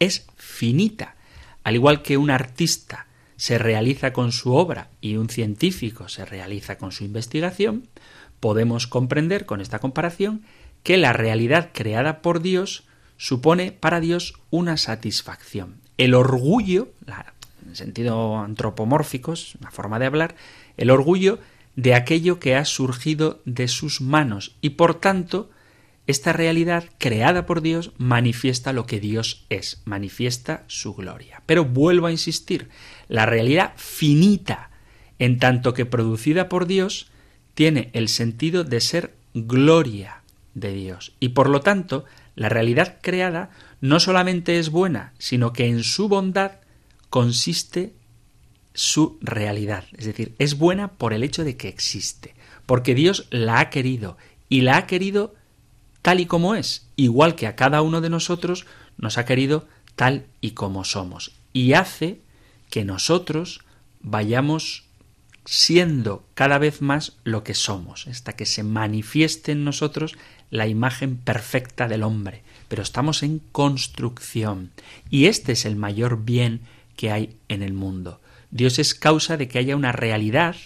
es 0.00 0.26
finita. 0.36 1.16
Al 1.64 1.76
igual 1.76 2.02
que 2.02 2.18
un 2.18 2.30
artista 2.30 3.06
se 3.36 3.56
realiza 3.56 4.12
con 4.12 4.32
su 4.32 4.52
obra 4.52 4.90
y 5.00 5.16
un 5.16 5.30
científico 5.30 6.10
se 6.10 6.26
realiza 6.26 6.76
con 6.76 6.92
su 6.92 7.04
investigación, 7.04 7.88
podemos 8.42 8.88
comprender 8.88 9.46
con 9.46 9.60
esta 9.60 9.78
comparación 9.78 10.42
que 10.82 10.96
la 10.96 11.12
realidad 11.12 11.70
creada 11.72 12.22
por 12.22 12.42
Dios 12.42 12.82
supone 13.16 13.70
para 13.70 14.00
Dios 14.00 14.34
una 14.50 14.76
satisfacción. 14.78 15.76
El 15.96 16.12
orgullo, 16.12 16.88
en 17.64 17.76
sentido 17.76 18.36
antropomórfico, 18.38 19.34
es 19.34 19.54
una 19.54 19.70
forma 19.70 20.00
de 20.00 20.06
hablar, 20.06 20.34
el 20.76 20.90
orgullo 20.90 21.38
de 21.76 21.94
aquello 21.94 22.40
que 22.40 22.56
ha 22.56 22.64
surgido 22.64 23.40
de 23.44 23.68
sus 23.68 24.00
manos 24.00 24.56
y 24.60 24.70
por 24.70 24.96
tanto 24.96 25.48
esta 26.08 26.32
realidad 26.32 26.86
creada 26.98 27.46
por 27.46 27.60
Dios 27.60 27.92
manifiesta 27.96 28.72
lo 28.72 28.86
que 28.86 28.98
Dios 28.98 29.46
es, 29.50 29.82
manifiesta 29.84 30.64
su 30.66 30.94
gloria. 30.94 31.44
Pero 31.46 31.64
vuelvo 31.64 32.08
a 32.08 32.10
insistir, 32.10 32.70
la 33.06 33.24
realidad 33.24 33.74
finita, 33.76 34.70
en 35.20 35.38
tanto 35.38 35.74
que 35.74 35.86
producida 35.86 36.48
por 36.48 36.66
Dios, 36.66 37.11
tiene 37.54 37.90
el 37.92 38.08
sentido 38.08 38.64
de 38.64 38.80
ser 38.80 39.14
gloria 39.34 40.22
de 40.54 40.72
Dios. 40.72 41.12
Y 41.20 41.30
por 41.30 41.48
lo 41.48 41.60
tanto, 41.60 42.04
la 42.34 42.48
realidad 42.48 42.98
creada 43.02 43.50
no 43.80 44.00
solamente 44.00 44.58
es 44.58 44.70
buena, 44.70 45.12
sino 45.18 45.52
que 45.52 45.66
en 45.66 45.82
su 45.82 46.08
bondad 46.08 46.52
consiste 47.10 47.92
su 48.74 49.18
realidad. 49.20 49.84
Es 49.96 50.06
decir, 50.06 50.34
es 50.38 50.56
buena 50.56 50.92
por 50.92 51.12
el 51.12 51.22
hecho 51.22 51.44
de 51.44 51.56
que 51.56 51.68
existe, 51.68 52.34
porque 52.66 52.94
Dios 52.94 53.26
la 53.30 53.60
ha 53.60 53.70
querido 53.70 54.16
y 54.48 54.62
la 54.62 54.78
ha 54.78 54.86
querido 54.86 55.34
tal 56.00 56.20
y 56.20 56.26
como 56.26 56.54
es, 56.54 56.88
igual 56.96 57.34
que 57.34 57.46
a 57.46 57.56
cada 57.56 57.82
uno 57.82 58.00
de 58.00 58.10
nosotros 58.10 58.66
nos 58.96 59.18
ha 59.18 59.24
querido 59.24 59.66
tal 59.94 60.26
y 60.40 60.52
como 60.52 60.84
somos. 60.84 61.32
Y 61.52 61.74
hace 61.74 62.20
que 62.70 62.84
nosotros 62.84 63.60
vayamos 64.00 64.84
siendo 65.44 66.24
cada 66.34 66.58
vez 66.58 66.82
más 66.82 67.16
lo 67.24 67.44
que 67.44 67.54
somos, 67.54 68.06
hasta 68.06 68.34
que 68.34 68.46
se 68.46 68.62
manifieste 68.62 69.52
en 69.52 69.64
nosotros 69.64 70.16
la 70.50 70.68
imagen 70.68 71.16
perfecta 71.16 71.88
del 71.88 72.02
hombre. 72.02 72.42
Pero 72.68 72.82
estamos 72.82 73.22
en 73.22 73.40
construcción 73.52 74.70
y 75.10 75.26
este 75.26 75.52
es 75.52 75.64
el 75.64 75.76
mayor 75.76 76.24
bien 76.24 76.60
que 76.96 77.10
hay 77.10 77.36
en 77.48 77.62
el 77.62 77.72
mundo. 77.72 78.20
Dios 78.50 78.78
es 78.78 78.94
causa 78.94 79.36
de 79.36 79.48
que 79.48 79.58
haya 79.58 79.76
una 79.76 79.92
realidad, 79.92 80.56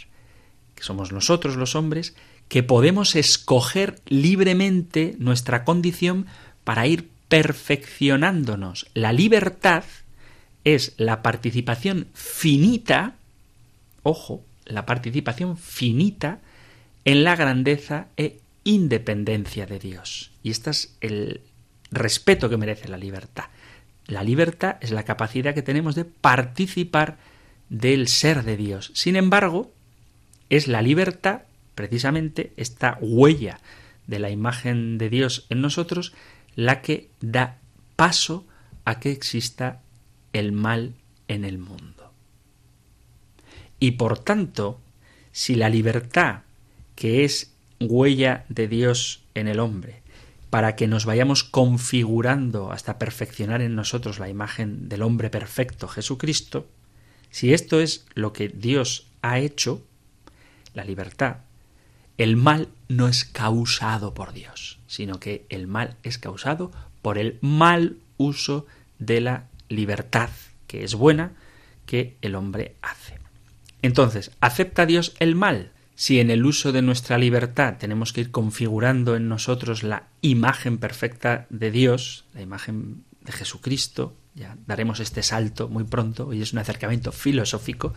que 0.74 0.82
somos 0.82 1.12
nosotros 1.12 1.56
los 1.56 1.74
hombres, 1.74 2.14
que 2.48 2.62
podemos 2.62 3.16
escoger 3.16 4.00
libremente 4.06 5.14
nuestra 5.18 5.64
condición 5.64 6.26
para 6.64 6.86
ir 6.86 7.08
perfeccionándonos. 7.28 8.86
La 8.94 9.12
libertad 9.12 9.84
es 10.64 10.94
la 10.96 11.22
participación 11.22 12.08
finita, 12.12 13.14
ojo, 14.02 14.42
la 14.66 14.86
participación 14.86 15.56
finita 15.56 16.40
en 17.04 17.24
la 17.24 17.36
grandeza 17.36 18.08
e 18.16 18.40
independencia 18.64 19.66
de 19.66 19.78
Dios. 19.78 20.32
Y 20.42 20.50
este 20.50 20.70
es 20.70 20.96
el 21.00 21.40
respeto 21.90 22.48
que 22.48 22.56
merece 22.56 22.88
la 22.88 22.96
libertad. 22.96 23.44
La 24.06 24.22
libertad 24.22 24.76
es 24.80 24.90
la 24.90 25.04
capacidad 25.04 25.54
que 25.54 25.62
tenemos 25.62 25.94
de 25.94 26.04
participar 26.04 27.16
del 27.68 28.08
ser 28.08 28.44
de 28.44 28.56
Dios. 28.56 28.92
Sin 28.94 29.16
embargo, 29.16 29.72
es 30.50 30.68
la 30.68 30.82
libertad, 30.82 31.42
precisamente 31.74 32.52
esta 32.56 32.98
huella 33.00 33.60
de 34.06 34.18
la 34.18 34.30
imagen 34.30 34.98
de 34.98 35.10
Dios 35.10 35.46
en 35.50 35.60
nosotros, 35.60 36.12
la 36.54 36.82
que 36.82 37.10
da 37.20 37.58
paso 37.96 38.46
a 38.84 39.00
que 39.00 39.10
exista 39.10 39.80
el 40.32 40.52
mal 40.52 40.94
en 41.28 41.44
el 41.44 41.58
mundo. 41.58 41.95
Y 43.78 43.92
por 43.92 44.18
tanto, 44.18 44.80
si 45.32 45.54
la 45.54 45.68
libertad, 45.68 46.40
que 46.94 47.24
es 47.24 47.52
huella 47.80 48.44
de 48.48 48.68
Dios 48.68 49.22
en 49.34 49.48
el 49.48 49.60
hombre, 49.60 50.02
para 50.50 50.76
que 50.76 50.86
nos 50.86 51.04
vayamos 51.04 51.44
configurando 51.44 52.72
hasta 52.72 52.98
perfeccionar 52.98 53.60
en 53.60 53.74
nosotros 53.74 54.18
la 54.18 54.28
imagen 54.28 54.88
del 54.88 55.02
hombre 55.02 55.28
perfecto, 55.28 55.88
Jesucristo, 55.88 56.66
si 57.30 57.52
esto 57.52 57.80
es 57.80 58.06
lo 58.14 58.32
que 58.32 58.48
Dios 58.48 59.06
ha 59.20 59.38
hecho, 59.38 59.82
la 60.72 60.84
libertad, 60.84 61.38
el 62.16 62.36
mal 62.36 62.68
no 62.88 63.08
es 63.08 63.24
causado 63.24 64.14
por 64.14 64.32
Dios, 64.32 64.78
sino 64.86 65.20
que 65.20 65.44
el 65.50 65.66
mal 65.66 65.96
es 66.02 66.18
causado 66.18 66.70
por 67.02 67.18
el 67.18 67.38
mal 67.42 67.96
uso 68.16 68.66
de 68.98 69.20
la 69.20 69.44
libertad, 69.68 70.30
que 70.66 70.84
es 70.84 70.94
buena, 70.94 71.32
que 71.84 72.16
el 72.22 72.34
hombre 72.34 72.74
hace. 72.80 73.15
Entonces, 73.86 74.32
¿acepta 74.40 74.84
Dios 74.84 75.14
el 75.20 75.36
mal? 75.36 75.70
Si 75.94 76.18
en 76.18 76.32
el 76.32 76.44
uso 76.44 76.72
de 76.72 76.82
nuestra 76.82 77.18
libertad 77.18 77.76
tenemos 77.78 78.12
que 78.12 78.20
ir 78.20 78.32
configurando 78.32 79.14
en 79.14 79.28
nosotros 79.28 79.84
la 79.84 80.08
imagen 80.22 80.78
perfecta 80.78 81.46
de 81.50 81.70
Dios, 81.70 82.24
la 82.34 82.42
imagen 82.42 83.04
de 83.20 83.30
Jesucristo, 83.30 84.12
ya 84.34 84.56
daremos 84.66 84.98
este 84.98 85.22
salto 85.22 85.68
muy 85.68 85.84
pronto, 85.84 86.26
hoy 86.26 86.42
es 86.42 86.52
un 86.52 86.58
acercamiento 86.58 87.12
filosófico, 87.12 87.94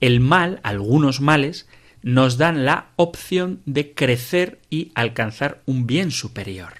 el 0.00 0.20
mal, 0.20 0.60
algunos 0.62 1.20
males, 1.20 1.68
nos 2.02 2.38
dan 2.38 2.64
la 2.64 2.86
opción 2.96 3.60
de 3.66 3.92
crecer 3.92 4.60
y 4.70 4.92
alcanzar 4.94 5.60
un 5.66 5.86
bien 5.86 6.10
superior. 6.10 6.72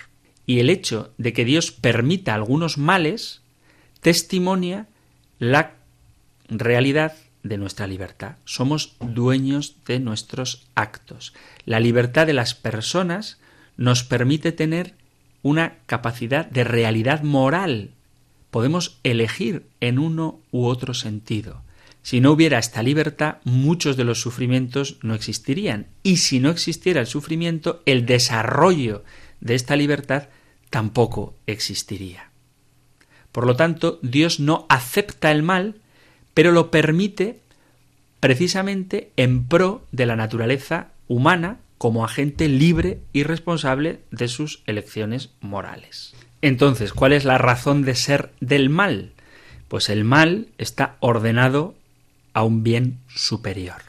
Y 0.46 0.60
el 0.60 0.70
hecho 0.70 1.12
de 1.18 1.34
que 1.34 1.44
Dios 1.44 1.70
permita 1.70 2.34
algunos 2.34 2.78
males 2.78 3.42
testimonia 4.00 4.88
la 5.38 5.74
realidad 6.48 7.12
de 7.42 7.58
nuestra 7.58 7.86
libertad. 7.86 8.36
Somos 8.44 8.96
dueños 9.00 9.76
de 9.86 10.00
nuestros 10.00 10.68
actos. 10.74 11.34
La 11.64 11.80
libertad 11.80 12.26
de 12.26 12.32
las 12.32 12.54
personas 12.54 13.38
nos 13.76 14.04
permite 14.04 14.52
tener 14.52 14.94
una 15.42 15.78
capacidad 15.86 16.46
de 16.46 16.64
realidad 16.64 17.22
moral. 17.22 17.90
Podemos 18.50 19.00
elegir 19.02 19.66
en 19.80 19.98
uno 19.98 20.40
u 20.50 20.66
otro 20.66 20.94
sentido. 20.94 21.62
Si 22.02 22.20
no 22.20 22.32
hubiera 22.32 22.58
esta 22.58 22.82
libertad, 22.82 23.36
muchos 23.44 23.96
de 23.96 24.04
los 24.04 24.20
sufrimientos 24.20 24.98
no 25.02 25.14
existirían. 25.14 25.86
Y 26.02 26.16
si 26.16 26.40
no 26.40 26.50
existiera 26.50 27.00
el 27.00 27.06
sufrimiento, 27.06 27.82
el 27.86 28.06
desarrollo 28.06 29.04
de 29.40 29.54
esta 29.54 29.76
libertad 29.76 30.28
tampoco 30.70 31.36
existiría. 31.46 32.30
Por 33.30 33.46
lo 33.46 33.56
tanto, 33.56 33.98
Dios 34.02 34.40
no 34.40 34.66
acepta 34.68 35.30
el 35.30 35.42
mal, 35.42 35.81
pero 36.34 36.52
lo 36.52 36.70
permite 36.70 37.40
precisamente 38.20 39.10
en 39.16 39.46
pro 39.46 39.86
de 39.92 40.06
la 40.06 40.16
naturaleza 40.16 40.88
humana 41.08 41.58
como 41.78 42.04
agente 42.04 42.48
libre 42.48 43.00
y 43.12 43.24
responsable 43.24 44.00
de 44.12 44.28
sus 44.28 44.62
elecciones 44.66 45.30
morales. 45.40 46.14
Entonces, 46.40 46.92
¿cuál 46.92 47.12
es 47.12 47.24
la 47.24 47.38
razón 47.38 47.82
de 47.82 47.94
ser 47.94 48.30
del 48.40 48.70
mal? 48.70 49.12
Pues 49.66 49.88
el 49.88 50.04
mal 50.04 50.48
está 50.58 50.96
ordenado 51.00 51.74
a 52.34 52.44
un 52.44 52.62
bien 52.62 52.98
superior. 53.08 53.82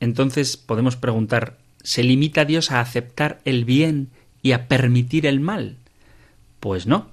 Entonces 0.00 0.56
podemos 0.56 0.96
preguntar, 0.96 1.58
¿se 1.82 2.02
limita 2.02 2.44
Dios 2.44 2.70
a 2.70 2.80
aceptar 2.80 3.40
el 3.44 3.64
bien 3.64 4.08
y 4.42 4.52
a 4.52 4.68
permitir 4.68 5.26
el 5.26 5.40
mal? 5.40 5.76
Pues 6.60 6.86
no. 6.86 7.08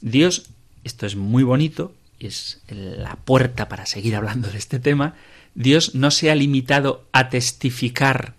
Dios, 0.00 0.50
esto 0.84 1.06
es 1.06 1.16
muy 1.16 1.42
bonito, 1.42 1.92
y 2.18 2.26
es 2.26 2.60
la 2.68 3.16
puerta 3.16 3.68
para 3.68 3.86
seguir 3.86 4.16
hablando 4.16 4.50
de 4.50 4.58
este 4.58 4.78
tema, 4.78 5.14
Dios 5.54 5.94
no 5.94 6.10
se 6.10 6.30
ha 6.30 6.34
limitado 6.34 7.04
a 7.12 7.28
testificar 7.28 8.34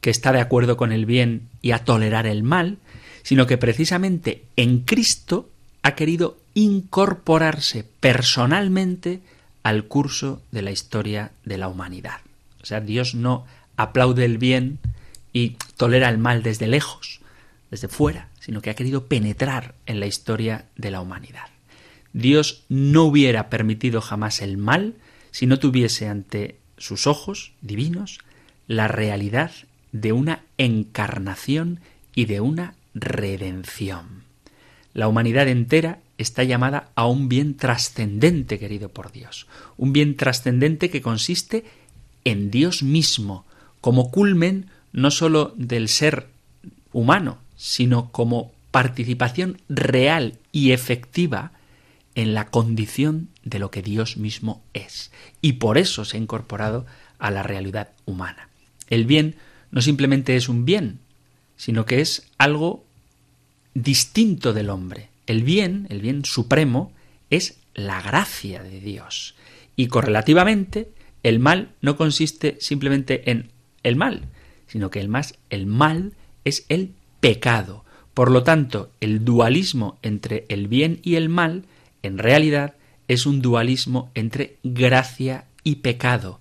que 0.00 0.10
está 0.10 0.32
de 0.32 0.40
acuerdo 0.40 0.76
con 0.76 0.92
el 0.92 1.06
bien 1.06 1.48
y 1.62 1.72
a 1.72 1.84
tolerar 1.84 2.26
el 2.26 2.42
mal, 2.42 2.78
sino 3.22 3.46
que 3.46 3.58
precisamente 3.58 4.44
en 4.56 4.80
Cristo 4.80 5.50
ha 5.82 5.94
querido 5.94 6.38
incorporarse 6.54 7.84
personalmente 8.00 9.20
al 9.62 9.84
curso 9.84 10.42
de 10.50 10.62
la 10.62 10.70
historia 10.70 11.32
de 11.44 11.58
la 11.58 11.68
humanidad. 11.68 12.20
O 12.62 12.66
sea, 12.66 12.80
Dios 12.80 13.14
no 13.14 13.46
aplaude 13.76 14.24
el 14.24 14.38
bien 14.38 14.78
y 15.32 15.56
tolera 15.76 16.08
el 16.08 16.18
mal 16.18 16.42
desde 16.42 16.66
lejos, 16.66 17.20
desde 17.70 17.88
fuera, 17.88 18.28
sino 18.40 18.62
que 18.62 18.70
ha 18.70 18.74
querido 18.74 19.06
penetrar 19.06 19.74
en 19.86 20.00
la 20.00 20.06
historia 20.06 20.64
de 20.76 20.90
la 20.90 21.00
humanidad. 21.00 21.46
Dios 22.12 22.64
no 22.68 23.04
hubiera 23.04 23.48
permitido 23.50 24.00
jamás 24.00 24.42
el 24.42 24.56
mal 24.56 24.94
si 25.30 25.46
no 25.46 25.58
tuviese 25.58 26.08
ante 26.08 26.56
sus 26.76 27.06
ojos 27.06 27.52
divinos 27.60 28.18
la 28.66 28.88
realidad 28.88 29.52
de 29.92 30.12
una 30.12 30.42
encarnación 30.58 31.80
y 32.14 32.24
de 32.24 32.40
una 32.40 32.74
redención. 32.94 34.24
La 34.92 35.08
humanidad 35.08 35.48
entera 35.48 36.00
está 36.18 36.42
llamada 36.44 36.90
a 36.94 37.06
un 37.06 37.28
bien 37.28 37.56
trascendente, 37.56 38.58
querido 38.58 38.88
por 38.88 39.12
Dios, 39.12 39.46
un 39.76 39.92
bien 39.92 40.16
trascendente 40.16 40.90
que 40.90 41.00
consiste 41.00 41.64
en 42.24 42.50
Dios 42.50 42.82
mismo, 42.82 43.44
como 43.80 44.10
culmen 44.10 44.66
no 44.92 45.10
sólo 45.10 45.54
del 45.56 45.88
ser 45.88 46.28
humano, 46.92 47.38
sino 47.56 48.10
como 48.10 48.52
participación 48.70 49.60
real 49.68 50.38
y 50.52 50.72
efectiva 50.72 51.52
en 52.14 52.34
la 52.34 52.50
condición 52.50 53.28
de 53.44 53.58
lo 53.58 53.70
que 53.70 53.82
Dios 53.82 54.16
mismo 54.16 54.62
es. 54.74 55.10
Y 55.40 55.54
por 55.54 55.78
eso 55.78 56.04
se 56.04 56.16
ha 56.16 56.20
incorporado 56.20 56.86
a 57.18 57.30
la 57.30 57.42
realidad 57.42 57.90
humana. 58.06 58.48
El 58.88 59.04
bien 59.04 59.36
no 59.70 59.80
simplemente 59.82 60.36
es 60.36 60.48
un 60.48 60.64
bien, 60.64 61.00
sino 61.56 61.86
que 61.86 62.00
es 62.00 62.26
algo 62.38 62.84
distinto 63.74 64.52
del 64.52 64.70
hombre. 64.70 65.10
El 65.26 65.44
bien, 65.44 65.86
el 65.90 66.00
bien 66.00 66.24
supremo, 66.24 66.92
es 67.30 67.58
la 67.74 68.02
gracia 68.02 68.62
de 68.62 68.80
Dios. 68.80 69.36
Y 69.76 69.86
correlativamente, 69.86 70.90
el 71.22 71.38
mal 71.38 71.72
no 71.80 71.96
consiste 71.96 72.56
simplemente 72.60 73.30
en 73.30 73.50
el 73.82 73.96
mal, 73.96 74.22
sino 74.66 74.90
que 74.90 75.00
el 75.00 75.08
más 75.08 75.38
el 75.50 75.66
mal 75.66 76.14
es 76.44 76.64
el 76.68 76.92
pecado. 77.20 77.84
Por 78.14 78.30
lo 78.30 78.42
tanto, 78.42 78.90
el 79.00 79.24
dualismo 79.24 79.98
entre 80.02 80.46
el 80.48 80.66
bien 80.66 80.98
y 81.02 81.14
el 81.14 81.28
mal 81.28 81.64
en 82.02 82.18
realidad 82.18 82.74
es 83.08 83.26
un 83.26 83.42
dualismo 83.42 84.10
entre 84.14 84.58
gracia 84.62 85.46
y 85.64 85.76
pecado, 85.76 86.40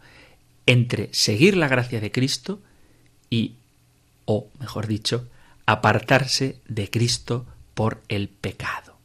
entre 0.66 1.10
seguir 1.14 1.57
la 1.57 1.68
gracia 1.68 1.99
de 1.99 2.12
Cristo 2.12 2.62
y, 3.30 3.55
o 4.26 4.47
mejor 4.60 4.88
dicho, 4.88 5.28
apartarse 5.66 6.60
de 6.68 6.89
Cristo 6.89 7.45
por 7.74 8.01
el 8.07 8.30
pecado. 8.30 8.97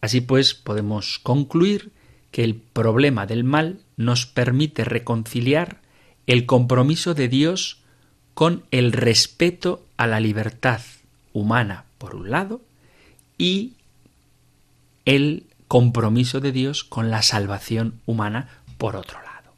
Así 0.00 0.20
pues, 0.20 0.54
podemos 0.54 1.18
concluir 1.20 1.92
que 2.30 2.44
el 2.44 2.56
problema 2.56 3.26
del 3.26 3.44
mal 3.44 3.80
nos 3.96 4.26
permite 4.26 4.84
reconciliar 4.84 5.80
el 6.26 6.46
compromiso 6.46 7.14
de 7.14 7.28
Dios 7.28 7.82
con 8.34 8.64
el 8.70 8.92
respeto 8.92 9.84
a 9.96 10.06
la 10.06 10.18
libertad 10.18 10.80
humana, 11.32 11.84
por 11.98 12.14
un 12.14 12.30
lado, 12.30 12.62
y 13.38 13.74
el 15.04 15.46
compromiso 15.68 16.40
de 16.40 16.52
Dios 16.52 16.84
con 16.84 17.10
la 17.10 17.22
salvación 17.22 18.00
humana 18.06 18.48
por 18.78 18.96
otro 18.96 19.20
lado. 19.22 19.52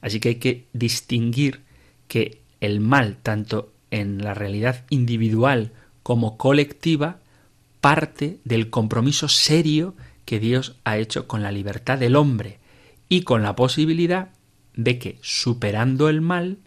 Así 0.00 0.20
que 0.20 0.30
hay 0.30 0.34
que 0.36 0.66
distinguir 0.72 1.60
que 2.08 2.40
el 2.60 2.80
mal, 2.80 3.16
tanto 3.22 3.72
en 3.90 4.22
la 4.22 4.34
realidad 4.34 4.84
individual 4.90 5.72
como 6.02 6.36
colectiva, 6.36 7.18
parte 7.80 8.38
del 8.44 8.70
compromiso 8.70 9.28
serio 9.28 9.94
que 10.24 10.40
Dios 10.40 10.76
ha 10.84 10.98
hecho 10.98 11.26
con 11.26 11.42
la 11.42 11.52
libertad 11.52 11.98
del 11.98 12.16
hombre 12.16 12.58
y 13.08 13.22
con 13.22 13.42
la 13.42 13.56
posibilidad 13.56 14.30
de 14.74 14.98
que, 14.98 15.18
superando 15.22 16.08
el 16.08 16.20
mal, 16.20 16.58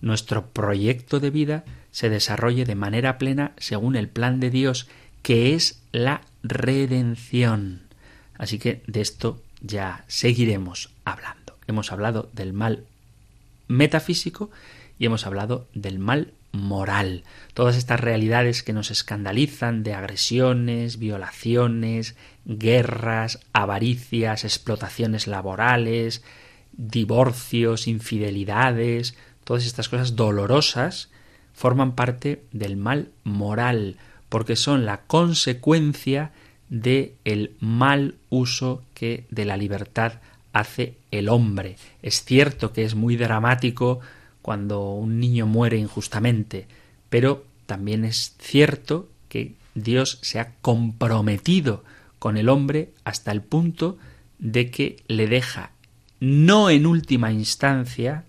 nuestro 0.00 0.46
proyecto 0.46 1.20
de 1.20 1.30
vida 1.30 1.64
se 1.92 2.08
desarrolle 2.08 2.64
de 2.64 2.74
manera 2.74 3.18
plena 3.18 3.52
según 3.58 3.94
el 3.94 4.08
plan 4.08 4.40
de 4.40 4.50
Dios, 4.50 4.88
que 5.22 5.54
es 5.54 5.82
la 5.92 6.22
redención. 6.42 7.82
Así 8.36 8.58
que 8.58 8.82
de 8.88 9.02
esto 9.02 9.40
ya 9.60 10.04
seguiremos 10.08 10.90
hablando. 11.04 11.56
Hemos 11.68 11.92
hablado 11.92 12.28
del 12.32 12.52
mal 12.52 12.86
metafísico 13.68 14.50
y 14.98 15.06
hemos 15.06 15.26
hablado 15.26 15.68
del 15.74 15.98
mal 15.98 16.32
moral. 16.50 17.24
Todas 17.54 17.76
estas 17.76 18.00
realidades 18.00 18.62
que 18.62 18.72
nos 18.72 18.90
escandalizan 18.90 19.82
de 19.82 19.94
agresiones, 19.94 20.98
violaciones, 20.98 22.16
guerras, 22.44 23.40
avaricias, 23.52 24.44
explotaciones 24.44 25.26
laborales, 25.26 26.24
divorcios, 26.72 27.86
infidelidades, 27.86 29.14
todas 29.44 29.66
estas 29.66 29.88
cosas 29.88 30.16
dolorosas 30.16 31.11
forman 31.52 31.94
parte 31.94 32.42
del 32.52 32.76
mal 32.76 33.10
moral, 33.24 33.96
porque 34.28 34.56
son 34.56 34.84
la 34.86 35.02
consecuencia 35.02 36.32
de 36.68 37.14
el 37.24 37.54
mal 37.60 38.14
uso 38.30 38.82
que 38.94 39.26
de 39.30 39.44
la 39.44 39.56
libertad 39.56 40.14
hace 40.52 40.96
el 41.10 41.28
hombre. 41.28 41.76
Es 42.02 42.24
cierto 42.24 42.72
que 42.72 42.84
es 42.84 42.94
muy 42.94 43.16
dramático 43.16 44.00
cuando 44.40 44.90
un 44.90 45.20
niño 45.20 45.46
muere 45.46 45.76
injustamente, 45.78 46.66
pero 47.08 47.44
también 47.66 48.04
es 48.04 48.34
cierto 48.38 49.08
que 49.28 49.54
Dios 49.74 50.18
se 50.22 50.40
ha 50.40 50.52
comprometido 50.60 51.84
con 52.18 52.36
el 52.36 52.48
hombre 52.48 52.92
hasta 53.04 53.32
el 53.32 53.42
punto 53.42 53.98
de 54.38 54.70
que 54.70 55.02
le 55.08 55.26
deja, 55.26 55.70
no 56.20 56.70
en 56.70 56.86
última 56.86 57.32
instancia, 57.32 58.24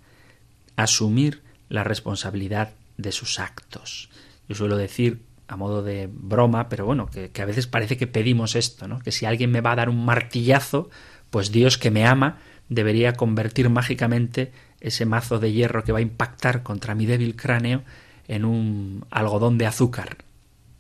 asumir 0.76 1.42
la 1.70 1.84
responsabilidad 1.84 2.74
de 2.98 3.12
sus 3.12 3.40
actos. 3.40 4.10
Yo 4.48 4.56
suelo 4.56 4.78
decir 4.78 5.22
a 5.48 5.56
modo 5.56 5.84
de 5.84 6.10
broma, 6.12 6.70
pero 6.70 6.86
bueno, 6.86 7.08
que, 7.08 7.30
a 7.42 7.46
veces 7.46 7.68
parece 7.68 7.98
que 7.98 8.08
pedimos 8.08 8.56
esto, 8.56 8.88
¿no? 8.88 9.00
Que 9.00 9.12
si 9.12 9.26
alguien 9.26 9.52
me 9.52 9.62
va 9.62 9.74
a 9.74 9.76
dar 9.76 9.90
un 9.90 10.04
martillazo, 10.04 10.90
pues 11.30 11.52
Dios 11.52 11.78
que 11.78 11.92
me 11.92 12.06
ama 12.06 12.40
debería 12.70 13.14
convertir 13.14 13.70
mágicamente 13.70 14.52
ese 14.80 15.06
mazo 15.06 15.40
de 15.40 15.52
hierro 15.52 15.84
que 15.84 15.92
va 15.92 16.00
a 16.00 16.04
impactar 16.04 16.64
contra 16.64 16.96
mi 16.96 17.06
débil 17.06 17.36
cráneo 17.36 17.84
en 18.28 18.46
un 18.46 19.06
algodón 19.12 19.58
de 19.58 19.66
azúcar, 19.66 20.18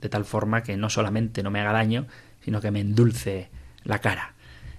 de 0.02 0.10
tal 0.10 0.26
forma 0.26 0.64
que 0.64 0.78
no 0.78 0.90
solamente 0.90 1.44
no 1.44 1.52
me 1.52 1.60
haga 1.60 1.74
daño, 1.74 2.08
sino 2.44 2.62
que 2.62 2.72
me 2.72 2.80
endulce 2.80 3.50
la 3.84 4.00
cara. 4.00 4.34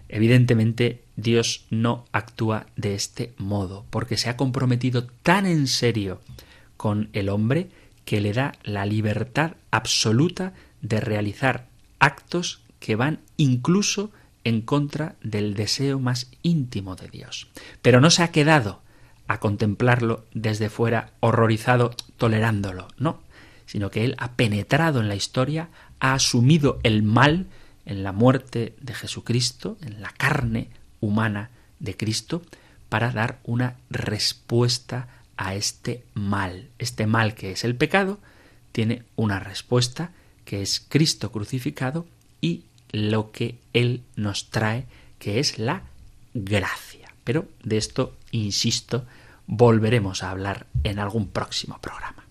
Evidentemente 0.09 1.03
Dios 1.17 1.67
no 1.71 2.05
actúa 2.13 2.67
de 2.77 2.95
este 2.95 3.33
modo, 3.39 3.85
porque 3.91 4.17
se 4.17 4.29
ha 4.29 4.37
comprometido 4.37 5.07
tan 5.23 5.47
en 5.47 5.67
serio 5.67 6.21
con 6.85 7.09
el 7.15 7.31
hombre 7.31 7.71
que 8.05 8.21
le 8.21 8.35
da 8.35 8.53
la 8.63 8.85
libertad 8.85 9.53
absoluta 9.71 10.53
de 10.83 11.01
realizar 11.01 11.67
actos 11.99 12.61
que 12.79 12.95
van 12.95 13.21
incluso 13.39 14.11
en 14.45 14.61
contra 14.61 15.15
del 15.23 15.55
deseo 15.55 15.99
más 15.99 16.31
íntimo 16.43 16.95
de 16.95 17.09
Dios. 17.09 17.49
Pero 17.81 18.03
no 18.03 18.11
se 18.11 18.23
ha 18.23 18.33
quedado 18.33 18.83
a 19.29 19.41
contemplarlo 19.41 20.27
desde 20.35 20.69
fuera, 20.69 21.13
horrorizado, 21.21 21.97
tolerándolo, 22.19 22.89
no, 22.99 23.23
sino 23.65 23.91
que 23.91 24.05
él 24.05 24.15
ha 24.19 24.33
penetrado 24.33 25.01
en 25.01 25.09
la 25.09 25.17
historia, 25.17 25.71
ha 26.01 26.13
asumido 26.13 26.81
el 26.83 27.03
mal 27.03 27.47
en 27.87 28.03
la 28.03 28.13
muerte 28.13 28.77
de 28.83 28.93
Jesucristo, 28.93 29.79
en 29.81 30.03
la 30.03 30.11
carne 30.11 30.69
humana 31.01 31.49
de 31.79 31.97
Cristo, 31.97 32.43
para 32.91 33.11
dar 33.11 33.39
una 33.45 33.77
respuesta 33.89 35.09
a 35.37 35.55
este 35.55 36.05
mal. 36.15 36.69
Este 36.79 37.07
mal 37.07 37.35
que 37.35 37.53
es 37.53 37.65
el 37.65 37.77
pecado 37.77 38.19
tiene 38.73 39.05
una 39.17 39.41
respuesta 39.41 40.13
que 40.45 40.63
es 40.63 40.85
Cristo 40.89 41.33
crucificado 41.33 42.07
y 42.41 42.65
lo 42.93 43.31
que 43.33 43.59
Él 43.73 44.03
nos 44.17 44.51
trae, 44.51 44.87
que 45.19 45.41
es 45.41 45.59
la 45.59 45.83
gracia. 46.35 47.15
Pero 47.25 47.49
de 47.63 47.77
esto, 47.77 48.17
insisto, 48.31 49.07
volveremos 49.47 50.23
a 50.23 50.31
hablar 50.31 50.67
en 50.85 50.99
algún 50.99 51.29
próximo 51.29 51.79
programa. 51.81 52.24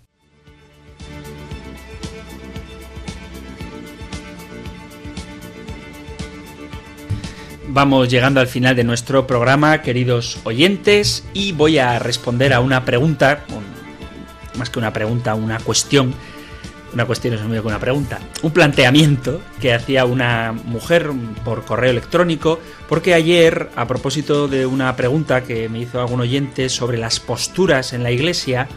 Vamos 7.74 8.08
llegando 8.08 8.40
al 8.40 8.46
final 8.46 8.76
de 8.76 8.84
nuestro 8.84 9.26
programa, 9.26 9.82
queridos 9.82 10.38
oyentes, 10.44 11.26
y 11.34 11.54
voy 11.54 11.80
a 11.80 11.98
responder 11.98 12.54
a 12.54 12.60
una 12.60 12.86
pregunta, 12.86 13.46
más 14.60 14.70
que 14.70 14.78
una 14.78 14.94
pregunta, 14.94 15.34
una 15.34 15.58
cuestión, 15.58 16.14
una 16.94 17.08
cuestión 17.08 17.34
es 17.34 17.42
muy 17.42 17.60
que 17.60 17.66
una 17.66 17.80
pregunta, 17.80 18.20
un 18.44 18.52
planteamiento 18.52 19.42
que 19.60 19.74
hacía 19.74 20.06
una 20.06 20.52
mujer 20.52 21.10
por 21.44 21.66
correo 21.66 21.90
electrónico, 21.90 22.60
porque 22.88 23.16
ayer, 23.16 23.72
a 23.76 23.88
propósito 23.88 24.48
de 24.48 24.68
una 24.68 24.96
pregunta 24.96 25.42
que 25.42 25.68
me 25.68 25.80
hizo 25.80 26.00
algún 26.00 26.22
oyente 26.22 26.70
sobre 26.70 27.00
las 27.00 27.20
posturas 27.20 27.94
en 27.94 28.04
la 28.04 28.12
iglesia, 28.12 28.68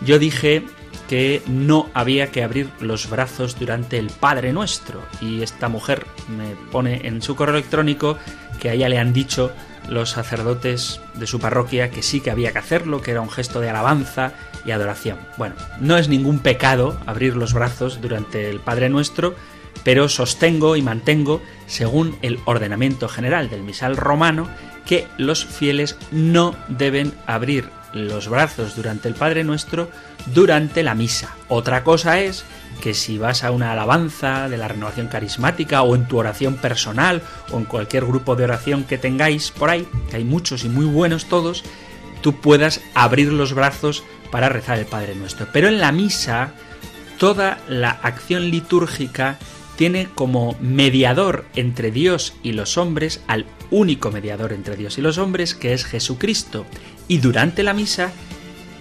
yo 0.00 0.18
dije 0.18 0.64
que 1.10 1.42
no 1.48 1.90
había 1.92 2.30
que 2.30 2.44
abrir 2.44 2.70
los 2.78 3.10
brazos 3.10 3.58
durante 3.58 3.98
el 3.98 4.10
Padre 4.10 4.52
Nuestro. 4.52 5.02
Y 5.20 5.42
esta 5.42 5.68
mujer 5.68 6.06
me 6.28 6.54
pone 6.70 7.00
en 7.08 7.20
su 7.20 7.34
correo 7.34 7.56
electrónico 7.56 8.16
que 8.60 8.70
a 8.70 8.74
ella 8.74 8.88
le 8.88 8.98
han 8.98 9.12
dicho 9.12 9.50
los 9.88 10.10
sacerdotes 10.10 11.00
de 11.14 11.26
su 11.26 11.40
parroquia 11.40 11.90
que 11.90 12.04
sí 12.04 12.20
que 12.20 12.30
había 12.30 12.52
que 12.52 12.60
hacerlo, 12.60 13.02
que 13.02 13.10
era 13.10 13.22
un 13.22 13.28
gesto 13.28 13.58
de 13.58 13.68
alabanza 13.68 14.34
y 14.64 14.70
adoración. 14.70 15.18
Bueno, 15.36 15.56
no 15.80 15.98
es 15.98 16.08
ningún 16.08 16.38
pecado 16.38 16.96
abrir 17.06 17.34
los 17.34 17.54
brazos 17.54 18.00
durante 18.00 18.48
el 18.48 18.60
Padre 18.60 18.88
Nuestro, 18.88 19.34
pero 19.82 20.08
sostengo 20.08 20.76
y 20.76 20.82
mantengo, 20.82 21.42
según 21.66 22.16
el 22.22 22.38
ordenamiento 22.44 23.08
general 23.08 23.50
del 23.50 23.64
misal 23.64 23.96
romano, 23.96 24.48
que 24.86 25.08
los 25.18 25.44
fieles 25.44 25.98
no 26.12 26.54
deben 26.68 27.14
abrir 27.26 27.68
los 27.92 28.28
brazos 28.28 28.76
durante 28.76 29.08
el 29.08 29.14
Padre 29.14 29.42
Nuestro 29.42 29.90
durante 30.26 30.82
la 30.82 30.94
misa. 30.94 31.36
Otra 31.48 31.84
cosa 31.84 32.20
es 32.20 32.44
que 32.80 32.94
si 32.94 33.18
vas 33.18 33.44
a 33.44 33.50
una 33.50 33.72
alabanza 33.72 34.48
de 34.48 34.56
la 34.56 34.68
renovación 34.68 35.08
carismática 35.08 35.82
o 35.82 35.94
en 35.94 36.08
tu 36.08 36.18
oración 36.18 36.56
personal 36.56 37.22
o 37.52 37.58
en 37.58 37.64
cualquier 37.64 38.06
grupo 38.06 38.36
de 38.36 38.44
oración 38.44 38.84
que 38.84 38.98
tengáis 38.98 39.50
por 39.50 39.70
ahí, 39.70 39.86
que 40.10 40.16
hay 40.16 40.24
muchos 40.24 40.64
y 40.64 40.68
muy 40.68 40.86
buenos 40.86 41.26
todos, 41.26 41.62
tú 42.22 42.40
puedas 42.40 42.80
abrir 42.94 43.32
los 43.32 43.54
brazos 43.54 44.02
para 44.30 44.48
rezar 44.48 44.78
el 44.78 44.86
Padre 44.86 45.14
Nuestro. 45.14 45.48
Pero 45.52 45.68
en 45.68 45.80
la 45.80 45.92
misa, 45.92 46.52
toda 47.18 47.58
la 47.68 47.90
acción 47.90 48.50
litúrgica 48.50 49.38
tiene 49.76 50.08
como 50.14 50.56
mediador 50.60 51.46
entre 51.54 51.90
Dios 51.90 52.34
y 52.42 52.52
los 52.52 52.76
hombres 52.76 53.22
al 53.26 53.46
único 53.70 54.10
mediador 54.10 54.52
entre 54.52 54.76
Dios 54.76 54.98
y 54.98 55.00
los 55.00 55.18
hombres, 55.18 55.54
que 55.54 55.72
es 55.72 55.84
Jesucristo. 55.84 56.66
Y 57.08 57.18
durante 57.18 57.62
la 57.62 57.72
misa, 57.72 58.12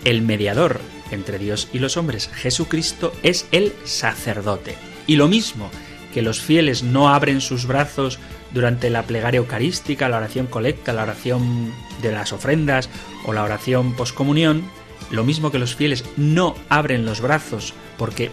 el 0.03 0.21
mediador 0.21 0.81
entre 1.11 1.37
Dios 1.37 1.69
y 1.73 1.79
los 1.79 1.97
hombres, 1.97 2.29
Jesucristo, 2.33 3.13
es 3.23 3.47
el 3.51 3.73
sacerdote. 3.83 4.75
Y 5.07 5.15
lo 5.15 5.27
mismo 5.27 5.69
que 6.13 6.21
los 6.21 6.41
fieles 6.41 6.83
no 6.83 7.09
abren 7.09 7.41
sus 7.41 7.65
brazos 7.65 8.19
durante 8.51 8.89
la 8.89 9.03
plegaria 9.03 9.39
eucarística, 9.39 10.09
la 10.09 10.17
oración 10.17 10.47
colecta, 10.47 10.93
la 10.93 11.03
oración 11.03 11.71
de 12.01 12.11
las 12.11 12.33
ofrendas 12.33 12.89
o 13.25 13.33
la 13.33 13.43
oración 13.43 13.95
poscomunión, 13.95 14.63
lo 15.11 15.23
mismo 15.23 15.51
que 15.51 15.59
los 15.59 15.75
fieles 15.75 16.03
no 16.17 16.55
abren 16.67 17.05
los 17.05 17.21
brazos 17.21 17.73
porque 17.97 18.31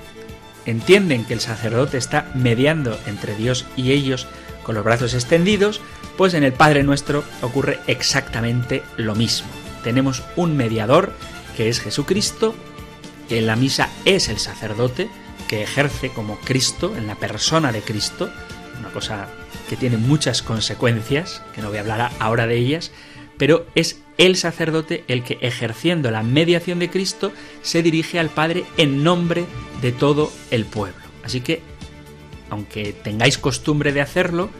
entienden 0.64 1.24
que 1.24 1.34
el 1.34 1.40
sacerdote 1.40 1.98
está 1.98 2.30
mediando 2.34 2.98
entre 3.06 3.36
Dios 3.36 3.66
y 3.76 3.92
ellos 3.92 4.26
con 4.62 4.74
los 4.74 4.84
brazos 4.84 5.14
extendidos, 5.14 5.80
pues 6.16 6.34
en 6.34 6.44
el 6.44 6.52
Padre 6.52 6.82
Nuestro 6.82 7.24
ocurre 7.42 7.78
exactamente 7.86 8.82
lo 8.96 9.14
mismo 9.14 9.48
tenemos 9.86 10.24
un 10.34 10.56
mediador 10.56 11.12
que 11.56 11.68
es 11.68 11.78
Jesucristo, 11.78 12.56
que 13.28 13.40
la 13.40 13.56
misa 13.56 13.90
es 14.04 14.28
el 14.28 14.38
sacerdote, 14.38 15.08
que 15.48 15.62
ejerce 15.62 16.10
como 16.10 16.38
Cristo, 16.40 16.94
en 16.96 17.06
la 17.06 17.14
persona 17.14 17.72
de 17.72 17.82
Cristo, 17.82 18.30
una 18.78 18.90
cosa 18.90 19.28
que 19.68 19.76
tiene 19.76 19.96
muchas 19.96 20.42
consecuencias, 20.42 21.42
que 21.54 21.62
no 21.62 21.68
voy 21.68 21.78
a 21.78 21.80
hablar 21.80 22.12
ahora 22.18 22.46
de 22.46 22.56
ellas, 22.56 22.92
pero 23.36 23.66
es 23.74 24.00
el 24.18 24.36
sacerdote 24.36 25.04
el 25.08 25.22
que 25.22 25.38
ejerciendo 25.40 26.10
la 26.10 26.22
mediación 26.22 26.78
de 26.78 26.90
Cristo 26.90 27.32
se 27.62 27.82
dirige 27.82 28.18
al 28.18 28.30
Padre 28.30 28.64
en 28.76 29.02
nombre 29.04 29.44
de 29.82 29.92
todo 29.92 30.32
el 30.50 30.64
pueblo. 30.64 31.02
Así 31.22 31.40
que, 31.40 31.60
aunque 32.48 32.92
tengáis 32.92 33.38
costumbre 33.38 33.92
de 33.92 34.00
hacerlo, 34.00 34.50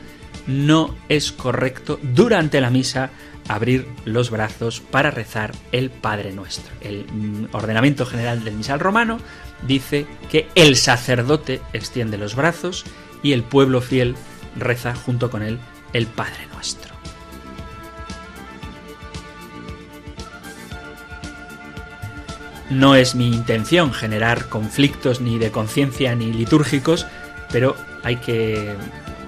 no 0.47 0.95
es 1.09 1.33
correcto 1.33 1.99
durante 2.03 2.61
la 2.61 2.71
misa 2.71 3.11
abrir 3.49 3.87
los 4.05 4.31
brazos 4.31 4.81
para 4.81 5.11
rezar 5.11 5.53
el 5.73 5.91
Padre 5.91 6.33
Nuestro. 6.33 6.73
El 6.81 7.07
mm, 7.11 7.49
ordenamiento 7.53 8.07
general 8.07 8.45
del 8.45 8.55
misal 8.55 8.81
romano 8.81 9.19
dice 9.67 10.07
que 10.31 10.49
el 10.55 10.77
sacerdote 10.77 11.61
extiende 11.73 12.19
los 12.19 12.35
brazos 12.35 12.85
y 13.23 13.33
el 13.33 13.43
pueblo 13.43 13.81
fiel 13.81 14.17
reza 14.57 14.95
junto 14.95 15.31
con 15.31 15.43
él 15.43 15.59
el 15.93 16.07
Padre 16.07 16.47
Nuestro. 16.53 16.97
No 22.71 22.97
es 22.97 23.15
mi 23.15 23.29
intención 23.29 23.93
generar 23.93 24.49
conflictos 24.49 25.21
ni 25.21 25.39
de 25.39 25.53
conciencia 25.53 26.17
ni 26.17 26.33
litúrgicos, 26.33 27.07
pero 27.53 27.77
hay 28.03 28.17
que 28.17 28.75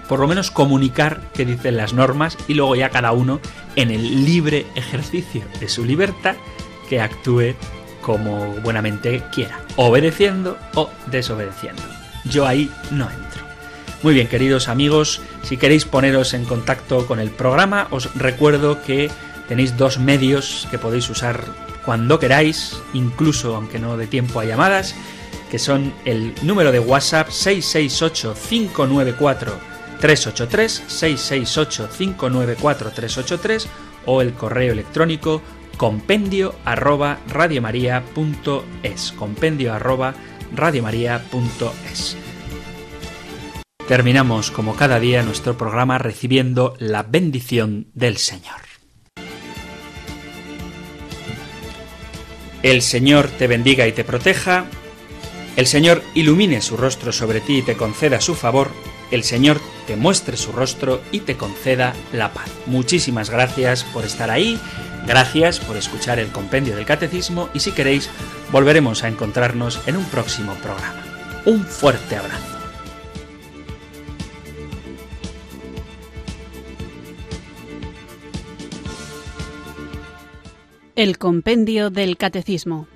por 0.09 0.21
lo 0.21 0.27
menos 0.27 0.51
comunicar 0.51 1.21
qué 1.35 1.45
dicen 1.45 1.77
las 1.77 1.93
normas 1.93 2.37
y 2.49 2.55
luego 2.55 2.75
ya 2.75 2.91
cada 2.91 3.13
uno 3.13 3.41
en 3.77 3.91
el 3.91 4.25
libre 4.25 4.67
ejercicio 4.75 5.43
de 5.61 5.69
su 5.69 5.85
libertad 5.85 6.37
que 6.89 7.01
actúe 7.01 7.55
como 8.01 8.55
buenamente 8.63 9.23
quiera, 9.33 9.61
obedeciendo 9.77 10.57
o 10.75 10.91
desobedeciendo. 11.07 11.83
Yo 12.25 12.47
ahí 12.47 12.71
no 12.91 13.11
entro. 13.11 13.45
Muy 14.03 14.15
bien, 14.15 14.29
queridos 14.29 14.69
amigos, 14.69 15.21
si 15.43 15.57
queréis 15.57 15.85
poneros 15.85 16.33
en 16.33 16.45
contacto 16.45 17.07
con 17.07 17.21
el 17.21 17.31
programa, 17.31 17.89
os 17.91 18.15
recuerdo 18.15 18.83
que 18.83 19.11
tenéis 19.49 19.77
dos 19.77 19.99
medios 19.99 20.69
que 20.71 20.79
podéis 20.79 21.11
usar 21.11 21.45
cuando 21.85 22.19
queráis, 22.19 22.77
incluso 22.95 23.57
aunque 23.57 23.79
no 23.79 23.97
de 23.97 24.07
tiempo 24.07 24.41
a 24.41 24.45
llamadas, 24.45 24.95
que 25.51 25.59
son 25.59 25.93
el 26.05 26.35
número 26.43 26.71
de 26.71 26.79
WhatsApp 26.81 27.31
668 27.31 28.35
594 28.49 29.78
383 30.01 30.85
668 30.87 31.89
594 31.97 32.91
383 32.91 33.69
o 34.07 34.23
el 34.23 34.35
correo 34.35 34.73
electrónico 34.73 35.43
compendio 35.77 36.55
arroba 36.65 37.19
radiomaria.es 37.29 39.13
compendio 39.13 39.75
arroba 39.75 40.15
radiomaria.es 40.55 42.17
Terminamos 43.87 44.51
como 44.51 44.77
cada 44.77 45.01
día 45.01 45.23
nuestro 45.23 45.57
programa 45.57 45.97
recibiendo 45.97 46.75
la 46.79 47.05
bendición 47.05 47.87
del 47.95 48.19
Señor. 48.19 48.61
El 52.63 52.83
Señor 52.83 53.29
te 53.29 53.47
bendiga 53.47 53.87
y 53.87 53.93
te 53.93 54.05
proteja, 54.05 54.67
el 55.57 55.67
Señor 55.67 56.03
ilumine 56.15 56.61
su 56.61 56.77
rostro 56.77 57.13
sobre 57.13 57.41
ti 57.41 57.59
y 57.59 57.63
te 57.63 57.77
conceda 57.77 58.21
su 58.21 58.35
favor, 58.35 58.71
el 59.11 59.25
Señor 59.25 59.61
te 59.87 59.97
muestre 59.97 60.37
su 60.37 60.53
rostro 60.53 61.01
y 61.13 61.21
te 61.21 61.37
conceda 61.37 61.95
la 62.13 62.33
paz. 62.33 62.49
Muchísimas 62.67 63.31
gracias 63.31 63.85
por 63.85 64.05
estar 64.05 64.31
ahí, 64.31 64.59
gracias 65.07 65.61
por 65.61 65.77
escuchar 65.77 66.19
el 66.19 66.29
compendio 66.29 66.77
del 66.77 66.85
catecismo 66.85 67.49
y 67.55 67.61
si 67.61 67.73
queréis 67.73 68.11
volveremos 68.53 69.05
a 69.05 69.09
encontrarnos 69.09 69.81
en 69.87 69.97
un 69.97 70.05
próximo 70.05 70.55
programa. 70.55 71.03
Un 71.45 71.65
fuerte 71.65 72.17
abrazo. 72.17 72.59
El 80.99 81.17
Compendio 81.17 81.91
del 81.91 82.17
Catecismo. 82.17 82.89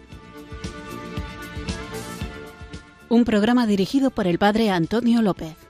Un 3.08 3.24
programa 3.24 3.64
dirigido 3.68 4.10
por 4.10 4.26
el 4.26 4.38
Padre 4.38 4.70
Antonio 4.70 5.22
López. 5.22 5.61